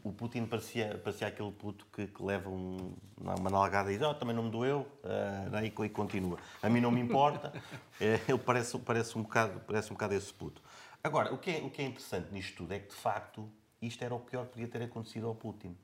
O, 0.03 0.11
Putin 0.11 0.45
parecia, 0.47 0.99
parecia 1.03 1.27
aquele 1.27 1.51
puto 1.51 1.85
que, 1.93 2.07
que 2.07 2.23
leva 2.23 2.49
um, 2.49 2.95
uma 3.17 3.49
nalgada 3.51 3.91
e 3.91 3.97
diz: 3.97 4.07
oh, 4.07 4.15
também 4.15 4.35
não 4.35 4.43
me 4.43 4.49
doeu, 4.49 4.79
uh, 5.03 5.63
e, 5.63 5.85
e 5.85 5.89
continua. 5.89 6.39
A 6.61 6.67
mim 6.67 6.81
não 6.81 6.89
me 6.89 7.01
importa. 7.01 7.53
ele 8.01 8.39
parece, 8.39 8.77
parece, 8.79 9.15
um 9.15 9.21
bocado, 9.21 9.59
parece 9.67 9.91
um 9.91 9.93
bocado 9.93 10.15
esse 10.15 10.33
puto. 10.33 10.59
Agora, 11.03 11.31
o 11.33 11.37
que, 11.37 11.51
é, 11.51 11.59
o 11.61 11.69
que 11.69 11.83
é 11.83 11.85
interessante 11.85 12.33
nisto 12.33 12.57
tudo 12.57 12.73
é 12.73 12.79
que, 12.79 12.89
de 12.89 12.95
facto, 12.95 13.47
isto 13.81 14.03
era 14.03 14.13
o 14.13 14.19
pior 14.19 14.45
que 14.45 14.53
podia 14.53 14.67
ter 14.67 14.81
acontecido 14.83 15.27
ao 15.27 15.35
Putin. 15.35 15.77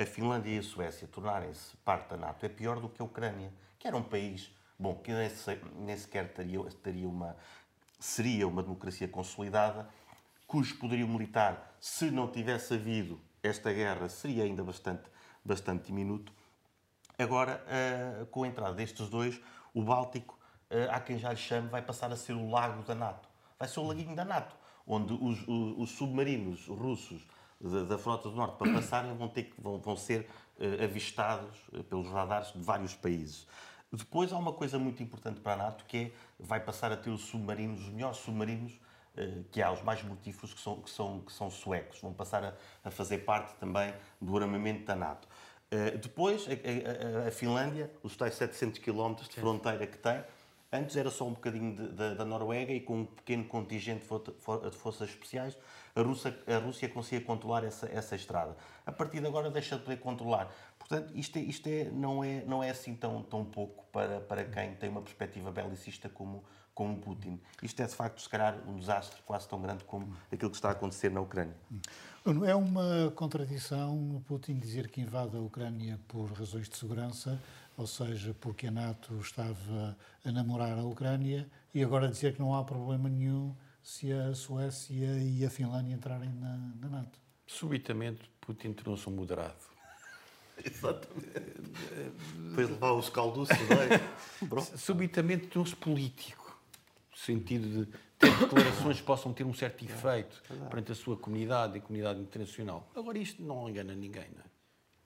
A 0.00 0.04
Finlândia 0.04 0.50
e 0.50 0.58
a 0.58 0.62
Suécia 0.62 1.06
tornarem-se 1.06 1.76
parte 1.78 2.08
da 2.10 2.16
NATO 2.16 2.44
é 2.44 2.48
pior 2.48 2.80
do 2.80 2.88
que 2.88 3.00
a 3.00 3.04
Ucrânia, 3.04 3.52
que 3.78 3.86
era 3.86 3.96
um 3.96 4.02
país, 4.02 4.50
bom, 4.78 4.96
que 4.96 5.12
nem, 5.12 5.96
sequer 5.96 6.32
teria, 6.32 6.60
teria 6.82 7.08
uma, 7.08 7.36
seria 7.98 8.48
uma 8.48 8.62
democracia 8.62 9.06
consolidada, 9.06 9.88
cujo 10.46 10.76
poderio 10.78 11.06
militar, 11.06 11.76
se 11.80 12.10
não 12.10 12.30
tivesse 12.30 12.74
havido 12.74 13.20
esta 13.42 13.72
guerra, 13.72 14.08
seria 14.08 14.44
ainda 14.44 14.64
bastante, 14.64 15.04
bastante 15.44 15.86
diminuto. 15.86 16.32
Agora, 17.16 17.64
com 18.30 18.42
a 18.42 18.48
entrada 18.48 18.74
destes 18.74 19.08
dois, 19.08 19.40
o 19.72 19.82
Báltico, 19.82 20.38
há 20.90 20.98
quem 21.00 21.18
já 21.18 21.30
lhe 21.30 21.36
chame, 21.36 21.68
vai 21.68 21.80
passar 21.80 22.10
a 22.10 22.16
ser 22.16 22.32
o 22.32 22.50
lago 22.50 22.82
da 22.82 22.94
NATO. 22.94 23.28
Vai 23.58 23.68
ser 23.68 23.80
o 23.80 23.86
laguinho 23.86 24.16
da 24.16 24.24
NATO 24.24 24.56
onde 24.86 25.12
os, 25.12 25.46
os, 25.46 25.78
os 25.78 25.90
submarinos 25.90 26.66
russos 26.66 27.26
da, 27.60 27.84
da, 27.84 27.98
Frota 27.98 28.28
do 28.28 28.36
Norte, 28.36 28.56
para 28.56 28.72
passarem, 28.74 29.14
vão, 29.14 29.28
ter 29.28 29.44
que, 29.44 29.60
vão, 29.60 29.78
vão 29.78 29.96
ser 29.96 30.28
uh, 30.58 30.84
avistados 30.84 31.56
uh, 31.72 31.84
pelos 31.84 32.08
radares 32.08 32.52
de 32.52 32.60
vários 32.60 32.94
países. 32.94 33.46
Depois 33.92 34.32
há 34.32 34.38
uma 34.38 34.52
coisa 34.52 34.78
muito 34.78 35.02
importante 35.02 35.40
para 35.40 35.54
a 35.54 35.56
NATO, 35.56 35.84
que 35.84 35.96
é, 35.96 36.12
vai 36.38 36.60
passar 36.60 36.92
a 36.92 36.96
ter 36.96 37.10
os 37.10 37.22
submarinos, 37.22 37.80
os 37.80 37.88
melhores 37.88 38.18
submarinos 38.18 38.72
uh, 39.16 39.44
que 39.50 39.60
há, 39.60 39.70
os 39.70 39.82
mais 39.82 40.02
mortíferos, 40.02 40.54
que 40.54 40.60
são, 40.60 40.80
que 40.80 40.90
são, 40.90 41.20
que 41.20 41.32
são 41.32 41.50
suecos. 41.50 42.00
Vão 42.00 42.14
passar 42.14 42.44
a, 42.44 42.54
a 42.84 42.90
fazer 42.90 43.18
parte 43.18 43.54
também 43.56 43.92
do 44.20 44.36
armamento 44.36 44.84
da 44.84 44.94
NATO. 44.94 45.28
depois, 46.00 46.46
a, 46.48 47.24
a, 47.24 47.28
a, 47.28 47.30
Finlândia, 47.30 47.90
os 48.02 48.16
tais 48.16 48.34
700 48.34 48.78
km 48.78 49.14
de 49.14 49.36
fronteira 49.36 49.86
que 49.86 49.98
tem, 49.98 50.24
Antes 50.72 50.96
era 50.96 51.10
só 51.10 51.26
um 51.26 51.32
bocadinho 51.32 51.74
de, 51.74 51.88
de, 51.88 52.14
da 52.14 52.24
Noruega 52.24 52.72
e 52.72 52.80
com 52.80 53.00
um 53.00 53.04
pequeno 53.04 53.44
contingente 53.44 54.04
de 54.04 54.76
forças 54.76 55.08
especiais, 55.08 55.58
a 55.96 56.00
Rússia, 56.00 56.38
a 56.46 56.58
Rússia 56.58 56.88
conseguia 56.88 57.20
controlar 57.20 57.64
essa, 57.64 57.86
essa 57.86 58.14
estrada. 58.14 58.56
A 58.86 58.92
partir 58.92 59.20
de 59.20 59.26
agora 59.26 59.50
deixa 59.50 59.76
de 59.76 59.82
poder 59.82 59.96
controlar. 59.96 60.48
Portanto, 60.78 61.12
isto, 61.16 61.36
é, 61.36 61.40
isto 61.42 61.66
é, 61.66 61.84
não, 61.90 62.22
é, 62.22 62.44
não 62.44 62.62
é 62.62 62.70
assim 62.70 62.94
tão, 62.94 63.22
tão 63.22 63.44
pouco 63.44 63.84
para, 63.92 64.20
para 64.20 64.44
quem 64.44 64.74
tem 64.76 64.88
uma 64.88 65.02
perspectiva 65.02 65.50
belicista 65.50 66.08
como, 66.08 66.44
como 66.72 66.96
Putin. 67.00 67.40
Isto 67.62 67.82
é, 67.82 67.86
de 67.86 67.94
facto, 67.94 68.20
se 68.20 68.28
calhar, 68.28 68.56
um 68.68 68.76
desastre 68.76 69.20
quase 69.22 69.48
tão 69.48 69.60
grande 69.60 69.82
como 69.84 70.14
aquilo 70.30 70.50
que 70.50 70.56
está 70.56 70.68
a 70.68 70.72
acontecer 70.72 71.10
na 71.10 71.20
Ucrânia. 71.20 71.56
É 72.46 72.54
uma 72.54 73.10
contradição 73.16 74.22
Putin 74.26 74.58
dizer 74.58 74.88
que 74.88 75.00
invade 75.00 75.36
a 75.36 75.40
Ucrânia 75.40 75.98
por 76.06 76.30
razões 76.32 76.68
de 76.68 76.76
segurança 76.76 77.40
ou 77.80 77.86
seja, 77.86 78.34
porque 78.38 78.66
a 78.66 78.70
NATO 78.70 79.18
estava 79.20 79.96
a 80.22 80.30
namorar 80.30 80.78
a 80.78 80.84
Ucrânia, 80.84 81.50
e 81.72 81.82
agora 81.82 82.08
dizer 82.08 82.34
que 82.34 82.40
não 82.40 82.54
há 82.54 82.62
problema 82.62 83.08
nenhum 83.08 83.56
se 83.82 84.12
a 84.12 84.34
Suécia 84.34 85.18
e 85.18 85.42
a 85.46 85.48
Finlândia 85.48 85.94
entrarem 85.94 86.28
na, 86.28 86.58
na 86.78 86.88
NATO. 86.90 87.18
Subitamente, 87.46 88.30
Putin 88.38 88.74
tornou-se 88.74 89.08
um 89.08 89.12
moderado. 89.12 89.56
Exatamente. 90.62 91.72
Foi 92.54 92.66
levar 92.66 92.92
os 92.92 93.08
calduços, 93.08 93.56
não 93.58 94.50
é? 94.58 94.60
Subitamente 94.76 95.46
tornou-se 95.46 95.74
político. 95.74 96.60
No 97.10 97.16
sentido 97.16 97.86
de 97.86 97.92
ter 98.18 98.38
declarações 98.38 99.00
que 99.00 99.06
possam 99.06 99.32
ter 99.32 99.44
um 99.44 99.54
certo 99.54 99.82
efeito 99.86 100.42
é, 100.50 100.68
perante 100.68 100.92
a 100.92 100.94
sua 100.94 101.16
comunidade 101.16 101.78
e 101.78 101.80
comunidade 101.80 102.20
internacional. 102.20 102.86
Agora, 102.94 103.18
isto 103.18 103.42
não 103.42 103.70
engana 103.70 103.94
ninguém, 103.94 104.28
não 104.34 104.42
é? 104.42 104.49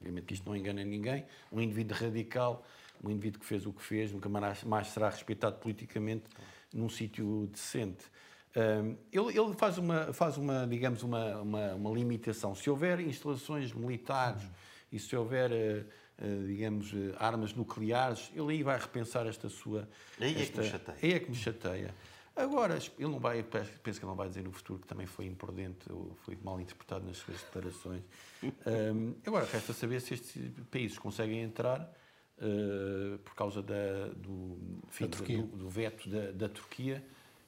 Obviamente 0.04 0.34
isto 0.34 0.46
não 0.46 0.54
engana 0.54 0.84
ninguém. 0.84 1.24
Um 1.50 1.62
indivíduo 1.62 1.96
radical, 1.96 2.62
um 3.02 3.08
indivíduo 3.10 3.40
que 3.40 3.46
fez 3.46 3.64
o 3.64 3.72
que 3.72 3.82
fez, 3.82 4.12
nunca 4.12 4.28
mais 4.28 4.88
será 4.88 5.08
respeitado 5.08 5.56
politicamente 5.56 6.24
num 6.74 6.90
sítio 6.90 7.48
decente. 7.50 8.04
Um, 8.54 8.96
ele, 9.10 9.38
ele, 9.38 9.54
faz 9.56 9.78
uma, 9.78 10.12
faz 10.12 10.36
uma 10.36 10.66
digamos, 10.66 11.02
uma, 11.02 11.40
uma, 11.40 11.74
uma, 11.74 11.90
limitação. 11.90 12.54
Se 12.54 12.68
houver 12.68 13.00
instalações 13.00 13.72
militares 13.72 14.42
uhum. 14.42 14.50
e 14.92 14.98
se 14.98 15.16
houver, 15.16 15.50
uh, 15.50 16.24
uh, 16.24 16.46
digamos, 16.46 16.92
uh, 16.92 17.14
armas 17.18 17.54
nucleares, 17.54 18.30
ele 18.34 18.52
aí 18.52 18.62
vai 18.62 18.78
repensar 18.78 19.26
esta 19.26 19.48
sua... 19.48 19.88
Aí 20.20 20.40
esta, 20.40 20.42
é 20.42 20.46
que 20.46 20.58
me 20.60 20.70
chateia. 20.70 20.98
Aí 21.02 21.12
é 21.12 21.18
que 21.18 21.30
me 21.30 21.36
chateia. 21.36 21.94
Agora, 22.36 22.76
ele 22.76 23.08
não 23.08 23.20
vai, 23.20 23.42
penso 23.44 23.70
que 23.80 23.90
ele 23.90 24.06
não 24.06 24.16
vai 24.16 24.28
dizer 24.28 24.42
no 24.42 24.50
futuro 24.50 24.80
que 24.80 24.88
também 24.88 25.06
foi 25.06 25.26
imprudente 25.26 25.90
ou 25.90 26.14
foi 26.24 26.36
mal 26.42 26.60
interpretado 26.60 27.06
nas 27.06 27.18
suas 27.18 27.40
declarações. 27.40 28.02
um, 28.42 29.14
agora, 29.24 29.44
resta 29.46 29.72
saber 29.72 30.00
se 30.00 30.14
estes 30.14 30.52
países 30.70 30.98
conseguem 30.98 31.42
entrar 31.42 31.80
uh, 32.38 33.18
por 33.18 33.34
causa 33.36 33.62
da, 33.62 34.08
do, 34.16 34.58
enfim, 34.88 35.06
do, 35.06 35.46
do, 35.56 35.68
veto 35.68 36.08
da, 36.08 36.32
da 36.32 36.48
Turquia. 36.48 37.04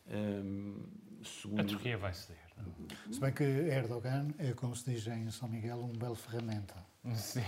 Um, 0.08 0.80
segundo... 1.24 1.60
A 1.60 1.64
Turquia 1.64 1.98
vai 1.98 2.14
ceder. 2.14 2.46
Não? 2.56 3.12
Se 3.12 3.20
bem 3.20 3.32
que 3.32 3.42
Erdogan 3.42 4.28
é, 4.38 4.52
como 4.52 4.74
se 4.76 4.90
diz 4.90 5.06
em 5.08 5.28
São 5.32 5.48
Miguel, 5.48 5.78
um 5.78 5.92
belo 5.92 6.14
ferramenta. 6.14 6.74
Sim, 7.14 7.42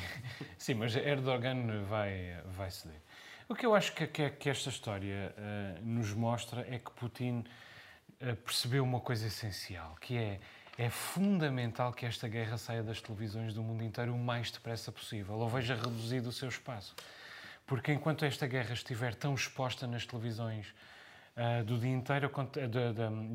Sim 0.58 0.74
mas 0.74 0.94
Erdogan 0.96 1.84
vai, 1.84 2.42
vai 2.46 2.70
ceder. 2.70 3.00
O 3.48 3.54
que 3.54 3.64
eu 3.64 3.74
acho 3.74 3.92
que, 3.94 4.06
que, 4.06 4.28
que 4.30 4.50
esta 4.50 4.68
história 4.68 5.34
uh, 5.36 5.84
nos 5.84 6.12
mostra 6.12 6.66
é 6.68 6.78
que 6.78 6.90
Putin 6.92 7.44
uh, 8.20 8.36
percebeu 8.36 8.84
uma 8.84 9.00
coisa 9.00 9.26
essencial, 9.26 9.96
que 10.00 10.16
é 10.18 10.40
é 10.78 10.88
fundamental 10.88 11.92
que 11.92 12.06
esta 12.06 12.28
guerra 12.28 12.56
saia 12.56 12.84
das 12.84 13.02
televisões 13.02 13.52
do 13.52 13.60
mundo 13.60 13.82
inteiro 13.82 14.14
o 14.14 14.18
mais 14.18 14.48
depressa 14.48 14.92
possível, 14.92 15.34
ou 15.34 15.48
veja 15.48 15.74
reduzido 15.74 16.28
o 16.28 16.32
seu 16.32 16.48
espaço. 16.48 16.94
Porque 17.66 17.92
enquanto 17.92 18.24
esta 18.24 18.46
guerra 18.46 18.74
estiver 18.74 19.12
tão 19.16 19.34
exposta 19.34 19.88
nas 19.88 20.06
televisões 20.06 20.72
uh, 21.36 21.64
do 21.64 21.76
dia 21.78 21.90
inteiro, 21.90 22.30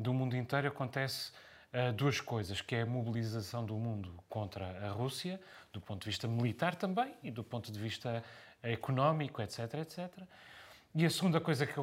do 0.00 0.14
mundo 0.14 0.34
inteiro, 0.34 0.68
acontece 0.68 1.32
uh, 1.74 1.92
duas 1.92 2.18
coisas, 2.18 2.62
que 2.62 2.74
é 2.74 2.80
a 2.80 2.86
mobilização 2.86 3.62
do 3.62 3.74
mundo 3.74 4.14
contra 4.26 4.64
a 4.88 4.90
Rússia, 4.90 5.38
do 5.70 5.82
ponto 5.82 6.00
de 6.00 6.06
vista 6.06 6.26
militar 6.26 6.74
também, 6.74 7.12
e 7.22 7.30
do 7.30 7.44
ponto 7.44 7.70
de 7.70 7.78
vista 7.78 8.24
económico, 8.64 9.42
etc, 9.42 9.74
etc. 9.74 10.10
E 10.94 11.04
a 11.04 11.10
segunda 11.10 11.40
coisa 11.40 11.66
que, 11.66 11.74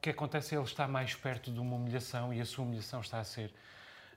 que 0.00 0.10
acontece 0.10 0.54
é 0.54 0.58
ele 0.58 0.64
estar 0.64 0.86
mais 0.88 1.14
perto 1.14 1.50
de 1.50 1.58
uma 1.58 1.76
humilhação, 1.76 2.32
e 2.32 2.40
a 2.40 2.44
sua 2.44 2.64
humilhação 2.64 3.00
está 3.00 3.18
a 3.18 3.24
ser 3.24 3.52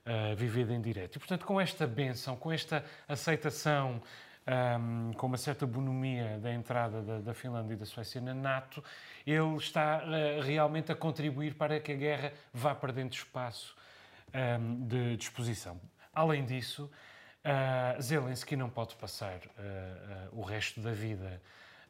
uh, 0.06 0.36
vivida 0.36 0.72
em 0.72 0.80
direto. 0.80 1.16
E, 1.16 1.18
portanto, 1.18 1.46
com 1.46 1.60
esta 1.60 1.86
benção, 1.86 2.36
com 2.36 2.52
esta 2.52 2.84
aceitação, 3.08 4.02
um, 4.46 5.12
com 5.14 5.26
uma 5.26 5.38
certa 5.38 5.66
bonomia 5.66 6.38
da 6.38 6.52
entrada 6.52 7.00
da, 7.02 7.18
da, 7.20 7.34
Finlândia 7.34 7.74
e 7.74 7.76
da 7.76 7.86
Suécia 7.86 8.20
na 8.20 8.34
NATO, 8.34 8.82
ele 9.26 9.56
está 9.56 10.02
uh, 10.04 10.42
realmente 10.42 10.90
a 10.90 10.94
contribuir 10.94 11.54
para 11.54 11.78
que 11.80 11.92
a 11.92 11.96
guerra 11.96 12.32
vá 12.52 12.74
perdendo 12.74 13.12
espaço 13.12 13.76
um, 14.34 14.86
de 14.86 15.16
disposição. 15.16 15.80
Além 16.12 16.44
disso, 16.44 16.90
uh, 17.44 18.02
Zelensky 18.02 18.56
não 18.56 18.68
pode 18.68 18.96
passar 18.96 19.36
uh, 19.38 20.38
o 20.38 20.42
resto 20.42 20.80
da 20.80 20.92
vida 20.92 21.40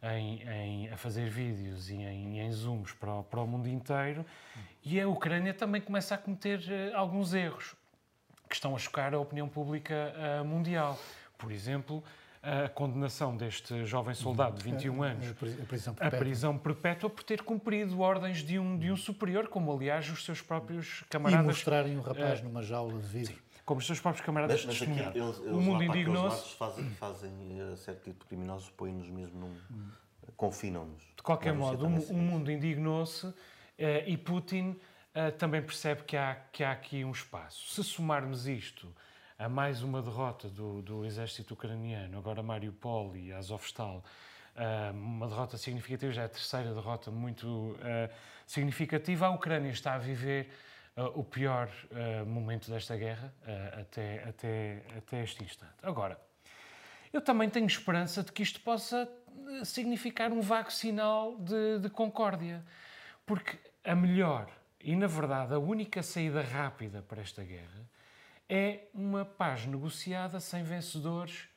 em, 0.02 0.42
em, 0.42 0.88
a 0.90 0.96
fazer 0.96 1.28
vídeos 1.28 1.90
e 1.90 1.94
em, 1.94 2.40
em 2.40 2.52
zooms 2.52 2.92
para 2.92 3.14
o, 3.14 3.22
para 3.22 3.40
o, 3.40 3.46
mundo 3.46 3.68
inteiro, 3.68 4.24
e 4.84 5.00
a 5.00 5.08
Ucrânia 5.08 5.54
também 5.54 5.80
começa 5.80 6.14
a 6.14 6.18
cometer 6.18 6.60
alguns 6.94 7.34
erros 7.34 7.74
que 8.48 8.54
estão 8.54 8.74
a 8.74 8.78
chocar 8.78 9.14
a 9.14 9.18
opinião 9.18 9.48
pública 9.48 10.12
uh, 10.14 10.44
mundial. 10.44 10.98
Por 11.38 11.50
exemplo, 11.50 12.04
a 12.42 12.68
condenação 12.68 13.36
deste 13.36 13.84
jovem 13.86 14.14
soldado 14.14 14.56
de 14.56 14.64
21 14.64 15.02
anos 15.02 15.30
a 15.30 15.64
prisão 15.64 15.94
perpétua, 15.94 16.18
a 16.18 16.20
prisão 16.20 16.58
perpétua 16.58 17.10
por 17.10 17.22
ter 17.22 17.42
cumprido 17.42 18.00
ordens 18.00 18.38
de 18.38 18.58
um, 18.58 18.76
de 18.76 18.90
um 18.90 18.96
superior, 18.96 19.46
como 19.46 19.72
aliás 19.72 20.10
os 20.10 20.24
seus 20.24 20.42
próprios 20.42 21.04
camaradas. 21.08 21.44
E 21.44 21.48
mostrarem 21.48 21.96
o 21.96 22.00
rapaz 22.00 22.40
uh, 22.40 22.44
numa 22.44 22.62
jaula 22.62 22.98
de 23.00 23.06
vidro. 23.06 23.34
Sim, 23.34 23.40
como 23.64 23.78
os 23.78 23.86
seus 23.86 24.00
próprios 24.00 24.24
camaradas 24.24 24.64
mas, 24.64 24.80
mas 24.80 24.88
aqui, 24.88 25.18
eles, 25.18 25.38
o 25.38 25.60
mundo 25.60 25.82
indignou-se. 25.82 26.56
fazem, 26.56 26.90
fazem 26.90 27.30
uh, 27.62 27.76
certo 27.76 28.02
tipo 28.04 28.20
de 28.20 28.26
criminosos, 28.26 28.70
põem-nos 28.70 29.08
mesmo 29.08 29.38
num. 29.38 29.56
Hum. 29.70 29.88
confinam-nos. 30.36 31.02
De 31.16 31.22
qualquer 31.22 31.54
modo, 31.54 31.86
o, 31.86 32.12
o 32.12 32.16
mundo 32.16 32.50
indignou-se 32.50 33.26
uh, 33.26 33.34
e 34.06 34.16
Putin 34.16 34.70
uh, 34.70 35.32
também 35.38 35.62
percebe 35.62 36.02
que 36.02 36.16
há, 36.16 36.36
que 36.52 36.64
há 36.64 36.72
aqui 36.72 37.04
um 37.04 37.12
espaço. 37.12 37.72
Se 37.72 37.84
somarmos 37.84 38.46
isto 38.46 38.92
a 39.38 39.48
mais 39.48 39.82
uma 39.82 40.02
derrota 40.02 40.48
do, 40.48 40.82
do 40.82 41.04
exército 41.04 41.54
ucraniano, 41.54 42.18
agora 42.18 42.42
Mariupol 42.42 43.16
e 43.16 43.32
Azovstal, 43.32 44.04
uma 44.94 45.26
derrota 45.26 45.56
significativa, 45.56 46.12
já 46.12 46.22
é 46.22 46.24
a 46.26 46.28
terceira 46.28 46.72
derrota 46.72 47.10
muito 47.10 47.74
significativa, 48.46 49.26
a 49.26 49.30
Ucrânia 49.30 49.70
está 49.70 49.94
a 49.94 49.98
viver 49.98 50.48
o 51.14 51.24
pior 51.24 51.70
momento 52.26 52.70
desta 52.70 52.96
guerra 52.96 53.32
até, 53.80 54.24
até, 54.24 54.82
até 54.96 55.22
este 55.22 55.42
instante. 55.42 55.74
Agora, 55.82 56.20
eu 57.12 57.20
também 57.20 57.48
tenho 57.48 57.66
esperança 57.66 58.22
de 58.22 58.32
que 58.32 58.42
isto 58.42 58.60
possa 58.60 59.10
significar 59.64 60.32
um 60.32 60.40
vago 60.40 60.70
sinal 60.70 61.36
de, 61.38 61.78
de 61.78 61.88
concórdia, 61.88 62.64
porque 63.24 63.58
a 63.84 63.94
melhor 63.94 64.50
e, 64.82 64.96
na 64.96 65.06
verdade, 65.06 65.54
a 65.54 65.58
única 65.58 66.02
saída 66.02 66.42
rápida 66.42 67.02
para 67.02 67.22
esta 67.22 67.44
guerra 67.44 67.88
é 68.48 68.88
uma 68.92 69.24
paz 69.24 69.64
negociada 69.64 70.40
sem 70.40 70.64
vencedores, 70.64 71.48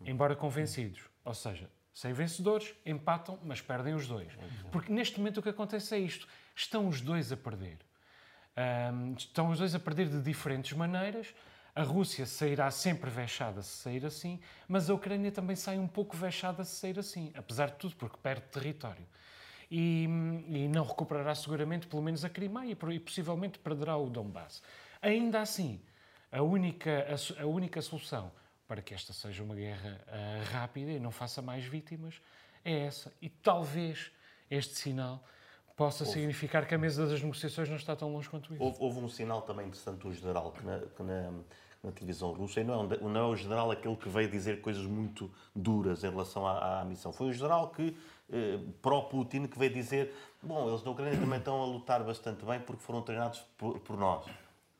embora 0.00 0.34
convencidos. 0.34 1.02
Ou 1.24 1.34
seja, 1.34 1.70
sem 1.92 2.12
vencedores, 2.12 2.74
empatam, 2.84 3.38
mas 3.44 3.60
perdem 3.60 3.94
os 3.94 4.06
dois. 4.06 4.32
Porque 4.72 4.90
neste 4.90 5.18
momento 5.18 5.38
o 5.38 5.42
que 5.42 5.50
acontece 5.50 5.94
é 5.94 5.98
isto: 5.98 6.26
estão 6.56 6.88
os 6.88 7.00
dois 7.00 7.30
a 7.30 7.36
perder. 7.36 7.78
Um, 8.56 9.14
estão 9.14 9.50
os 9.50 9.58
dois 9.58 9.74
a 9.74 9.80
perder 9.80 10.08
de 10.08 10.20
diferentes 10.20 10.76
maneiras. 10.76 11.34
A 11.74 11.82
Rússia 11.82 12.24
sairá 12.24 12.70
sempre 12.70 13.10
vexada 13.10 13.62
se 13.62 13.76
sair 13.82 14.06
assim, 14.06 14.40
mas 14.68 14.88
a 14.88 14.94
Ucrânia 14.94 15.32
também 15.32 15.56
sai 15.56 15.78
um 15.78 15.88
pouco 15.88 16.16
vexada 16.16 16.64
se 16.64 16.76
sair 16.76 16.98
assim, 16.98 17.32
apesar 17.34 17.70
de 17.70 17.76
tudo, 17.76 17.96
porque 17.96 18.16
perde 18.22 18.42
território 18.52 19.04
e, 19.70 20.04
e 20.48 20.68
não 20.68 20.84
recuperará 20.84 21.34
seguramente 21.34 21.88
pelo 21.88 22.00
menos 22.00 22.24
a 22.24 22.30
Crimeia 22.30 22.76
e 22.92 23.00
possivelmente 23.00 23.58
perderá 23.58 23.96
o 23.96 24.08
Donbass. 24.08 24.62
Ainda 25.02 25.40
assim, 25.40 25.80
a 26.30 26.42
única, 26.42 27.06
a, 27.08 27.42
a 27.42 27.46
única 27.46 27.82
solução 27.82 28.30
para 28.68 28.80
que 28.80 28.94
esta 28.94 29.12
seja 29.12 29.42
uma 29.42 29.54
guerra 29.54 30.00
uh, 30.06 30.52
rápida 30.52 30.92
e 30.92 31.00
não 31.00 31.10
faça 31.10 31.42
mais 31.42 31.64
vítimas 31.64 32.20
é 32.64 32.86
essa. 32.86 33.12
E 33.20 33.28
talvez 33.28 34.10
este 34.50 34.76
sinal 34.76 35.24
possa 35.76 36.04
houve. 36.04 36.14
significar 36.14 36.66
que 36.66 36.74
a 36.74 36.78
mesa 36.78 37.06
das 37.06 37.20
negociações 37.20 37.68
não 37.68 37.76
está 37.76 37.96
tão 37.96 38.12
longe 38.12 38.28
quanto 38.28 38.52
isso. 38.54 38.62
Houve, 38.62 38.76
houve 38.80 39.00
um 39.00 39.08
sinal 39.08 39.42
também 39.42 39.66
interessante 39.66 39.98
do 39.98 40.12
general 40.12 40.52
que 40.52 40.64
na, 40.64 40.78
que 40.78 41.02
na, 41.02 41.30
na 41.82 41.92
televisão 41.92 42.32
russa, 42.32 42.60
e 42.60 42.64
não 42.64 42.84
é, 42.84 42.98
não 42.98 43.20
é 43.20 43.24
o 43.24 43.36
general 43.36 43.70
aquele 43.70 43.96
que 43.96 44.08
veio 44.08 44.28
dizer 44.30 44.60
coisas 44.60 44.86
muito 44.86 45.30
duras 45.54 46.04
em 46.04 46.10
relação 46.10 46.46
à, 46.46 46.80
à 46.80 46.84
missão. 46.84 47.12
Foi 47.12 47.28
o 47.28 47.32
general 47.32 47.70
que 47.70 47.96
eh, 48.32 48.58
pró-Putin 48.80 49.46
que 49.46 49.58
veio 49.58 49.72
dizer 49.72 50.14
bom, 50.42 50.68
eles 50.68 50.82
na 50.82 50.90
Ucrânia 50.90 51.18
também 51.18 51.38
estão 51.38 51.62
a 51.62 51.66
lutar 51.66 52.02
bastante 52.02 52.44
bem 52.44 52.60
porque 52.60 52.82
foram 52.82 53.02
treinados 53.02 53.40
por, 53.58 53.78
por 53.80 53.96
nós. 53.96 54.24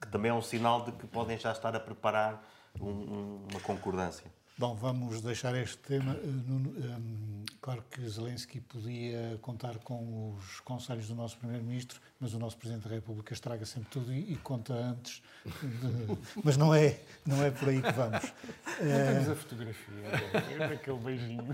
Que 0.01 0.09
também 0.09 0.31
é 0.31 0.35
um 0.35 0.43
sinal 0.43 0.83
de 0.83 0.93
que 0.93 1.07
podem 1.07 1.39
já 1.39 1.53
estar 1.53 1.75
a 1.75 1.81
preparar 1.81 2.43
um, 2.81 2.89
um, 2.89 3.47
uma 3.51 3.61
concordância. 3.61 4.31
Bom, 4.57 4.77
vamos 4.77 5.21
deixar 5.21 5.53
este 5.57 5.79
tema. 5.79 6.13
Eh, 6.15 6.29
hum, 6.29 7.45
claro 7.61 7.83
que 7.91 8.09
Zelensky 8.09 8.61
podia 8.61 9.37
contar 9.43 9.79
com 9.79 10.37
os 10.37 10.61
conselhos 10.61 11.09
do 11.09 11.15
nosso 11.17 11.37
Primeiro-Ministro, 11.39 12.01
mas 12.21 12.35
o 12.35 12.39
nosso 12.39 12.57
Presidente 12.57 12.89
da 12.89 12.95
República 12.95 13.33
estraga 13.33 13.67
sempre 13.67 13.89
tudo 13.91 14.15
e, 14.15 14.37
conta 14.45 14.73
antes. 14.73 15.25
De... 15.45 16.19
mas 16.45 16.57
não 16.57 16.73
é, 16.73 17.01
não 17.27 17.43
é 17.43 17.51
por 17.51 17.69
aí 17.69 17.83
que 17.83 17.91
vamos. 17.91 18.33
Não 18.81 19.13
temos 19.13 19.29
a 19.29 19.35
fotografia 19.35 20.69
daquele 20.69 20.99
beijinho. 20.99 21.49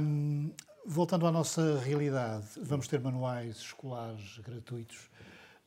Um, 0.00 0.50
voltando 0.84 1.24
à 1.24 1.30
nossa 1.30 1.78
realidade, 1.78 2.46
vamos 2.60 2.88
ter 2.88 3.00
manuais 3.00 3.58
escolares 3.58 4.38
gratuitos 4.38 5.08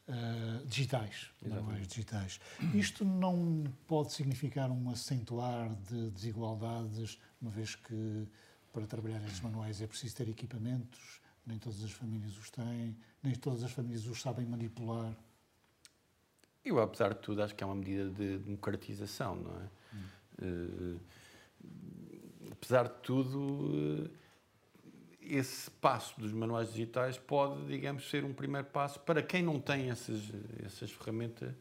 uh, 0.08 0.66
digitais, 0.66 1.30
manuais 1.45 1.88
digitais. 1.88 2.39
Isto 2.74 3.03
não 3.03 3.64
pode 3.88 4.14
significar 4.14 4.72
um 4.72 4.89
acentuar 4.89 5.74
de 5.89 6.10
desigualdades, 6.12 7.20
uma 7.41 7.51
vez 7.51 7.76
que 7.76 8.28
para 8.72 8.86
trabalhar 8.86 9.24
estes 9.24 9.41
manuais 9.41 9.82
é 9.82 9.88
preciso 9.88 10.16
ter 10.16 10.30
equipamentos, 10.30 11.22
nem 11.45 11.58
todas 11.58 11.84
as 11.84 11.91
famílias 11.91 12.38
os 12.38 12.49
têm, 12.49 12.95
nem 13.24 13.34
todas 13.36 13.64
as 13.64 13.72
famílias 13.72 14.05
os 14.05 14.22
sabem 14.22 14.45
manipular. 14.45 15.16
Eu, 16.64 16.80
apesar 16.80 17.14
de 17.14 17.22
tudo, 17.22 17.41
acho 17.41 17.55
que 17.55 17.64
é 17.64 17.68
uma 17.68 17.76
medida 17.76 18.10
de 18.10 18.39
democratização, 18.39 19.36
não 19.36 19.62
é? 19.62 19.70
Hum. 19.93 20.97
Uh, 20.99 20.99
apesar 22.51 22.89
de 22.89 22.95
tudo, 23.01 23.39
uh, 23.39 24.10
esse 25.30 25.69
passo 25.71 26.19
dos 26.19 26.32
manuais 26.32 26.69
digitais 26.69 27.17
pode, 27.17 27.65
digamos, 27.65 28.09
ser 28.09 28.23
um 28.23 28.34
primeiro 28.34 28.67
passo 28.67 28.99
para 28.99 29.21
quem 29.21 29.43
não 29.43 29.59
tem 29.59 29.89
essas, 29.89 30.21
essas 30.65 30.91
ferramentas 30.91 31.53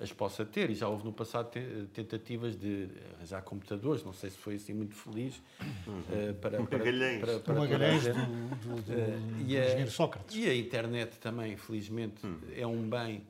as 0.00 0.10
possa 0.12 0.44
ter. 0.44 0.70
E 0.70 0.74
já 0.74 0.88
houve 0.88 1.04
no 1.04 1.12
passado 1.12 1.50
tentativas 1.92 2.58
de 2.58 2.88
arranjar 3.14 3.42
computadores, 3.42 4.02
não 4.02 4.12
sei 4.12 4.30
se 4.30 4.38
foi 4.38 4.54
assim 4.54 4.72
muito 4.72 4.94
feliz, 4.94 5.40
uhum. 5.86 5.98
uh, 5.98 6.34
para, 6.34 6.62
para, 6.62 6.78
para, 6.78 7.40
para, 7.40 7.54
Magalhães 7.54 8.04
do, 8.04 8.12
do, 8.12 8.82
do, 8.82 8.92
uh, 8.92 9.46
e 9.46 9.58
a, 9.58 9.86
Sócrates. 9.86 10.34
E 10.34 10.48
a 10.48 10.54
internet 10.54 11.18
também, 11.18 11.56
felizmente, 11.56 12.26
uhum. 12.26 12.40
é 12.56 12.66
um 12.66 12.88
bem 12.88 13.22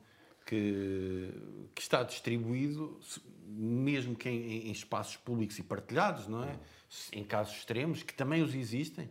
que, 0.45 1.29
que 1.75 1.81
está 1.81 2.03
distribuído, 2.03 2.99
mesmo 3.45 4.15
que 4.15 4.29
em, 4.29 4.69
em 4.69 4.71
espaços 4.71 5.17
públicos 5.17 5.59
e 5.59 5.63
partilhados, 5.63 6.27
não 6.27 6.43
é? 6.43 6.47
Uhum. 6.47 6.57
Em 7.13 7.23
casos 7.23 7.55
extremos, 7.55 8.03
que 8.03 8.13
também 8.13 8.41
os 8.41 8.55
existem 8.55 9.09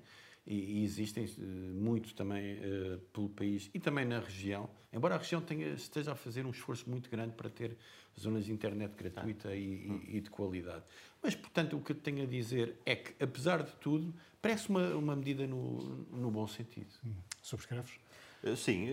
e, 0.51 0.81
e 0.81 0.85
existem 0.85 1.25
uh, 1.25 1.41
muito 1.41 2.13
também 2.13 2.59
uh, 2.59 2.99
pelo 3.13 3.29
país 3.29 3.71
e 3.73 3.79
também 3.79 4.05
na 4.05 4.19
região, 4.19 4.69
embora 4.93 5.15
a 5.15 5.19
região 5.19 5.41
tenha, 5.41 5.69
esteja 5.69 6.13
a 6.13 6.17
fazer 6.17 6.45
um 6.45 6.51
esforço 6.51 6.91
muito 6.91 7.09
grande 7.09 7.35
para 7.35 7.49
ter 7.49 7.77
zonas 8.19 8.45
de 8.45 8.53
internet 8.53 8.93
gratuita 8.97 9.51
ah. 9.51 9.55
e, 9.55 10.09
e, 10.09 10.21
de 10.21 10.29
qualidade. 10.29 10.83
Mas, 11.23 11.37
portanto, 11.37 11.77
o 11.77 11.81
que 11.81 11.93
eu 11.93 11.97
tenho 11.97 12.25
a 12.25 12.27
dizer 12.27 12.77
é 12.85 12.97
que, 12.97 13.23
apesar 13.23 13.63
de 13.63 13.73
tudo, 13.77 14.13
parece 14.43 14.69
uma, 14.69 14.89
uma 14.97 15.15
medida 15.15 15.47
no, 15.47 15.79
no 16.11 16.31
bom 16.31 16.49
sentido. 16.49 16.93
Hum. 17.07 17.15
Subscreves? 17.41 17.93
Eh, 18.43 18.57
sim, 18.57 18.89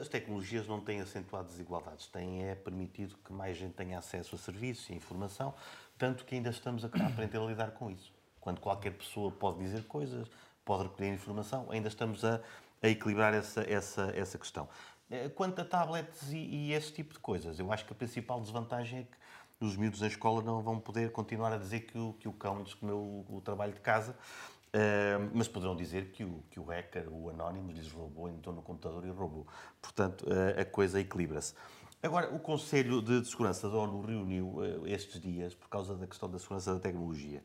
as 0.00 0.08
tecnologias 0.08 0.68
não 0.68 0.80
têm 0.80 1.00
acentuado 1.00 1.48
desigualdades, 1.48 2.06
têm 2.06 2.44
é 2.44 2.54
permitido 2.54 3.16
que 3.24 3.32
mais 3.32 3.56
gente 3.56 3.74
tenha 3.74 3.98
acesso 3.98 4.36
a 4.36 4.38
serviços 4.38 4.88
e 4.90 4.94
informação, 4.94 5.54
tanto 5.98 6.24
que 6.24 6.36
ainda 6.36 6.50
estamos 6.50 6.84
a 6.84 6.88
aprender 6.88 7.38
a 7.38 7.44
lidar 7.44 7.72
com 7.72 7.90
isso. 7.90 8.12
Quando 8.40 8.60
qualquer 8.60 8.92
pessoa 8.92 9.32
pode 9.32 9.58
dizer 9.58 9.84
coisas, 9.84 10.28
pode 10.64 10.84
recolher 10.84 11.12
informação. 11.12 11.70
Ainda 11.70 11.88
estamos 11.88 12.24
a, 12.24 12.40
a 12.82 12.88
equilibrar 12.88 13.34
essa, 13.34 13.62
essa, 13.62 14.12
essa 14.14 14.38
questão. 14.38 14.68
Eh, 15.10 15.28
quanto 15.28 15.60
a 15.60 15.64
tablets 15.64 16.32
e, 16.32 16.36
e, 16.36 16.72
esse 16.72 16.92
tipo 16.92 17.12
de 17.12 17.18
coisas, 17.18 17.58
eu 17.58 17.70
acho 17.72 17.84
que 17.84 17.92
a 17.92 17.96
principal 17.96 18.40
desvantagem 18.40 19.00
é 19.00 19.02
que 19.02 19.64
os 19.64 19.76
miúdos 19.76 20.00
na 20.00 20.08
escola 20.08 20.42
não 20.42 20.62
vão 20.62 20.80
poder 20.80 21.12
continuar 21.12 21.52
a 21.52 21.56
dizer 21.56 21.80
que 21.80 21.98
o, 21.98 22.14
que 22.14 22.28
o 22.28 22.32
cão 22.32 22.60
lhes 22.60 22.74
comeu 22.74 23.24
o, 23.28 23.40
trabalho 23.42 23.72
de 23.72 23.80
casa, 23.80 24.12
uh, 24.12 25.30
mas 25.32 25.48
poderão 25.48 25.76
dizer 25.76 26.10
que 26.10 26.24
o, 26.24 26.42
que 26.50 26.58
o 26.58 26.64
hacker, 26.64 27.08
o 27.10 27.30
anónimo, 27.30 27.70
lhes 27.70 27.90
roubou, 27.92 28.28
entrou 28.28 28.54
no 28.54 28.62
computador 28.62 29.04
e 29.06 29.10
roubou. 29.10 29.46
Portanto, 29.80 30.26
uh, 30.26 30.60
a 30.60 30.64
coisa 30.64 31.00
equilibra-se. 31.00 31.54
Agora, 32.02 32.34
o 32.34 32.38
Conselho 32.38 33.00
de 33.00 33.24
Segurança 33.24 33.70
da 33.70 33.76
ONU 33.76 34.02
reuniu 34.02 34.46
uh, 34.56 34.86
estes 34.86 35.20
dias 35.20 35.54
por 35.54 35.68
causa 35.68 35.94
da 35.94 36.06
questão 36.06 36.28
da 36.28 36.38
segurança 36.38 36.74
da 36.74 36.80
tecnologia. 36.80 37.42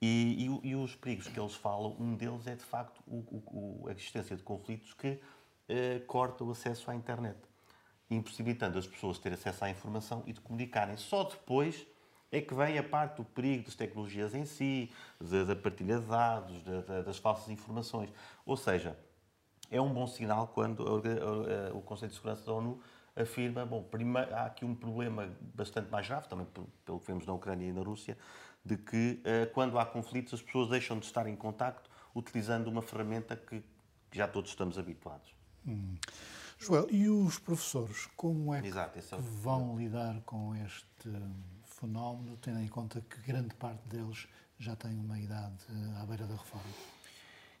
E, 0.00 0.46
e, 0.62 0.68
e, 0.68 0.76
os 0.76 0.94
perigos 0.94 1.26
que 1.26 1.40
eles 1.40 1.54
falam, 1.54 1.96
um 1.98 2.14
deles 2.14 2.46
é 2.46 2.54
de 2.54 2.64
facto 2.64 3.02
o, 3.06 3.82
o, 3.82 3.88
a 3.88 3.92
existência 3.92 4.36
de 4.36 4.42
conflitos 4.42 4.92
que 4.92 5.18
corta 6.06 6.44
o 6.44 6.50
acesso 6.50 6.90
à 6.90 6.94
internet 6.94 7.38
impossibilitando 8.10 8.78
as 8.78 8.86
pessoas 8.86 9.16
de 9.16 9.22
ter 9.22 9.32
acesso 9.32 9.64
à 9.64 9.70
informação 9.70 10.22
e 10.26 10.32
de 10.32 10.40
comunicarem. 10.40 10.96
Só 10.96 11.24
depois 11.24 11.86
é 12.30 12.40
que 12.40 12.54
vem 12.54 12.78
a 12.78 12.82
parte 12.82 13.16
do 13.16 13.24
perigo 13.24 13.64
das 13.64 13.74
tecnologias 13.74 14.34
em 14.34 14.44
si, 14.44 14.90
da, 15.20 15.56
partilha 15.56 15.98
de 15.98 16.06
dados, 16.06 16.62
das 17.04 17.18
falsas 17.18 17.48
informações. 17.48 18.10
Ou 18.44 18.56
seja, 18.56 18.96
é 19.70 19.80
um 19.80 19.92
bom 19.92 20.06
sinal 20.06 20.48
quando 20.48 20.84
o 21.74 21.82
Conselho 21.82 22.10
de 22.10 22.16
Segurança 22.16 22.44
da 22.44 22.52
ONU 22.52 22.80
afirma, 23.14 23.64
bom, 23.64 23.88
há 24.32 24.46
aqui 24.46 24.64
um 24.64 24.74
problema 24.74 25.30
bastante 25.54 25.90
mais 25.90 26.06
grave, 26.06 26.28
também 26.28 26.46
pelo 26.84 27.00
que 27.00 27.06
vemos 27.06 27.26
na 27.26 27.32
Ucrânia 27.32 27.66
e 27.66 27.72
na 27.72 27.82
Rússia, 27.82 28.16
de 28.66 28.76
que 28.76 29.20
eh, 29.24 29.46
quando 29.46 29.78
há 29.78 29.86
conflitos 29.86 30.34
as 30.34 30.42
pessoas 30.42 30.68
deixam 30.68 30.98
de 30.98 31.06
estar 31.06 31.26
em 31.28 31.36
contacto 31.36 31.88
utilizando 32.14 32.66
uma 32.66 32.82
ferramenta 32.82 33.36
que 33.36 33.62
já 34.10 34.26
todos 34.26 34.50
estamos 34.50 34.76
habituados. 34.76 35.32
Hum. 35.66 35.94
Joel, 36.58 36.88
e 36.90 37.08
os 37.08 37.38
professores, 37.38 38.08
como 38.16 38.52
é 38.52 38.66
Exato, 38.66 38.98
que 38.98 39.14
é 39.14 39.18
vão 39.18 39.78
lidar 39.78 40.20
com 40.22 40.54
este 40.56 41.10
fenómeno, 41.64 42.36
tendo 42.38 42.60
em 42.60 42.68
conta 42.68 43.00
que 43.00 43.20
grande 43.20 43.54
parte 43.54 43.86
deles 43.86 44.26
já 44.58 44.74
tem 44.74 44.98
uma 44.98 45.18
idade 45.18 45.62
eh, 45.70 46.00
à 46.02 46.06
beira 46.06 46.26
da 46.26 46.34
reforma? 46.34 46.72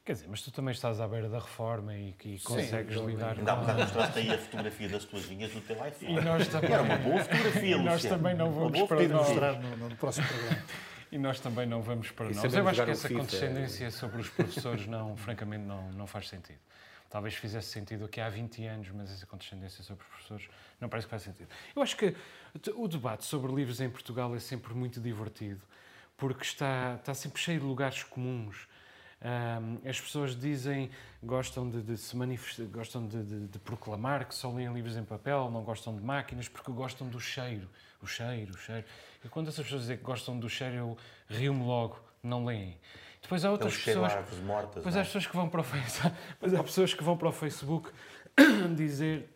Quer 0.04 0.12
dizer, 0.12 0.28
mas 0.28 0.40
tu 0.40 0.52
também 0.52 0.72
estás 0.72 1.00
à 1.00 1.08
beira 1.08 1.28
da 1.28 1.40
reforma 1.40 1.92
e, 1.94 2.14
e 2.24 2.38
consegues 2.38 2.96
Sim, 2.96 3.06
lidar 3.06 3.34
com... 3.34 3.40
Ainda 3.40 3.52
há 3.52 3.74
mostraste 3.74 4.18
aí 4.20 4.30
a 4.32 4.38
fotografia 4.38 4.88
das 4.88 5.04
tuas 5.04 5.24
linhas 5.24 5.52
no 5.52 5.60
teu 5.60 5.76
iPhone. 5.84 6.12
E 6.12 6.20
nós 6.20 6.48
também... 6.48 6.72
Era 6.72 6.82
uma 6.82 6.96
boa 6.96 7.24
fotografia, 7.24 7.76
E 7.76 7.82
nós 7.82 8.02
também 8.02 8.34
não 8.36 8.52
vamos 8.52 8.82
para 8.82 9.08
nós. 9.08 9.28
mostrar 9.28 9.60
no, 9.60 9.76
no, 9.76 9.96
próximo 9.96 10.26
programa. 10.28 10.62
E 11.10 11.18
nós 11.18 11.40
também 11.40 11.66
não 11.66 11.82
vamos 11.82 12.10
para 12.10 12.30
nós. 12.30 12.54
Eu 12.54 12.68
acho 12.68 12.84
que 12.84 12.90
essa 12.90 13.08
condescendência 13.08 13.90
sobre 13.90 14.20
os 14.20 14.28
professores, 14.28 14.86
não, 14.86 15.16
francamente, 15.16 15.64
não, 15.64 15.92
não 15.92 16.06
faz 16.06 16.28
sentido 16.28 16.58
talvez 17.08 17.34
fizesse 17.34 17.68
sentido 17.68 18.04
aqui 18.04 18.20
há 18.20 18.28
20 18.28 18.64
anos, 18.66 18.90
mas 18.90 19.10
essa 19.10 19.26
condescendência 19.26 19.82
sobre 19.82 20.04
os 20.04 20.08
professores 20.10 20.48
não 20.80 20.88
parece 20.88 21.06
que 21.06 21.10
faz 21.10 21.22
sentido. 21.22 21.48
Eu 21.74 21.82
acho 21.82 21.96
que 21.96 22.14
o 22.74 22.88
debate 22.88 23.24
sobre 23.24 23.52
livros 23.52 23.80
em 23.80 23.88
Portugal 23.88 24.34
é 24.34 24.38
sempre 24.38 24.74
muito 24.74 25.00
divertido, 25.00 25.60
porque 26.16 26.44
está, 26.44 26.96
está 26.96 27.14
sempre 27.14 27.40
cheio 27.40 27.60
de 27.60 27.66
lugares 27.66 28.02
comuns. 28.02 28.68
Um, 29.22 29.88
as 29.88 29.98
pessoas 29.98 30.38
dizem, 30.38 30.90
gostam 31.22 31.70
de, 31.70 31.80
de 31.80 31.96
se 31.96 32.14
manifestar, 32.14 32.64
gostam 32.64 33.06
de, 33.06 33.22
de, 33.22 33.46
de, 33.46 33.58
proclamar 33.60 34.26
que 34.26 34.34
só 34.34 34.52
leem 34.52 34.72
livros 34.74 34.94
em 34.94 35.04
papel, 35.04 35.50
não 35.50 35.62
gostam 35.62 35.96
de 35.96 36.02
máquinas, 36.02 36.48
porque 36.48 36.70
gostam 36.70 37.08
do 37.08 37.18
cheiro. 37.18 37.68
O 38.02 38.06
cheiro, 38.06 38.54
o 38.54 38.58
cheiro. 38.58 38.84
E 39.24 39.28
quando 39.28 39.48
essas 39.48 39.64
pessoas 39.64 39.82
dizem 39.82 39.96
que 39.96 40.02
gostam 40.02 40.38
do 40.38 40.48
cheiro, 40.48 40.76
eu 40.76 40.98
rio-me 41.28 41.64
logo, 41.64 41.98
não 42.22 42.44
leem. 42.44 42.78
Depois 43.22 43.44
há 43.44 43.50
outras 43.50 43.76
pessoas. 43.76 44.12
Mortas, 44.42 44.74
depois 44.74 44.96
há 44.96 45.00
é? 45.00 45.04
pessoas 45.04 45.26
que 45.26 45.34
vão 45.34 45.48
para 45.48 45.60
o 45.60 45.64
Facebook. 45.64 46.16
Depois 46.30 46.54
há 46.54 46.62
pessoas 46.62 46.94
que 46.94 47.02
vão 47.02 47.16
para 47.16 47.28
o 47.28 47.32
Facebook 47.32 47.90
dizer 48.76 49.28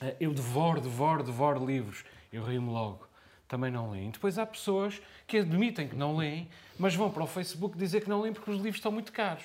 eh, 0.00 0.16
eu 0.18 0.32
devoro, 0.32 0.80
devoro, 0.80 1.22
devoro 1.22 1.64
livros. 1.64 2.04
Eu 2.32 2.42
rio-me 2.44 2.70
logo. 2.70 3.06
Também 3.46 3.70
não 3.70 3.90
leem. 3.90 4.10
Depois 4.10 4.38
há 4.38 4.46
pessoas 4.46 5.02
que 5.26 5.38
admitem 5.38 5.88
que 5.88 5.96
não 5.96 6.16
leem, 6.16 6.48
mas 6.78 6.94
vão 6.94 7.10
para 7.10 7.24
o 7.24 7.26
Facebook 7.26 7.76
dizer 7.76 8.00
que 8.02 8.08
não 8.08 8.20
leem 8.20 8.32
porque 8.32 8.50
os 8.50 8.56
livros 8.56 8.76
estão 8.76 8.92
muito 8.92 9.12
caros. 9.12 9.44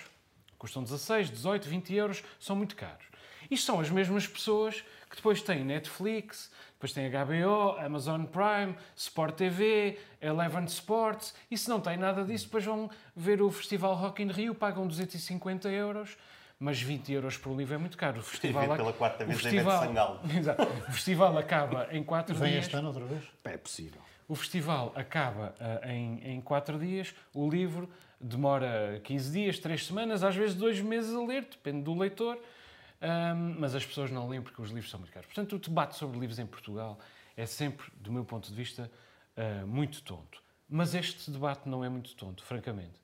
Custam 0.57 0.83
16, 0.83 1.31
18, 1.31 1.67
20 1.67 1.93
euros, 1.95 2.23
são 2.39 2.55
muito 2.55 2.75
caros. 2.75 3.05
Isto 3.49 3.65
são 3.65 3.79
as 3.79 3.89
mesmas 3.89 4.25
pessoas 4.25 4.83
que 5.09 5.15
depois 5.15 5.41
têm 5.41 5.63
Netflix, 5.63 6.51
depois 6.85 6.93
têm 6.93 7.09
HBO, 7.09 7.77
Amazon 7.79 8.25
Prime, 8.25 8.75
Sport 8.95 9.35
TV, 9.35 9.97
Eleven 10.21 10.65
Sports, 10.65 11.33
e 11.49 11.57
se 11.57 11.67
não 11.69 11.79
têm 11.79 11.97
nada 11.97 12.23
disso, 12.23 12.45
depois 12.45 12.63
vão 12.63 12.89
ver 13.15 13.41
o 13.41 13.49
Festival 13.49 13.95
Rock 13.95 14.21
in 14.21 14.27
Rio, 14.27 14.53
pagam 14.53 14.85
250 14.85 15.69
euros, 15.69 16.15
mas 16.59 16.79
20 16.79 17.11
euros 17.11 17.37
por 17.37 17.55
livro 17.55 17.73
é 17.73 17.77
muito 17.77 17.97
caro. 17.97 18.19
O 18.19 18.23
festival, 18.23 18.75
pela 18.75 18.93
quarta 18.93 19.25
vez 19.25 19.39
o 19.39 19.41
festival, 19.41 19.93
Exato. 20.37 20.63
O 20.63 20.91
festival 20.91 21.37
acaba 21.37 21.87
em 21.91 22.03
4 22.03 22.35
dias. 22.35 22.49
Vem 22.49 22.59
este 22.59 22.75
ano 22.75 22.87
outra 22.89 23.05
vez? 23.05 23.23
É 23.43 23.57
possível. 23.57 24.01
O 24.27 24.35
festival 24.35 24.93
acaba 24.95 25.55
uh, 25.59 25.87
em, 25.87 26.35
em 26.35 26.41
4 26.41 26.79
dias, 26.79 27.15
o 27.33 27.49
livro 27.49 27.89
demora 28.19 28.99
15 29.03 29.31
dias, 29.31 29.59
3 29.59 29.85
semanas, 29.85 30.23
às 30.23 30.35
vezes 30.35 30.55
2 30.55 30.81
meses 30.81 31.15
a 31.15 31.21
ler, 31.21 31.45
depende 31.45 31.81
do 31.83 31.97
leitor 31.97 32.39
um, 33.01 33.59
mas 33.59 33.75
as 33.75 33.85
pessoas 33.85 34.09
não 34.11 34.27
leem 34.27 34.41
porque 34.41 34.61
os 34.61 34.69
livros 34.69 34.89
são 34.89 34.99
muito 34.99 35.11
caros. 35.11 35.27
Portanto, 35.27 35.55
o 35.55 35.59
debate 35.59 35.95
sobre 35.95 36.19
livros 36.19 36.39
em 36.39 36.45
Portugal 36.45 36.99
é 37.35 37.45
sempre, 37.45 37.85
do 37.97 38.11
meu 38.11 38.23
ponto 38.23 38.49
de 38.49 38.55
vista, 38.55 38.89
uh, 39.37 39.67
muito 39.67 40.01
tonto. 40.01 40.41
Mas 40.69 40.95
este 40.95 41.29
debate 41.29 41.67
não 41.69 41.83
é 41.83 41.89
muito 41.89 42.15
tonto, 42.15 42.43
francamente. 42.43 42.99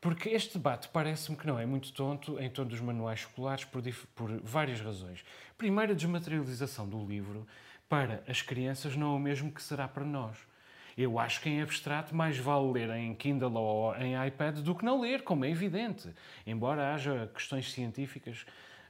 Porque 0.00 0.28
este 0.30 0.58
debate 0.58 0.88
parece-me 0.88 1.36
que 1.36 1.46
não 1.46 1.58
é 1.58 1.66
muito 1.66 1.92
tonto 1.92 2.38
em 2.38 2.50
todos 2.50 2.74
os 2.74 2.80
manuais 2.80 3.20
escolares 3.20 3.64
por, 3.64 3.82
por 4.14 4.40
várias 4.42 4.80
razões. 4.80 5.24
Primeiro, 5.56 5.92
a 5.92 5.94
desmaterialização 5.94 6.88
do 6.88 7.04
livro 7.04 7.46
para 7.88 8.22
as 8.28 8.42
crianças 8.42 8.96
não 8.96 9.12
é 9.12 9.16
o 9.16 9.18
mesmo 9.18 9.50
que 9.50 9.62
será 9.62 9.86
para 9.88 10.04
nós. 10.04 10.36
Eu 10.96 11.18
acho 11.18 11.40
que 11.42 11.48
em 11.48 11.60
abstrato 11.60 12.14
mais 12.14 12.38
vale 12.38 12.72
ler 12.72 12.90
em 12.90 13.14
Kindle 13.14 13.52
ou 13.52 13.94
em 13.96 14.14
iPad 14.26 14.60
do 14.60 14.74
que 14.74 14.84
não 14.84 15.00
ler, 15.00 15.22
como 15.22 15.44
é 15.44 15.50
evidente. 15.50 16.08
Embora 16.46 16.94
haja 16.94 17.30
questões 17.34 17.70
científicas 17.70 18.46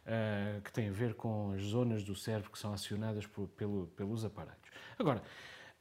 uh, 0.06 0.60
que 0.62 0.72
tem 0.72 0.88
a 0.88 0.92
ver 0.92 1.14
com 1.14 1.52
as 1.52 1.62
zonas 1.62 2.02
do 2.02 2.14
cérebro 2.14 2.50
que 2.50 2.58
são 2.58 2.72
acionadas 2.72 3.26
por, 3.26 3.48
pelo, 3.48 3.86
pelos 3.88 4.24
aparelhos. 4.24 4.56
Agora, 4.98 5.22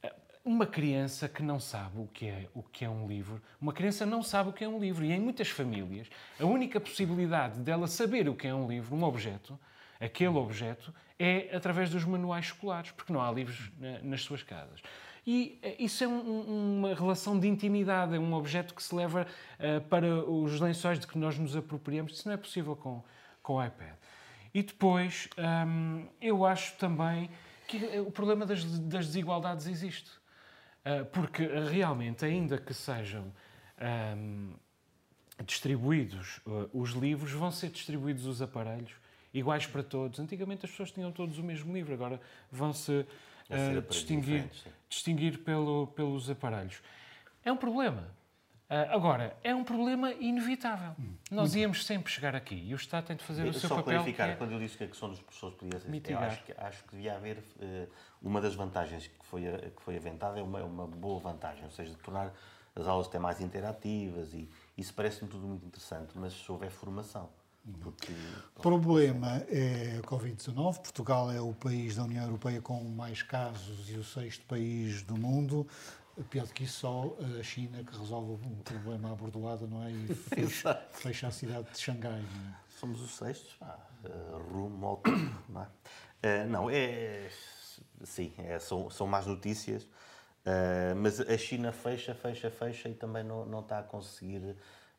eh, 0.02 0.14
uma 0.44 0.66
criança 0.66 1.28
que 1.28 1.42
não 1.42 1.58
sabe 1.58 1.98
o 1.98 2.06
que, 2.06 2.26
é, 2.26 2.48
o 2.54 2.62
que 2.62 2.84
é 2.84 2.90
um 2.90 3.06
livro, 3.06 3.40
uma 3.60 3.72
criança 3.72 4.04
não 4.04 4.22
sabe 4.22 4.50
o 4.50 4.52
que 4.52 4.64
é 4.64 4.68
um 4.68 4.78
livro. 4.78 5.04
E 5.04 5.12
em 5.12 5.20
muitas 5.20 5.48
famílias, 5.48 6.08
a 6.38 6.44
única 6.44 6.80
possibilidade 6.80 7.60
dela 7.60 7.86
saber 7.86 8.28
o 8.28 8.34
que 8.34 8.46
é 8.46 8.54
um 8.54 8.68
livro, 8.68 8.94
um 8.94 9.04
objeto, 9.04 9.58
aquele 10.00 10.36
objeto, 10.36 10.92
é 11.18 11.54
através 11.56 11.88
dos 11.88 12.04
manuais 12.04 12.46
escolares, 12.46 12.90
porque 12.90 13.12
não 13.12 13.22
há 13.22 13.32
livros 13.32 13.70
nas 14.02 14.22
suas 14.22 14.42
casas. 14.42 14.82
E 15.26 15.58
eh, 15.60 15.76
isso 15.80 16.04
é 16.04 16.06
um, 16.06 16.76
uma 16.78 16.94
relação 16.94 17.38
de 17.38 17.48
intimidade, 17.48 18.14
é 18.14 18.18
um 18.18 18.32
objeto 18.32 18.74
que 18.74 18.82
se 18.82 18.94
leva 18.94 19.26
uh, 19.58 19.80
para 19.88 20.06
os 20.24 20.60
lençóis 20.60 21.00
de 21.00 21.06
que 21.06 21.18
nós 21.18 21.36
nos 21.36 21.56
apropriamos. 21.56 22.12
Isso 22.12 22.28
não 22.28 22.34
é 22.34 22.36
possível 22.36 22.76
com, 22.76 23.02
com 23.42 23.54
o 23.54 23.64
iPad. 23.64 23.94
E 24.56 24.62
depois, 24.62 25.28
hum, 25.36 26.08
eu 26.18 26.46
acho 26.46 26.78
também 26.78 27.28
que 27.68 27.76
o 27.98 28.10
problema 28.10 28.46
das, 28.46 28.64
das 28.64 29.08
desigualdades 29.08 29.66
existe. 29.66 30.10
Uh, 30.82 31.04
porque 31.12 31.46
realmente, 31.70 32.24
ainda 32.24 32.56
que 32.56 32.72
sejam 32.72 33.30
hum, 34.16 34.54
distribuídos 35.44 36.40
uh, 36.46 36.70
os 36.72 36.92
livros, 36.92 37.32
vão 37.32 37.50
ser 37.50 37.68
distribuídos 37.68 38.24
os 38.24 38.40
aparelhos 38.40 38.92
iguais 39.34 39.66
para 39.66 39.82
todos. 39.82 40.18
Antigamente 40.18 40.64
as 40.64 40.70
pessoas 40.70 40.90
tinham 40.90 41.12
todos 41.12 41.36
o 41.38 41.42
mesmo 41.42 41.74
livro, 41.74 41.92
agora 41.92 42.18
vão-se 42.50 42.92
uh, 43.50 43.82
distinguir, 43.90 44.50
distinguir 44.88 45.36
pelo, 45.40 45.88
pelos 45.88 46.30
aparelhos. 46.30 46.80
É 47.44 47.52
um 47.52 47.58
problema. 47.58 48.08
Uh, 48.68 48.94
agora, 48.94 49.36
é 49.44 49.54
um 49.54 49.62
problema 49.62 50.12
inevitável. 50.12 50.94
Hum. 50.98 51.14
Nós 51.30 51.54
íamos 51.54 51.86
sempre 51.86 52.12
chegar 52.12 52.34
aqui 52.34 52.54
e 52.54 52.74
o 52.74 52.76
Estado 52.76 53.06
tem 53.06 53.16
de 53.16 53.22
fazer 53.22 53.44
eu, 53.44 53.50
o 53.50 53.52
seu 53.52 53.68
só 53.68 53.76
papel. 53.76 53.94
Só 53.94 54.00
clarificar, 54.00 54.30
é... 54.30 54.34
quando 54.34 54.52
eu 54.52 54.58
disse 54.58 54.76
que 54.76 54.84
a 54.84 54.88
questão 54.88 55.08
dos 55.08 55.20
professores 55.20 55.56
podia 55.56 55.78
ser... 55.78 56.12
Eu 56.12 56.18
acho 56.18 56.42
que, 56.42 56.54
acho 56.56 56.84
que 56.84 56.96
devia 56.96 57.14
haver... 57.14 57.38
Uh, 57.56 57.88
uma 58.22 58.40
das 58.40 58.54
vantagens 58.54 59.06
que 59.06 59.26
foi, 59.26 59.42
que 59.42 59.82
foi 59.82 59.96
aventada 59.96 60.40
é 60.40 60.42
uma, 60.42 60.62
uma 60.64 60.86
boa 60.86 61.20
vantagem, 61.20 61.64
ou 61.64 61.70
seja, 61.70 61.92
de 61.92 61.98
tornar 61.98 62.32
as 62.74 62.86
aulas 62.86 63.06
até 63.06 63.18
mais 63.18 63.40
interativas 63.40 64.34
e 64.34 64.48
isso 64.76 64.92
parece-me 64.92 65.30
tudo 65.30 65.46
muito 65.46 65.64
interessante, 65.64 66.10
mas 66.14 66.32
se 66.32 66.50
houver 66.50 66.70
formação. 66.70 67.28
Porque... 67.80 68.12
O 68.56 68.60
problema 68.60 69.44
é 69.48 69.98
a 69.98 70.02
Covid-19. 70.02 70.76
Portugal 70.76 71.32
é 71.32 71.40
o 71.40 71.52
país 71.52 71.96
da 71.96 72.04
União 72.04 72.24
Europeia 72.24 72.60
com 72.60 72.82
mais 72.84 73.22
casos 73.22 73.90
e 73.90 73.94
o 73.94 74.04
sexto 74.04 74.44
país 74.46 75.02
do 75.02 75.16
mundo. 75.16 75.66
Pior 76.24 76.46
do 76.46 76.52
que 76.52 76.64
isso, 76.64 76.80
só 76.80 77.16
a 77.38 77.42
China 77.42 77.84
que 77.84 77.96
resolve 77.96 78.32
o 78.32 78.56
problema 78.64 79.12
à 79.12 79.14
bordoada, 79.14 79.66
não 79.66 79.82
é? 79.84 79.90
E 79.90 80.14
fecha, 80.14 80.74
fecha 80.90 81.26
a 81.28 81.30
cidade 81.30 81.70
de 81.70 81.78
Xangai. 81.78 82.22
Não 82.22 82.50
é? 82.50 82.54
Somos 82.80 83.00
os 83.02 83.16
sextos, 83.16 83.54
pá, 83.54 83.78
uh, 84.04 84.38
rumo 84.52 84.86
ao 84.86 84.96
topo, 84.96 85.18
não 85.48 85.62
é? 85.62 86.44
Uh, 86.44 86.48
não, 86.48 86.70
é. 86.70 87.28
Sim, 88.02 88.32
é, 88.38 88.58
são, 88.58 88.88
são 88.90 89.06
más 89.06 89.26
notícias, 89.26 89.84
uh, 89.84 90.96
mas 90.96 91.20
a 91.20 91.36
China 91.36 91.72
fecha, 91.72 92.14
fecha, 92.14 92.50
fecha 92.50 92.88
e 92.88 92.94
também 92.94 93.22
não, 93.22 93.44
não 93.44 93.60
está 93.60 93.78
a 93.78 93.82
conseguir 93.82 94.56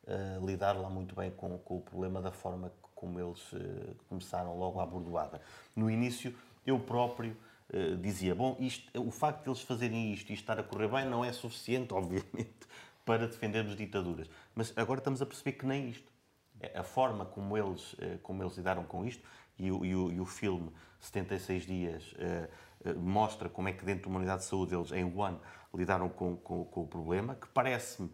uh, 0.08 0.46
lidaram 0.46 0.82
lá 0.82 0.90
muito 0.90 1.14
bem 1.14 1.30
com, 1.30 1.58
com, 1.58 1.78
o 1.78 1.80
problema 1.80 2.20
da 2.20 2.32
forma 2.32 2.72
como 2.94 3.20
eles 3.20 3.52
uh, 3.52 3.96
começaram 4.08 4.58
logo 4.58 4.80
a 4.80 4.86
bordoada. 4.86 5.40
No 5.74 5.90
início, 5.90 6.34
eu 6.66 6.78
próprio 6.78 7.36
uh, 7.72 7.96
dizia, 7.96 8.34
bom, 8.34 8.56
isto, 8.58 8.90
o 9.00 9.10
facto 9.10 9.44
de 9.44 9.50
eles 9.50 9.60
fazerem 9.62 10.12
isto 10.12 10.30
e 10.30 10.34
estar 10.34 10.58
a 10.58 10.62
correr 10.62 10.88
bem 10.88 11.08
não 11.08 11.24
é 11.24 11.32
suficiente, 11.32 11.92
obviamente, 11.94 12.66
para 13.04 13.26
defendermos 13.26 13.76
ditaduras. 13.76 14.28
Mas 14.54 14.72
agora 14.76 15.00
estamos 15.00 15.22
a 15.22 15.26
perceber 15.26 15.52
que 15.52 15.66
nem 15.66 15.88
isto. 15.90 16.12
É 16.60 16.78
a 16.78 16.82
forma 16.82 17.24
como 17.24 17.56
eles, 17.56 17.94
como 18.20 18.42
eles 18.42 18.56
lidaram 18.56 18.82
com 18.82 19.06
isto, 19.06 19.22
e 19.56 19.70
o, 19.70 19.84
e 19.84 19.94
o, 19.94 20.10
e 20.10 20.20
o 20.20 20.26
filme 20.26 20.72
76 20.98 21.66
Dias 21.66 22.14
mostra 22.96 23.48
como 23.48 23.68
é 23.68 23.72
que 23.72 23.84
dentro 23.84 24.04
da 24.04 24.08
humanidade 24.08 24.42
de 24.42 24.48
saúde 24.48 24.74
eles, 24.74 24.90
em 24.90 25.04
Wuhan, 25.04 25.38
lidaram 25.72 26.08
com, 26.08 26.36
com, 26.36 26.64
com 26.64 26.82
o 26.82 26.86
problema, 26.88 27.36
que 27.36 27.46
parece-me 27.48 28.10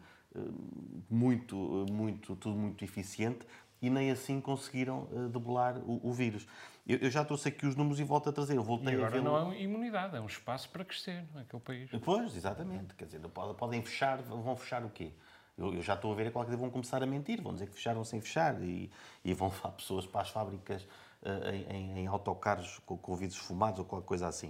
muito, 1.08 1.56
muito, 1.90 2.36
tudo 2.36 2.54
muito 2.54 2.84
eficiente 2.84 3.46
e 3.80 3.88
nem 3.88 4.10
assim 4.10 4.40
conseguiram 4.40 5.08
debelar 5.32 5.78
o, 5.78 6.08
o 6.08 6.12
vírus. 6.12 6.46
Eu, 6.86 6.98
eu, 6.98 7.10
já 7.10 7.24
trouxe 7.24 7.48
aqui 7.48 7.66
os 7.66 7.74
números 7.74 7.98
e 7.98 8.04
volto 8.04 8.28
a 8.28 8.32
trazer. 8.32 8.56
Eu 8.56 8.62
voltei 8.62 8.92
e 8.92 8.96
agora 8.96 9.20
não 9.20 9.52
é 9.52 9.60
imunidade, 9.60 10.16
é 10.16 10.20
um 10.20 10.26
espaço 10.26 10.68
para 10.68 10.84
crescer 10.84 11.24
naquele 11.34 11.62
país. 11.62 11.90
Pois, 12.04 12.36
exatamente. 12.36 12.94
Quer 12.94 13.06
dizer, 13.06 13.20
podem 13.56 13.82
fechar, 13.82 14.20
vão 14.22 14.56
fechar 14.56 14.84
o 14.84 14.90
quê? 14.90 15.12
Eu, 15.56 15.72
eu 15.72 15.82
já 15.82 15.94
estou 15.94 16.12
a 16.12 16.14
ver 16.14 16.26
a 16.26 16.30
qualquer 16.30 16.50
dia 16.50 16.58
vão 16.58 16.70
começar 16.70 17.02
a 17.02 17.06
mentir, 17.06 17.40
vão 17.40 17.52
dizer 17.52 17.68
que 17.68 17.74
fecharam 17.74 18.04
sem 18.04 18.20
fechar 18.20 18.60
e, 18.62 18.90
e 19.24 19.32
vão 19.32 19.48
levar 19.48 19.70
pessoas 19.76 20.06
para 20.06 20.20
as 20.20 20.30
fábricas 20.30 20.82
uh, 21.22 21.48
em, 21.72 22.00
em, 22.00 22.06
autocarros 22.06 22.80
com, 22.80 22.98
com 22.98 23.14
vidros 23.14 23.38
fumados 23.38 23.78
ou 23.78 23.84
qualquer 23.84 24.06
coisa 24.06 24.26
assim. 24.26 24.48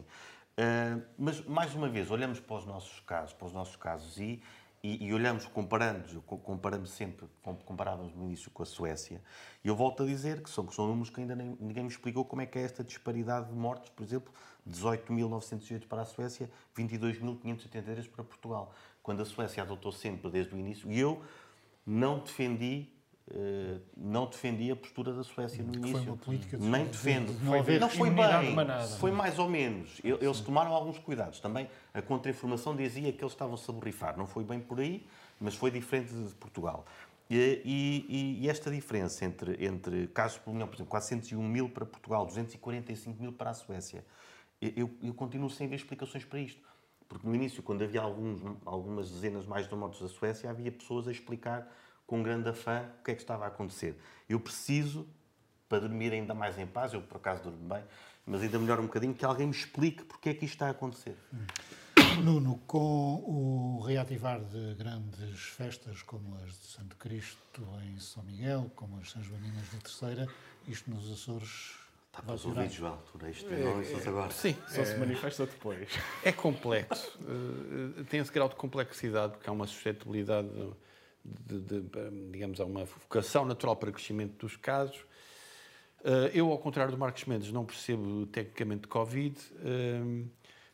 Uh, 0.57 1.03
mas, 1.19 1.45
mais 1.45 1.75
uma 1.75 1.89
vez, 1.89 2.11
olhamos 2.11 2.41
para 2.41 2.57
os 2.57 2.65
nossos 2.65 3.01
casos, 3.01 3.33
para 3.33 3.47
os 3.47 3.53
nossos 3.53 3.77
casos 3.77 4.19
e 4.19 4.43
e, 4.85 5.07
e 5.07 5.15
olhamos, 5.15 5.47
comparando, 5.47 6.21
comparamos 6.21 6.91
sempre, 6.91 7.27
comparávamos 7.65 8.15
no 8.15 8.23
início 8.27 8.51
com 8.51 8.63
a 8.63 8.67
Suécia, 8.67 9.23
e 9.65 9.69
eu 9.69 9.75
volto 9.75 10.03
a 10.03 10.07
dizer 10.07 10.43
que 10.43 10.51
são, 10.51 10.71
são 10.71 10.87
números 10.87 11.09
que 11.09 11.23
ainda 11.23 11.35
nem, 11.35 11.57
ninguém 11.59 11.85
me 11.85 11.89
explicou 11.89 12.23
como 12.23 12.43
é 12.43 12.47
que 12.47 12.59
é 12.59 12.63
esta 12.63 12.85
disparidade 12.85 13.49
de 13.49 13.55
mortes, 13.55 13.89
por 13.89 14.03
exemplo, 14.03 14.31
18.908 14.69 15.87
para 15.87 16.03
a 16.03 16.05
Suécia, 16.05 16.51
22.583 16.77 18.11
para 18.11 18.23
Portugal, 18.25 18.75
quando 19.03 19.23
a 19.23 19.25
Suécia 19.25 19.63
adotou 19.63 19.91
sempre 19.91 20.31
desde 20.31 20.55
o 20.55 20.59
início, 20.59 20.93
e 20.93 21.01
eu 21.01 21.23
não 21.87 22.19
defendi 22.19 22.93
não 23.97 24.27
defendi 24.27 24.71
a 24.71 24.77
postura 24.77 25.13
da 25.13 25.25
Suécia 25.25 25.65
no 25.65 25.75
início. 25.75 26.19
De 26.27 26.57
Nem 26.59 26.85
defendo. 26.85 27.33
De 27.33 27.45
não, 27.45 27.65
foi, 27.65 27.79
não 27.79 27.89
foi 27.89 28.11
bem. 28.11 28.57
Foi 28.99 29.11
mais 29.11 29.39
ou 29.39 29.49
menos. 29.49 30.01
Eles 30.05 30.41
tomaram 30.41 30.73
alguns 30.73 30.99
cuidados. 30.99 31.41
Também 31.41 31.69
a 31.93 32.03
contra-informação 32.03 32.77
dizia 32.77 33.13
que 33.13 33.23
eles 33.23 33.33
estavam-se 33.33 33.69
a 33.71 33.73
borrifar. 33.73 34.17
Não 34.17 34.27
foi 34.27 34.45
bem 34.45 34.61
por 34.61 34.79
aí, 34.79 35.07
mas 35.41 35.55
foi 35.55 35.71
diferente 35.71 36.13
de 36.13 36.35
Portugal. 36.35 36.85
E, 37.31 37.63
e, 37.65 38.45
e 38.45 38.51
esta 38.51 38.71
diferença 38.71 39.25
entre, 39.25 39.65
entre 39.65 40.07
casos 40.09 40.39
por 40.39 40.53
milhão, 40.53 40.69
por 40.69 40.75
exemplo, 40.75 40.91
401 40.91 41.43
mil 41.43 41.71
para 41.71 41.87
Portugal, 41.87 42.27
245 42.27 43.21
mil 43.21 43.33
para 43.33 43.51
a 43.51 43.55
Suécia, 43.55 44.05
eu, 44.61 44.91
eu 45.03 45.15
continuo 45.15 45.49
sem 45.49 45.67
ver 45.67 45.77
explicações 45.77 46.25
para 46.25 46.39
isto. 46.39 46.63
Porque 47.09 47.27
no 47.27 47.35
início, 47.35 47.63
quando 47.63 47.83
havia 47.83 48.01
alguns, 48.03 48.41
algumas 48.65 49.11
dezenas 49.11 49.47
mais 49.47 49.69
de 49.69 49.75
mortos 49.75 50.01
da 50.01 50.09
Suécia, 50.09 50.51
havia 50.51 50.71
pessoas 50.71 51.09
a 51.09 51.13
explicar 51.13 51.71
com 52.07 52.23
grande 52.23 52.49
afã 52.49 52.85
o 53.01 53.05
que 53.05 53.11
é 53.11 53.15
que 53.15 53.21
estava 53.21 53.45
a 53.45 53.49
acontecer. 53.49 53.99
Eu 54.29 54.39
preciso, 54.41 55.07
para 55.69 55.81
dormir 55.81 56.13
ainda 56.13 56.35
mais 56.35 56.59
em 56.59 56.67
paz, 56.67 56.93
eu 56.93 57.01
por 57.01 57.17
acaso 57.17 57.43
durmo 57.43 57.69
bem, 57.69 57.83
mas 58.27 58.43
ainda 58.43 58.59
melhor 58.59 58.81
um 58.81 58.87
bocadinho, 58.87 59.15
que 59.15 59.25
alguém 59.25 59.47
me 59.47 59.53
explique 59.53 60.05
porque 60.05 60.31
é 60.31 60.35
que 60.35 60.45
isto 60.45 60.55
está 60.55 60.69
a 60.69 60.71
acontecer. 60.71 61.17
Nuno, 62.23 62.61
com 62.67 63.23
o 63.25 63.83
reativar 63.85 64.41
de 64.41 64.75
grandes 64.75 65.41
festas 65.41 66.03
como 66.03 66.37
as 66.37 66.51
de 66.51 66.67
Santo 66.67 66.97
Cristo 66.97 67.63
em 67.85 67.99
São 67.99 68.23
Miguel, 68.23 68.71
como 68.75 68.99
as 68.99 69.11
São 69.11 69.23
Joaninas 69.23 69.69
da 69.73 69.79
Terceira, 69.79 70.29
isto 70.69 70.91
nos 70.91 71.11
Açores 71.11 71.85
Está 72.15 72.23
para 72.23 72.37
os 72.37 72.47
ouvidos 72.47 72.81
à 72.85 72.91
altura, 72.91 73.29
isto 73.29 73.53
é, 73.53 73.59
não 73.59 73.81
é, 73.81 74.09
agora. 74.09 74.31
Sim. 74.31 74.57
Só 74.69 74.83
é, 74.83 74.85
se 74.85 74.97
manifesta 74.99 75.47
depois. 75.47 75.89
É 76.23 76.31
complexo. 76.31 77.19
uh, 77.23 78.05
tem 78.07 78.21
esse 78.21 78.31
grau 78.31 78.49
de 78.49 78.55
complexidade, 78.55 79.33
porque 79.33 79.51
há 79.51 79.53
uma 79.53 79.67
suscetibilidade 79.67 80.49
de, 81.25 81.61
de, 81.61 81.83
digamos, 82.31 82.61
a 82.61 82.65
uma 82.65 82.85
vocação 82.85 83.45
natural 83.45 83.77
para 83.77 83.91
crescimento 83.91 84.37
dos 84.39 84.57
casos. 84.57 85.05
Eh, 86.05 86.33
eu, 86.35 86.51
ao 86.53 86.59
contrário 86.59 86.93
do 86.93 86.99
Marcos 86.99 87.25
Mendes, 87.25 87.51
não 87.51 87.65
percebo 87.65 88.27
tecnicamente 88.27 88.87
Covid. 88.87 89.41
Eh, 89.65 90.25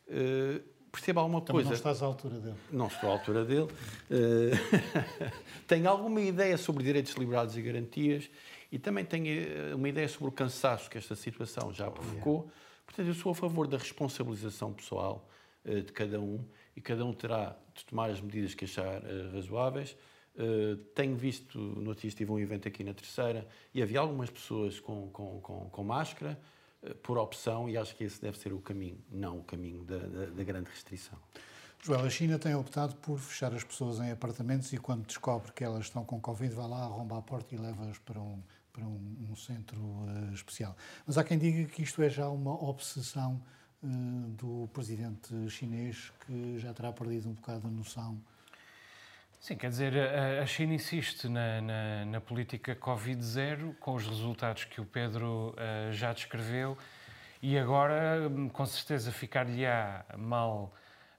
eh, 0.09 0.61
percebo 0.91 1.21
alguma 1.21 1.39
Também 1.39 1.63
coisa. 1.63 1.69
não 1.69 1.75
estás 1.77 2.03
à 2.03 2.05
altura 2.05 2.39
dele. 2.39 2.57
Não 2.69 2.87
estou 2.87 3.09
à 3.09 3.13
altura 3.13 3.45
dele. 3.45 3.67
tenho 5.65 5.89
alguma 5.89 6.19
ideia 6.19 6.57
sobre 6.57 6.83
direitos, 6.83 7.13
liberdades 7.13 7.55
e 7.55 7.61
garantias 7.61 8.29
e 8.69 8.77
também 8.77 9.05
tenho 9.05 9.75
uma 9.75 9.87
ideia 9.87 10.07
sobre 10.09 10.27
o 10.27 10.31
cansaço 10.33 10.89
que 10.89 10.97
esta 10.97 11.15
situação 11.15 11.73
já 11.73 11.89
provocou. 11.89 12.51
Portanto, 12.85 13.07
eu 13.07 13.13
sou 13.13 13.31
a 13.31 13.35
favor 13.35 13.67
da 13.67 13.77
responsabilização 13.77 14.73
pessoal 14.73 15.25
de 15.63 15.93
cada 15.93 16.19
um 16.19 16.43
e 16.75 16.81
cada 16.81 17.05
um 17.05 17.13
terá 17.13 17.55
de 17.73 17.85
tomar 17.85 18.09
as 18.09 18.19
medidas 18.19 18.53
que 18.53 18.65
achar 18.65 19.01
razoáveis. 19.33 19.95
Uh, 20.33 20.77
tenho 20.95 21.15
visto, 21.15 21.59
no 21.59 21.93
dia 21.93 22.09
tive 22.11 22.31
um 22.31 22.39
evento 22.39 22.65
aqui 22.65 22.85
na 22.85 22.93
Terceira 22.93 23.45
e 23.73 23.81
havia 23.81 23.99
algumas 23.99 24.29
pessoas 24.29 24.79
com, 24.79 25.09
com, 25.09 25.41
com, 25.41 25.69
com 25.69 25.83
máscara 25.83 26.39
uh, 26.81 26.95
por 26.95 27.17
opção 27.17 27.67
e 27.67 27.77
acho 27.77 27.93
que 27.95 28.05
esse 28.05 28.21
deve 28.21 28.37
ser 28.37 28.53
o 28.53 28.59
caminho, 28.59 28.97
não 29.11 29.39
o 29.39 29.43
caminho 29.43 29.83
da, 29.83 29.97
da, 29.97 30.25
da, 30.27 30.43
grande 30.43 30.69
restrição. 30.69 31.19
Joel, 31.83 32.05
a 32.05 32.09
China 32.09 32.39
tem 32.39 32.55
optado 32.55 32.95
por 32.95 33.19
fechar 33.19 33.53
as 33.53 33.63
pessoas 33.63 33.99
em 33.99 34.09
apartamentos 34.11 34.71
e 34.71 34.77
quando 34.77 35.05
descobre 35.05 35.51
que 35.51 35.65
elas 35.65 35.85
estão 35.85 36.05
com 36.05 36.21
Covid 36.21 36.53
vai 36.53 36.67
lá, 36.67 36.83
arromba 36.83 37.17
a 37.17 37.21
porta 37.21 37.53
e 37.53 37.57
leva-as 37.57 37.97
para 37.97 38.21
um, 38.21 38.41
para 38.71 38.85
um, 38.85 39.27
um 39.29 39.35
centro 39.35 39.81
uh, 39.81 40.33
especial. 40.33 40.77
Mas 41.05 41.17
há 41.17 41.25
quem 41.25 41.37
diga 41.37 41.67
que 41.69 41.81
isto 41.81 42.01
é 42.01 42.09
já 42.09 42.29
uma 42.29 42.53
obsessão 42.53 43.41
do 44.37 44.69
presidente 44.71 45.33
chinês 45.49 46.13
que 46.25 46.59
já 46.59 46.71
terá 46.71 46.93
perdido 46.93 47.29
um 47.29 47.33
bocado 47.33 47.67
a 47.67 47.71
noção 47.71 48.21
Sim, 49.41 49.55
quer 49.55 49.71
dizer, 49.71 49.93
a, 50.39 50.45
China 50.45 50.75
insiste 50.75 51.27
na, 51.27 51.59
na, 51.61 52.05
na 52.05 52.21
política 52.21 52.75
Covid-0, 52.75 53.73
com 53.79 53.95
os 53.95 54.05
resultados 54.05 54.65
que 54.65 54.79
o 54.79 54.85
Pedro 54.85 55.55
uh, 55.57 55.91
já 55.91 56.13
descreveu, 56.13 56.77
e 57.41 57.57
agora, 57.57 58.29
hum, 58.29 58.47
com 58.47 58.63
certeza, 58.67 59.11
ficar-lhe-á 59.11 60.05
mal 60.15 60.71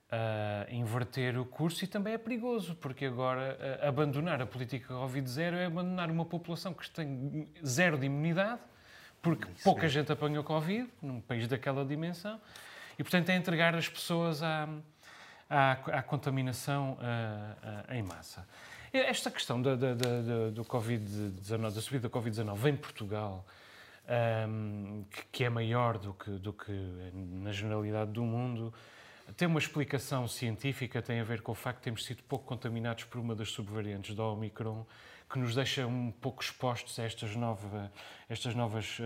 uh, 0.07 0.73
inverter 0.73 1.37
o 1.37 1.45
curso 1.45 1.83
e 1.83 1.89
também 1.89 2.15
é 2.15 2.19
perigoso, 2.19 2.77
porque 2.77 3.07
agora 3.07 3.59
uh, 3.59 3.89
abandonar 3.89 4.41
a 4.41 4.47
política 4.47 4.95
Covid-0 4.95 5.55
é 5.55 5.65
abandonar 5.65 6.09
uma 6.09 6.25
população 6.25 6.73
que 6.73 6.89
tem 6.91 7.49
zero 7.67 7.99
de 7.99 8.07
imunidade, 8.07 8.61
porque 9.21 9.49
Isso 9.51 9.65
pouca 9.65 9.89
gente 9.89 10.13
apanhou 10.13 10.45
Covid, 10.45 10.89
num 11.03 11.21
país 11.21 11.49
daquela 11.49 11.85
dimensão, 11.85 12.41
e, 12.97 13.03
portanto, 13.03 13.31
é 13.31 13.35
entregar 13.35 13.75
as 13.75 13.89
pessoas 13.89 14.45
à 14.45 14.69
à, 15.53 15.73
à 15.99 16.03
contaminação 16.03 16.93
uh, 16.93 17.91
uh, 17.91 17.95
em 17.95 18.03
massa. 18.03 18.47
Esta 18.91 19.31
questão 19.31 19.61
da, 19.61 19.77
da, 19.77 19.95
da, 19.95 20.51
do 20.51 20.65
Covid-19, 20.65 21.75
da 21.75 21.81
subida 21.81 22.09
da 22.09 22.15
Covid-19 22.15 22.71
em 22.71 22.77
Portugal, 22.77 23.45
um, 24.49 25.05
que, 25.11 25.25
que, 25.31 25.45
é 25.45 25.51
maior 25.51 25.99
do 25.99 26.15
que, 26.15 26.31
do 26.31 26.53
que 26.53 26.73
na 27.13 27.53
generalidade 27.53 28.13
do 28.13 28.23
mundo, 28.23 28.73
tem 29.37 29.47
uma 29.47 29.59
explicação 29.59 30.27
científica, 30.27 31.01
tem 31.01 31.21
a 31.21 31.25
ver 31.25 31.43
com 31.43 31.53
o 31.53 31.55
facto 31.55 31.79
de 31.79 31.85
termos 31.85 32.05
sido 32.05 32.23
pouco 32.25 32.45
contaminados 32.47 33.05
por 33.05 33.19
uma 33.19 33.35
das 33.35 33.51
subvariantes 33.51 34.15
da 34.15 34.25
Omicron, 34.25 34.85
que 35.31 35.39
nos 35.39 35.55
deixa 35.55 35.87
um 35.87 36.11
pouco 36.11 36.43
expostos 36.43 36.99
a 36.99 37.05
estas, 37.05 37.35
nova, 37.37 37.91
estas 38.29 38.55
novas 38.55 38.99
uh, 38.99 39.03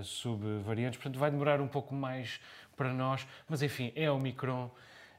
uh, 0.00 0.04
subvariantes. 0.04 0.98
Portanto, 0.98 1.18
vai 1.18 1.30
demorar 1.30 1.60
um 1.60 1.68
pouco 1.68 1.94
mais 1.94 2.40
para 2.76 2.92
nós, 2.94 3.26
mas 3.48 3.62
enfim, 3.62 3.92
é 3.94 4.10
Omicron. 4.10 4.70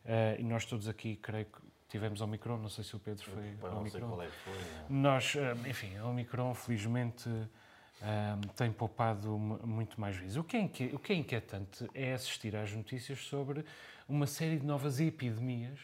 Uh, 0.10 0.42
e 0.42 0.44
nós 0.44 0.66
todos 0.66 0.88
aqui, 0.88 1.18
creio 1.18 1.46
que 1.46 1.60
tivemos 1.88 2.20
Omicron, 2.20 2.58
não 2.58 2.68
sei 2.68 2.84
se 2.84 2.96
o 2.96 3.00
Pedro 3.00 3.24
foi 3.26 3.56
ao 3.62 3.78
Omicron. 3.78 4.24
É 4.24 4.28
foi, 4.28 4.54
nós, 4.90 5.36
uh, 5.36 5.68
enfim, 5.68 5.96
a 5.98 6.06
Omicron, 6.08 6.52
felizmente, 6.56 7.30
uh, 7.30 8.48
tem 8.56 8.72
poupado 8.72 9.38
muito 9.38 10.02
mais 10.02 10.16
vezes. 10.16 10.36
O 10.36 10.44
que, 10.44 10.58
é 10.58 10.62
o 10.96 10.98
que 10.98 11.14
é 11.14 11.16
inquietante 11.16 11.88
é 11.94 12.14
assistir 12.14 12.56
às 12.56 12.74
notícias 12.74 13.20
sobre 13.20 13.64
uma 14.08 14.26
série 14.26 14.58
de 14.58 14.66
novas 14.66 15.00
epidemias, 15.00 15.80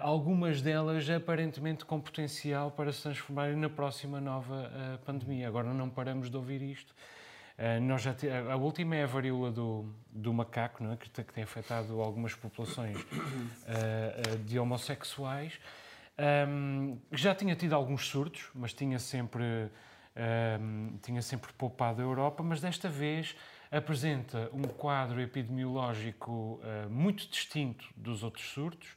algumas 0.00 0.60
delas 0.60 1.08
aparentemente 1.08 1.84
com 1.84 2.00
potencial 2.00 2.72
para 2.72 2.92
se 2.92 3.02
transformarem 3.04 3.54
na 3.54 3.70
próxima 3.70 4.20
nova 4.20 4.68
pandemia. 5.06 5.46
Agora 5.46 5.72
não 5.72 5.88
paramos 5.88 6.28
de 6.28 6.36
ouvir 6.36 6.60
isto. 6.60 6.92
Uh, 7.58 7.80
nós 7.82 8.02
já 8.02 8.14
te, 8.14 8.28
a 8.28 8.56
última 8.56 8.96
é 8.96 9.04
a 9.04 9.06
varíola 9.06 9.50
do, 9.50 9.94
do 10.10 10.32
macaco, 10.32 10.82
não 10.82 10.92
é? 10.92 10.96
que, 10.96 11.08
que 11.08 11.32
tem 11.32 11.44
afetado 11.44 12.00
algumas 12.00 12.34
populações 12.34 12.96
uh, 12.98 14.38
de 14.44 14.58
homossexuais. 14.58 15.58
Um, 16.48 16.98
já 17.10 17.34
tinha 17.34 17.56
tido 17.56 17.74
alguns 17.74 18.08
surtos, 18.08 18.50
mas 18.54 18.72
tinha 18.72 18.98
sempre, 18.98 19.44
um, 20.60 20.98
tinha 21.02 21.22
sempre 21.22 21.52
poupado 21.54 22.02
a 22.02 22.04
Europa, 22.04 22.42
mas 22.42 22.60
desta 22.60 22.88
vez 22.88 23.34
apresenta 23.70 24.50
um 24.52 24.62
quadro 24.62 25.20
epidemiológico 25.20 26.60
uh, 26.62 26.90
muito 26.90 27.26
distinto 27.28 27.86
dos 27.96 28.22
outros 28.22 28.46
surtos 28.50 28.94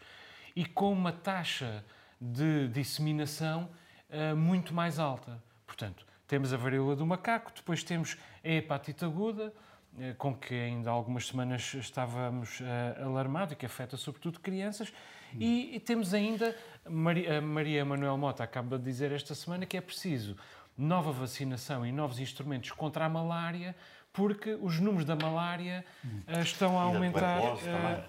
e 0.55 0.65
com 0.65 0.91
uma 0.91 1.13
taxa 1.13 1.83
de 2.19 2.67
disseminação 2.67 3.69
uh, 4.09 4.35
muito 4.35 4.73
mais 4.73 4.99
alta. 4.99 5.41
Portanto, 5.65 6.05
temos 6.27 6.53
a 6.53 6.57
varíola 6.57 6.95
do 6.95 7.05
macaco, 7.05 7.51
depois 7.55 7.83
temos 7.83 8.17
a 8.43 8.49
hepatite 8.49 9.05
aguda, 9.05 9.53
uh, 9.93 10.15
com 10.17 10.35
que 10.35 10.53
ainda 10.53 10.89
há 10.89 10.93
algumas 10.93 11.27
semanas 11.27 11.73
estávamos 11.73 12.59
uh, 12.59 13.03
alarmados 13.03 13.53
e 13.53 13.55
que 13.55 13.65
afeta 13.65 13.97
sobretudo 13.97 14.39
crianças, 14.39 14.93
hum. 15.33 15.37
e, 15.39 15.75
e, 15.75 15.79
temos 15.79 16.13
ainda, 16.13 16.55
Maria, 16.89 17.41
Maria 17.41 17.85
Manuel 17.85 18.17
Mota 18.17 18.43
acaba 18.43 18.77
de 18.77 18.83
dizer 18.83 19.11
esta 19.11 19.35
semana 19.35 19.65
que 19.65 19.77
é 19.77 19.81
preciso 19.81 20.35
nova 20.77 21.11
vacinação 21.11 21.85
e 21.85 21.91
novos 21.91 22.19
instrumentos 22.19 22.71
contra 22.71 23.05
a 23.05 23.09
malária 23.09 23.75
porque 24.15 24.57
os 24.61 24.79
números 24.79 25.05
da 25.05 25.15
malária 25.15 25.85
uh, 26.03 26.39
estão 26.39 26.79
a 26.79 26.83
aumentar 26.83 27.41
uh, 27.41 27.57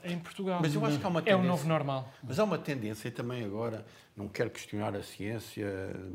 em 0.04 0.18
Portugal. 0.18 0.60
Mas 0.62 0.74
eu 0.74 0.84
acho 0.84 0.98
que 0.98 1.04
há 1.04 1.08
uma 1.08 1.20
tendência, 1.20 1.42
é 1.42 1.44
o 1.44 1.48
novo 1.48 1.68
normal. 1.68 2.12
Mas 2.22 2.38
há 2.38 2.44
uma 2.44 2.58
tendência 2.58 3.10
também 3.10 3.44
agora, 3.44 3.84
não 4.16 4.28
quero 4.28 4.48
questionar 4.50 4.94
a 4.94 5.02
ciência, 5.02 5.66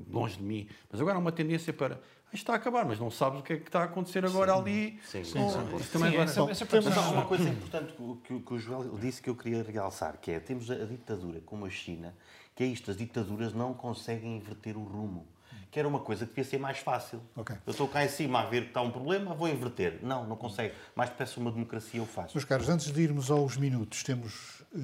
longe 0.09 0.37
de 0.37 0.43
mim, 0.43 0.67
mas 0.89 1.01
agora 1.01 1.17
há 1.17 1.19
uma 1.19 1.31
tendência 1.31 1.73
para 1.73 1.95
ah, 1.95 2.35
está 2.35 2.53
a 2.53 2.55
acabar, 2.55 2.85
mas 2.85 2.97
não 2.97 3.11
sabes 3.11 3.41
o 3.41 3.43
que 3.43 3.53
é 3.53 3.57
que 3.57 3.67
está 3.67 3.81
a 3.81 3.83
acontecer 3.83 4.25
agora 4.25 4.53
sim, 4.53 4.59
ali. 4.59 4.99
Sim, 5.03 5.23
sim. 5.25 5.33
sim, 5.33 5.49
sim. 5.49 5.91
Também 5.91 6.11
sim 6.11 6.15
agora... 6.15 6.51
essa, 6.51 7.01
há 7.01 7.09
uma 7.09 7.25
coisa 7.25 7.49
importante 7.49 7.93
que, 8.23 8.39
que, 8.39 8.53
o 8.53 8.57
Joel 8.57 8.97
disse 8.97 9.21
que 9.21 9.29
eu 9.29 9.35
queria 9.35 9.61
realçar, 9.61 10.17
que 10.17 10.31
é, 10.31 10.39
temos 10.39 10.71
a 10.71 10.85
ditadura 10.85 11.41
como 11.41 11.65
a 11.65 11.69
China, 11.69 12.15
que 12.55 12.63
é 12.63 12.67
isto, 12.67 12.89
as 12.89 12.95
ditaduras 12.95 13.53
não 13.53 13.73
conseguem 13.73 14.37
inverter 14.37 14.77
o 14.77 14.83
rumo 14.83 15.27
que 15.71 15.79
era 15.79 15.87
uma 15.87 16.01
coisa 16.01 16.25
que 16.25 16.31
devia 16.31 16.43
ser 16.43 16.59
mais 16.59 16.79
fácil. 16.79 17.21
Okay. 17.35 17.55
Eu 17.65 17.71
estou 17.71 17.87
cá 17.87 18.03
em 18.03 18.09
cima 18.09 18.41
a 18.41 18.45
ver 18.45 18.63
que 18.63 18.67
está 18.67 18.81
um 18.81 18.91
problema, 18.91 19.33
vou 19.33 19.47
inverter. 19.47 19.99
Não, 20.03 20.27
não 20.27 20.35
consegue. 20.35 20.75
Mais 20.93 21.09
depressa 21.09 21.39
uma 21.39 21.49
democracia 21.49 21.99
eu 21.99 22.05
faço. 22.05 22.35
Meus 22.35 22.43
caros, 22.43 22.67
antes 22.67 22.91
de 22.91 23.01
irmos 23.01 23.31
aos 23.31 23.55
minutos, 23.55 24.03
temos 24.03 24.59
uh, 24.73 24.77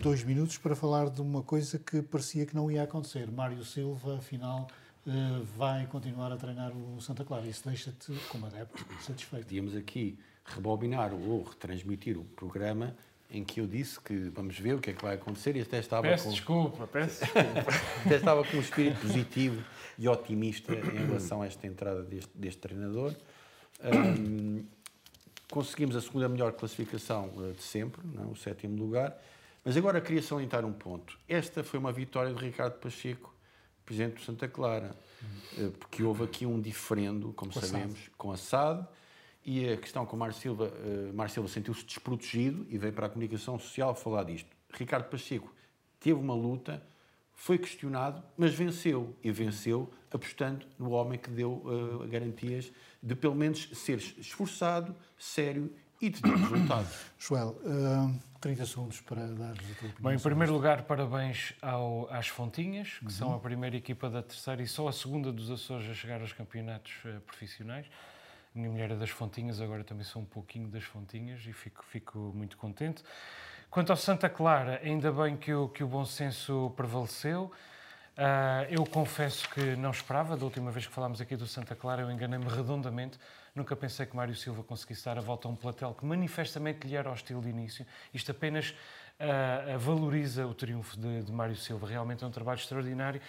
dois 0.00 0.24
minutos 0.24 0.58
para 0.58 0.74
falar 0.74 1.10
de 1.10 1.22
uma 1.22 1.42
coisa 1.42 1.78
que 1.78 2.02
parecia 2.02 2.44
que 2.44 2.56
não 2.56 2.68
ia 2.68 2.82
acontecer. 2.82 3.30
Mário 3.30 3.64
Silva, 3.64 4.18
afinal, 4.18 4.66
uh, 5.06 5.44
vai 5.56 5.86
continuar 5.86 6.32
a 6.32 6.36
treinar 6.36 6.72
o 6.76 7.00
Santa 7.00 7.24
Clara. 7.24 7.46
Isso 7.46 7.62
deixa-te, 7.64 8.12
como 8.28 8.46
adepto, 8.46 8.84
satisfeito. 9.00 9.44
Podíamos 9.44 9.76
aqui 9.76 10.18
rebobinar 10.44 11.14
ou 11.14 11.44
retransmitir 11.44 12.18
o 12.18 12.24
programa 12.24 12.96
em 13.30 13.42
que 13.44 13.60
eu 13.60 13.66
disse 13.66 13.98
que 13.98 14.28
vamos 14.28 14.58
ver 14.58 14.74
o 14.74 14.78
que 14.78 14.90
é 14.90 14.92
que 14.92 15.02
vai 15.02 15.14
acontecer 15.14 15.56
e 15.56 15.60
até 15.62 15.78
estava 15.78 16.02
peço 16.02 16.24
com... 16.24 16.30
desculpa, 16.30 16.86
peço 16.86 17.20
desculpa. 17.20 17.70
até 18.04 18.16
estava 18.16 18.44
com 18.44 18.56
um 18.58 18.60
espírito 18.60 19.00
positivo 19.00 19.64
e 19.98 20.08
otimista 20.08 20.72
em 20.72 21.06
relação 21.06 21.42
a 21.42 21.46
esta 21.46 21.66
entrada 21.66 22.02
deste, 22.02 22.30
deste 22.34 22.60
treinador. 22.60 23.14
Um, 23.82 24.64
conseguimos 25.50 25.94
a 25.94 26.00
segunda 26.00 26.28
melhor 26.28 26.52
classificação 26.52 27.30
eh, 27.38 27.52
de 27.52 27.62
sempre, 27.62 28.00
não, 28.06 28.24
é? 28.24 28.26
o 28.26 28.34
sétimo 28.34 28.76
lugar, 28.76 29.20
mas 29.62 29.76
agora 29.76 30.00
queria 30.00 30.22
salientar 30.22 30.64
um 30.64 30.72
ponto. 30.72 31.18
Esta 31.28 31.62
foi 31.62 31.78
uma 31.78 31.92
vitória 31.92 32.32
de 32.32 32.42
Ricardo 32.42 32.78
Pacheco, 32.78 33.34
presidente 33.84 34.14
do 34.14 34.20
Santa 34.22 34.48
Clara, 34.48 34.96
eh, 35.58 35.70
porque 35.78 36.02
houve 36.02 36.24
aqui 36.24 36.46
um 36.46 36.58
diferendo, 36.58 37.32
como 37.34 37.52
com 37.52 37.60
sabemos, 37.60 38.10
com 38.16 38.32
a 38.32 38.36
SAD, 38.36 38.86
e 39.44 39.68
a 39.68 39.76
questão 39.76 40.06
com 40.06 40.16
o 40.16 40.18
Mário 40.18 40.34
Silva, 40.34 40.66
uh, 40.68 41.12
Mário 41.12 41.32
Silva 41.32 41.48
sentiu-se 41.48 41.84
desprotegido 41.84 42.64
e 42.70 42.78
veio 42.78 42.92
para 42.92 43.06
a 43.06 43.08
comunicação 43.08 43.58
social 43.58 43.94
falar 43.94 44.22
disto. 44.24 44.48
Ricardo 44.72 45.08
Pacheco 45.08 45.52
teve 45.98 46.18
uma 46.18 46.34
luta, 46.34 46.82
foi 47.42 47.58
questionado, 47.58 48.22
mas 48.38 48.54
venceu. 48.54 49.16
E 49.20 49.32
venceu 49.32 49.92
apostando 50.12 50.64
no 50.78 50.90
homem 50.92 51.18
que 51.18 51.28
deu 51.28 51.54
uh, 51.54 52.06
garantias 52.06 52.70
de, 53.02 53.16
pelo 53.16 53.34
menos, 53.34 53.68
ser 53.72 53.98
esforçado, 53.98 54.94
sério 55.18 55.74
e 56.00 56.08
de 56.08 56.22
ter 56.22 56.30
resultados. 56.38 56.96
Joel, 57.18 57.60
uh, 57.64 58.14
eh, 58.14 58.20
30 58.40 58.64
segundos 58.64 59.00
para 59.00 59.26
dar 59.26 59.50
a 59.50 59.54
tua 59.54 59.88
opinião. 59.88 59.94
Bem, 59.98 60.14
em 60.14 60.20
primeiro 60.20 60.52
lugar, 60.52 60.84
parabéns 60.84 61.52
ao, 61.60 62.08
às 62.12 62.28
Fontinhas, 62.28 62.98
que 63.00 63.06
uhum. 63.06 63.10
são 63.10 63.34
a 63.34 63.40
primeira 63.40 63.76
equipa 63.76 64.08
da 64.08 64.22
terceira 64.22 64.62
e 64.62 64.68
só 64.68 64.86
a 64.86 64.92
segunda 64.92 65.32
dos 65.32 65.50
Açores 65.50 65.90
a 65.90 65.94
chegar 65.94 66.20
aos 66.20 66.32
campeonatos 66.32 66.92
uh, 67.04 67.20
profissionais 67.22 67.86
minha 68.54 68.70
mulher 68.70 68.90
é 68.90 68.94
das 68.94 69.08
Fontinhas, 69.08 69.60
agora 69.60 69.82
também 69.82 70.04
sou 70.04 70.20
um 70.20 70.26
pouquinho 70.26 70.68
das 70.68 70.84
Fontinhas 70.84 71.40
e 71.46 71.52
fico, 71.52 71.82
fico 71.86 72.18
muito 72.34 72.56
contente. 72.58 73.02
Quanto 73.72 73.88
ao 73.88 73.96
Santa 73.96 74.28
Clara, 74.28 74.82
ainda 74.84 75.10
bem 75.10 75.34
que 75.34 75.50
o, 75.54 75.66
que 75.66 75.82
o 75.82 75.86
bom 75.86 76.04
senso 76.04 76.70
prevaleceu. 76.76 77.50
Uh, 78.14 78.68
eu 78.68 78.84
confesso 78.84 79.48
que 79.48 79.74
não 79.76 79.90
esperava, 79.90 80.36
da 80.36 80.44
última 80.44 80.70
vez 80.70 80.86
que 80.86 80.92
falámos 80.92 81.22
aqui 81.22 81.36
do 81.36 81.46
Santa 81.46 81.74
Clara, 81.74 82.02
eu 82.02 82.10
enganei-me 82.10 82.44
redondamente. 82.44 83.18
Nunca 83.54 83.74
pensei 83.74 84.04
que 84.04 84.14
Mário 84.14 84.34
Silva 84.34 84.62
conseguisse 84.62 85.06
dar 85.06 85.16
a 85.16 85.22
volta 85.22 85.48
a 85.48 85.50
um 85.50 85.56
platel 85.56 85.94
que 85.94 86.04
manifestamente 86.04 86.86
lhe 86.86 86.94
era 86.94 87.10
hostil 87.10 87.40
de 87.40 87.48
início. 87.48 87.86
Isto 88.12 88.32
apenas 88.32 88.74
uh, 89.18 89.78
valoriza 89.78 90.46
o 90.46 90.52
triunfo 90.52 91.00
de, 91.00 91.22
de 91.22 91.32
Mário 91.32 91.56
Silva. 91.56 91.86
Realmente 91.86 92.22
é 92.22 92.26
um 92.26 92.30
trabalho 92.30 92.58
extraordinário. 92.58 93.22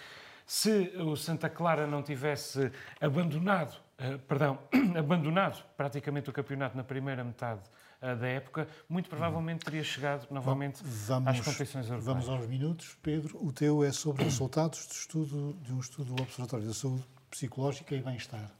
Se 0.44 0.92
o 0.98 1.16
Santa 1.16 1.48
Clara 1.48 1.86
não 1.86 2.02
tivesse 2.02 2.70
abandonado 3.00 3.82
eh, 3.98 4.18
perdão, 4.28 4.58
abandonado 4.98 5.64
praticamente 5.76 6.28
o 6.28 6.32
campeonato 6.32 6.76
na 6.76 6.82
primeira 6.82 7.22
metade 7.22 7.60
uh, 7.62 7.83
da 8.12 8.26
época, 8.26 8.68
muito 8.88 9.08
provavelmente 9.08 9.64
teria 9.64 9.82
chegado 9.82 10.26
novamente 10.30 10.82
vamos, 10.82 11.28
às 11.28 11.40
competições 11.40 11.88
europeias. 11.88 12.04
Vamos 12.04 12.28
aos 12.28 12.46
minutos. 12.46 12.98
Pedro, 13.00 13.38
o 13.42 13.52
teu 13.52 13.82
é 13.82 13.92
sobre 13.92 14.24
resultados 14.24 14.86
de, 14.86 14.94
estudo, 14.94 15.54
de 15.62 15.72
um 15.72 15.80
estudo 15.80 16.14
do 16.14 16.22
Observatório 16.22 16.66
da 16.66 16.74
Saúde 16.74 17.04
Psicológica 17.30 17.94
e 17.94 18.02
Bem-Estar. 18.02 18.50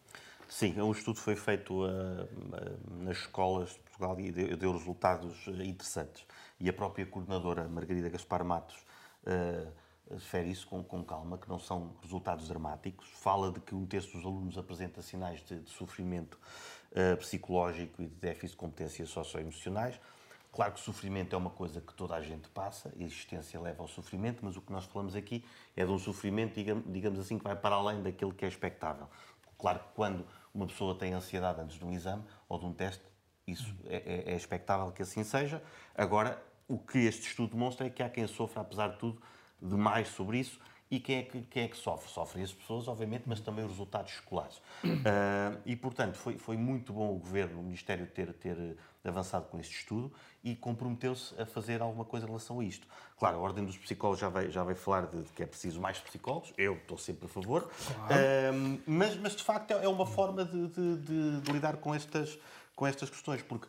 Sim, 0.49 0.81
um 0.81 0.93
estudo 0.93 1.19
foi 1.19 1.37
feito 1.37 1.85
uh, 1.85 2.29
nas 3.03 3.19
escolas 3.19 3.71
de 3.71 3.81
Portugal 3.81 4.21
e 4.21 4.31
deu, 4.31 4.57
deu 4.57 4.73
resultados 4.73 5.47
interessantes. 5.49 6.25
E 6.61 6.69
a 6.69 6.73
própria 6.73 7.05
coordenadora 7.05 7.69
Margarida 7.69 8.09
Gaspar 8.09 8.45
Matos 8.45 8.77
refere 10.11 10.51
isso 10.51 10.67
com, 10.67 10.83
com, 10.83 11.03
calma, 11.03 11.39
que 11.39 11.49
não 11.49 11.59
são 11.59 11.97
resultados 12.03 12.49
dramáticos. 12.49 13.09
Fala 13.15 13.51
de 13.51 13.61
que 13.61 13.75
um 13.75 13.87
terço 13.87 14.13
dos 14.13 14.25
alunos 14.25 14.59
apresenta 14.59 15.03
sinais 15.03 15.43
de, 15.45 15.61
de 15.61 15.71
sofrimento 15.71 16.39
uh, 16.95 17.17
psicológico 17.17 18.03
e 18.03 18.07
de 18.07 18.15
déficit 18.15 18.53
de 18.53 18.57
competências 18.57 19.09
socioemocionais. 19.11 20.01
Claro 20.53 20.73
que 20.73 20.81
sofrimento 20.81 21.35
é 21.35 21.37
uma 21.37 21.51
coisa 21.51 21.81
que 21.81 21.93
toda 21.95 22.15
a 22.15 22.23
gente 22.23 22.49
passa, 22.49 22.93
a 22.97 23.03
existência 23.03 23.61
leva 23.61 23.83
ao 23.83 23.89
sofrimento, 23.89 24.39
mas 24.43 24.57
o 24.57 24.61
que 24.61 24.71
nós 24.71 24.85
falamos 24.85 25.17
aqui 25.17 25.45
é 25.77 25.85
de 25.85 25.91
um 25.91 25.99
sofrimento, 25.99 26.55
digamos 26.87 27.19
assim, 27.19 27.39
que 27.39 27.45
vai 27.45 27.57
para 27.57 27.75
além 27.75 28.01
daquilo 28.03 28.33
que 28.33 28.45
é 28.45 28.49
expectável. 28.49 29.09
Claro 29.59 29.81
que 29.81 29.89
quando 29.95 30.25
uma 30.55 30.67
pessoa 30.67 30.95
tem 30.95 31.13
ansiedade 31.13 31.61
antes 31.61 31.77
de 31.77 31.85
um 31.85 31.91
exame 31.91 32.23
ou 32.49 32.59
de 32.59 32.67
um 32.67 32.73
teste, 32.73 33.03
isso 33.47 33.75
é, 33.87 33.97
é, 34.29 34.33
é 34.33 34.37
expectável 34.37 34.93
que 34.93 35.03
assim 35.03 35.25
seja. 35.25 35.61
Agora, 35.95 36.41
o 36.69 36.79
que 36.79 36.99
este 36.99 37.27
estudo 37.27 37.55
demonstra 37.55 37.87
é 37.87 37.91
que 37.91 38.03
há 38.03 38.09
quem 38.09 38.27
sofra, 38.27 38.63
apesar 38.63 38.89
de 38.89 38.99
tudo, 38.99 39.21
demais 39.61 40.09
sobre 40.09 40.39
isso. 40.39 40.61
E 40.95 41.01
quem 41.01 41.17
é, 41.17 41.23
que, 41.25 41.43
quem 41.43 41.65
é 41.65 41.69
que 41.69 41.77
sofre? 41.77 42.09
Sofrem 42.09 42.45
as 42.45 42.53
pessoas, 42.53 42.87
obviamente, 42.87 43.25
mas 43.27 43.41
também 43.41 43.65
os 43.65 43.73
resultados 43.73 44.13
escolares. 44.13 44.59
Uh, 44.85 45.61
e, 45.67 45.75
portanto, 45.75 46.15
foi, 46.17 46.39
foi 46.39 46.57
muito 46.57 46.93
bom 46.93 47.17
o 47.17 47.19
Governo, 47.19 47.59
o 47.59 47.65
Ministério, 47.65 48.07
ter, 48.07 48.33
ter 48.35 48.57
avançado 49.05 49.47
com 49.47 49.59
este 49.59 49.75
estudo 49.75 50.13
e 50.45 50.55
comprometeu-se 50.55 51.35
a 51.41 51.45
fazer 51.45 51.83
alguma 51.83 52.05
coisa 52.05 52.27
em 52.27 52.29
relação 52.29 52.61
a 52.61 52.65
isto. 52.65 52.87
Claro, 53.19 53.39
a 53.39 53.41
Ordem 53.41 53.65
dos 53.65 53.77
Psicólogos 53.77 54.21
já 54.21 54.29
vai, 54.29 54.49
já 54.53 54.63
vai 54.63 54.77
falar 54.77 55.07
de, 55.07 55.21
de 55.21 55.33
que 55.33 55.43
é 55.43 55.47
preciso 55.47 55.81
mais 55.81 55.99
psicólogos, 55.99 56.55
eu 56.57 56.75
estou 56.75 56.97
sempre 56.97 57.27
a 57.27 57.29
favor, 57.29 57.69
claro. 57.97 58.15
uh, 58.15 58.83
mas, 58.87 59.17
mas, 59.17 59.35
de 59.35 59.43
facto, 59.43 59.73
é 59.73 59.89
uma 59.89 60.07
forma 60.07 60.45
de, 60.45 60.69
de, 60.69 61.41
de 61.41 61.53
lidar 61.53 61.79
com 61.79 61.93
estas, 61.93 62.39
com 62.77 62.87
estas 62.87 63.11
questões, 63.11 63.43
porque 63.43 63.67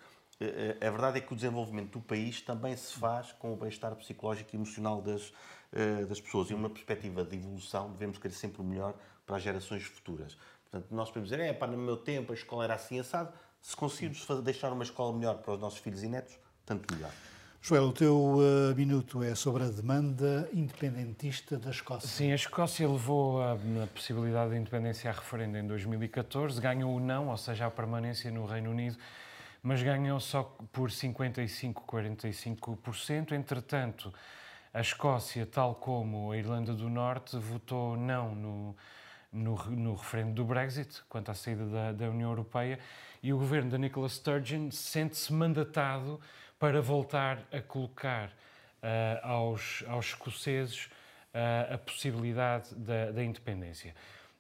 a 0.85 0.89
verdade 0.89 1.17
é 1.17 1.21
que 1.21 1.31
o 1.31 1.35
desenvolvimento 1.35 1.93
do 1.93 2.01
país 2.01 2.41
também 2.41 2.75
se 2.75 2.93
faz 2.93 3.31
com 3.31 3.53
o 3.53 3.55
bem-estar 3.55 3.95
psicológico 3.95 4.49
e 4.53 4.57
emocional 4.57 5.01
das, 5.01 5.31
eh, 5.75 6.05
das 6.05 6.21
pessoas. 6.21 6.49
E 6.49 6.53
uma 6.53 6.69
perspectiva 6.69 7.25
de 7.25 7.35
evolução, 7.35 7.91
devemos 7.91 8.17
querer 8.17 8.33
sempre 8.33 8.61
o 8.61 8.63
melhor 8.63 8.95
para 9.25 9.35
as 9.35 9.43
gerações 9.43 9.83
futuras. 9.83 10.37
Portanto, 10.71 10.89
nós 10.89 11.09
podemos 11.09 11.29
dizer, 11.29 11.43
é 11.43 11.51
pá, 11.51 11.67
no 11.67 11.77
meu 11.77 11.97
tempo 11.97 12.31
a 12.31 12.35
escola 12.35 12.63
era 12.63 12.75
assim 12.75 12.97
assado. 12.97 13.33
Se 13.61 13.75
conseguirmos 13.75 14.25
deixar 14.41 14.71
uma 14.71 14.83
escola 14.83 15.11
melhor 15.11 15.39
para 15.39 15.53
os 15.53 15.59
nossos 15.59 15.79
filhos 15.79 16.01
e 16.01 16.07
netos, 16.07 16.37
tanto 16.65 16.93
melhor. 16.93 17.11
Joel, 17.61 17.83
o 17.85 17.91
teu 17.91 18.15
uh, 18.15 18.73
minuto 18.75 19.21
é 19.23 19.35
sobre 19.35 19.63
a 19.63 19.67
demanda 19.67 20.49
independentista 20.53 21.57
da 21.57 21.71
Escócia. 21.71 22.07
Sim, 22.07 22.31
a 22.31 22.35
Escócia 22.35 22.87
levou 22.87 23.41
a, 23.41 23.57
a 23.83 23.87
possibilidade 23.87 24.51
de 24.51 24.57
independência 24.57 25.09
a 25.09 25.13
referendo 25.13 25.57
em 25.57 25.67
2014, 25.67 26.61
ganhou 26.61 26.95
o 26.95 27.01
não, 27.01 27.27
ou 27.29 27.37
seja, 27.37 27.65
a 27.65 27.71
permanência 27.71 28.31
no 28.31 28.45
Reino 28.45 28.69
Unido, 28.69 28.97
mas 29.63 29.81
ganhou 29.81 30.19
só 30.19 30.43
por 30.71 30.89
55-45%. 30.89 33.31
Entretanto, 33.31 34.13
a 34.75 34.81
Escócia, 34.81 35.45
tal 35.45 35.73
como 35.73 36.33
a 36.33 36.37
Irlanda 36.37 36.73
do 36.73 36.89
Norte, 36.89 37.37
votou 37.37 37.95
não 37.95 38.35
no, 38.35 38.75
no, 39.31 39.55
no 39.71 39.95
referendo 39.95 40.33
do 40.33 40.43
Brexit, 40.43 41.01
quanto 41.07 41.31
à 41.31 41.33
saída 41.33 41.65
da, 41.65 41.91
da 41.93 42.09
União 42.09 42.29
Europeia, 42.29 42.77
e 43.23 43.31
o 43.31 43.37
governo 43.37 43.71
da 43.71 43.77
Nicola 43.77 44.09
Sturgeon 44.09 44.69
sente-se 44.71 45.31
mandatado 45.31 46.19
para 46.59 46.81
voltar 46.81 47.39
a 47.53 47.61
colocar 47.61 48.27
uh, 48.27 49.25
aos, 49.25 49.81
aos 49.87 50.07
escoceses 50.07 50.87
uh, 51.33 51.75
a 51.75 51.77
possibilidade 51.77 52.75
da, 52.75 53.11
da 53.11 53.23
independência. 53.23 53.95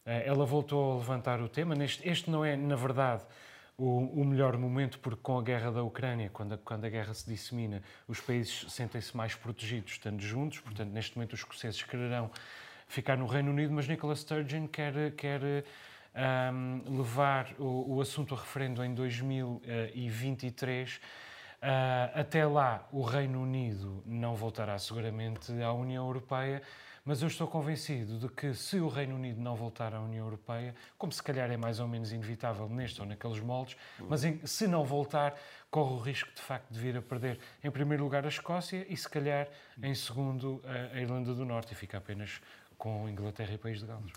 Uh, 0.05 0.19
ela 0.25 0.45
voltou 0.45 0.91
a 0.91 0.97
levantar 0.97 1.39
o 1.39 1.47
tema. 1.47 1.75
Neste, 1.75 2.05
este 2.05 2.29
não 2.29 2.43
é, 2.43 2.57
na 2.57 2.75
verdade, 2.75 3.23
o, 3.77 4.21
o, 4.21 4.25
melhor 4.25 4.57
momento, 4.57 4.99
porque 4.99 5.19
com 5.21 5.37
a 5.37 5.43
guerra 5.43 5.71
da 5.71 5.83
Ucrânia, 5.83 6.29
quando 6.31 6.53
a, 6.53 6.57
quando 6.57 6.85
a 6.85 6.89
guerra 6.89 7.13
se 7.13 7.29
dissemina, 7.29 7.83
os 8.07 8.21
países 8.21 8.71
sentem-se 8.71 9.15
mais 9.15 9.35
protegidos 9.35 9.93
estando 9.93 10.21
juntos, 10.21 10.59
portanto, 10.59 10.91
neste 10.91 11.17
momento 11.17 11.33
os 11.33 11.39
escoceses 11.39 11.81
quererão 11.83 12.31
ficar 12.87 13.17
no 13.17 13.25
Reino 13.25 13.51
Unido, 13.51 13.73
mas 13.73 13.87
Nicola 13.87 14.15
Sturgeon 14.15 14.67
quer, 14.67 15.11
quer 15.11 15.41
um, 16.53 16.97
levar 16.97 17.53
o, 17.59 17.95
o, 17.95 18.01
assunto 18.01 18.33
a 18.33 18.37
referendo 18.37 18.83
em 18.83 18.93
2023. 18.93 20.95
Uh, 20.95 20.99
até 22.13 22.45
lá, 22.45 22.87
o 22.91 23.01
Reino 23.01 23.41
Unido 23.41 24.03
não 24.05 24.35
voltará 24.35 24.77
seguramente 24.77 25.51
à 25.63 25.73
União 25.73 26.05
Europeia, 26.05 26.61
mas 27.05 27.21
eu 27.21 27.27
estou 27.27 27.47
convencido 27.47 28.17
de 28.17 28.27
que 28.27 28.55
se 28.55 28.79
o 28.79 28.87
Reino 28.87 29.15
Unido 29.15 29.39
não 29.39 29.55
voltar 29.55 29.93
à 29.93 30.01
União 30.01 30.25
Europeia, 30.25 30.73
como 30.97 31.11
se 31.11 31.21
calhar 31.21 31.51
é 31.51 31.55
mais 31.55 31.79
ou 31.79 31.87
menos 31.87 32.11
inevitável 32.11 32.67
neste 32.67 32.99
ou 32.99 33.07
naqueles 33.07 33.39
moldes, 33.39 33.77
mas 34.09 34.23
em, 34.23 34.39
se 34.45 34.67
não 34.67 34.83
voltar, 34.83 35.39
corre 35.69 35.93
o 35.93 35.99
risco 35.99 36.33
de 36.33 36.41
facto 36.41 36.71
de 36.71 36.79
vir 36.79 36.97
a 36.97 37.01
perder 37.01 37.39
em 37.63 37.69
primeiro 37.69 38.03
lugar 38.03 38.25
a 38.25 38.29
Escócia 38.29 38.85
e 38.89 38.97
se 38.97 39.07
calhar 39.07 39.47
em 39.83 39.93
segundo 39.93 40.61
a 40.65 40.99
Irlanda 40.99 41.35
do 41.35 41.45
Norte 41.45 41.73
e 41.73 41.75
fica 41.75 41.99
apenas 41.99 42.41
com 42.75 43.07
Inglaterra 43.07 43.53
e 43.53 43.57
País 43.57 43.79
de 43.79 43.85
Gales. 43.85 44.11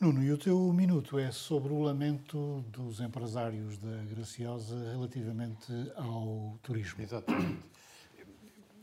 Nuno, 0.00 0.22
e 0.22 0.30
o 0.30 0.38
teu 0.38 0.72
minuto 0.72 1.18
é 1.18 1.32
sobre 1.32 1.72
o 1.72 1.80
lamento 1.80 2.64
dos 2.68 3.00
empresários 3.00 3.76
da 3.78 3.96
Graciosa 4.04 4.92
relativamente 4.92 5.72
ao 5.96 6.56
turismo. 6.62 7.02
Exatamente. 7.02 7.64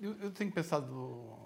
Eu, 0.02 0.14
eu 0.16 0.32
tenho 0.32 0.52
pensado 0.52 1.45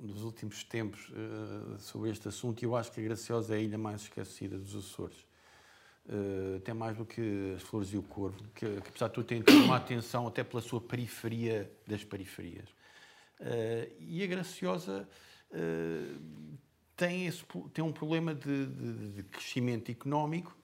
nos 0.00 0.22
últimos 0.22 0.64
tempos 0.64 1.08
uh, 1.10 1.78
sobre 1.78 2.10
este 2.10 2.28
assunto 2.28 2.62
e 2.62 2.64
eu 2.64 2.74
acho 2.74 2.90
que 2.90 3.00
a 3.00 3.04
Graciosa 3.04 3.54
é 3.54 3.58
a 3.58 3.60
ilha 3.60 3.78
mais 3.78 4.02
esquecida 4.02 4.58
dos 4.58 4.74
Açores. 4.74 5.18
Uh, 6.06 6.56
até 6.56 6.72
mais 6.72 6.96
do 6.96 7.04
que 7.04 7.54
as 7.56 7.62
Flores 7.62 7.92
e 7.92 7.98
o 7.98 8.02
Corvo, 8.02 8.42
que, 8.54 8.66
que 8.66 8.88
apesar 8.88 9.08
de 9.08 9.14
tudo 9.14 9.26
tem 9.26 9.44
uma 9.64 9.76
atenção 9.76 10.26
até 10.26 10.42
pela 10.42 10.62
sua 10.62 10.80
periferia 10.80 11.70
das 11.86 12.02
periferias. 12.02 12.68
Uh, 13.38 13.92
e 14.00 14.22
a 14.22 14.26
Graciosa 14.26 15.08
tem, 16.96 17.26
esse, 17.26 17.44
tem 17.72 17.84
um 17.84 17.92
problema 17.92 18.32
de, 18.32 18.66
de, 18.66 19.08
de, 19.14 19.22
crescimento 19.24 19.90
económico 19.90 20.56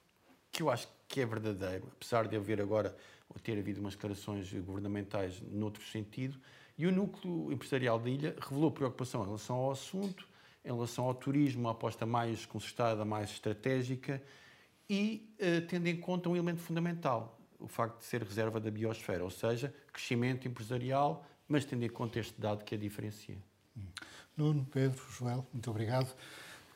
que 0.52 0.62
eu 0.62 0.70
acho 0.70 0.88
que 1.08 1.20
é 1.20 1.26
verdadeiro, 1.26 1.88
apesar 1.96 2.28
de 2.28 2.36
haver 2.36 2.60
agora, 2.60 2.96
ou 3.28 3.40
ter 3.40 3.58
havido 3.58 3.80
umas 3.80 3.94
declarações 3.94 4.52
governamentais 4.52 5.40
noutro 5.50 5.82
sentido, 5.82 6.40
e 6.78 6.86
o 6.86 6.92
núcleo 6.92 7.52
empresarial 7.52 7.98
da 7.98 8.08
ilha 8.10 8.36
revelou 8.40 8.70
preocupação 8.70 9.22
em 9.22 9.26
relação 9.26 9.56
ao 9.56 9.70
assunto, 9.70 10.28
em 10.64 10.72
relação 10.72 11.04
ao 11.04 11.14
turismo, 11.14 11.62
uma 11.62 11.70
aposta 11.70 12.04
mais 12.04 12.44
concertada, 12.44 13.04
mais 13.04 13.30
estratégica 13.30 14.22
e 14.88 15.32
uh, 15.40 15.66
tendo 15.66 15.86
em 15.86 15.96
conta 15.96 16.28
um 16.28 16.34
elemento 16.34 16.60
fundamental, 16.60 17.38
o 17.58 17.66
facto 17.66 17.98
de 17.98 18.04
ser 18.04 18.22
reserva 18.22 18.60
da 18.60 18.70
biosfera, 18.70 19.24
ou 19.24 19.30
seja, 19.30 19.74
crescimento 19.92 20.46
empresarial, 20.46 21.24
mas 21.48 21.64
tendo 21.64 21.84
em 21.84 21.88
conta 21.88 22.18
este 22.18 22.40
dado 22.40 22.64
que 22.64 22.74
a 22.74 22.78
diferencia. 22.78 23.38
Hum. 23.76 23.82
Nuno, 24.36 24.66
Pedro, 24.70 25.02
Joel, 25.10 25.46
muito 25.52 25.70
obrigado. 25.70 26.14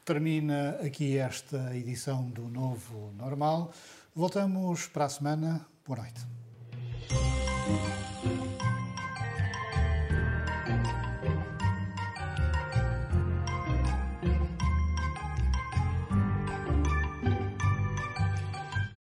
Termina 0.04 0.70
aqui 0.84 1.18
esta 1.18 1.76
edição 1.76 2.30
do 2.30 2.48
Novo 2.48 3.12
Normal. 3.16 3.72
Voltamos 4.14 4.86
para 4.86 5.04
a 5.04 5.08
semana. 5.08 5.66
Boa 5.86 6.00
noite. 6.00 6.20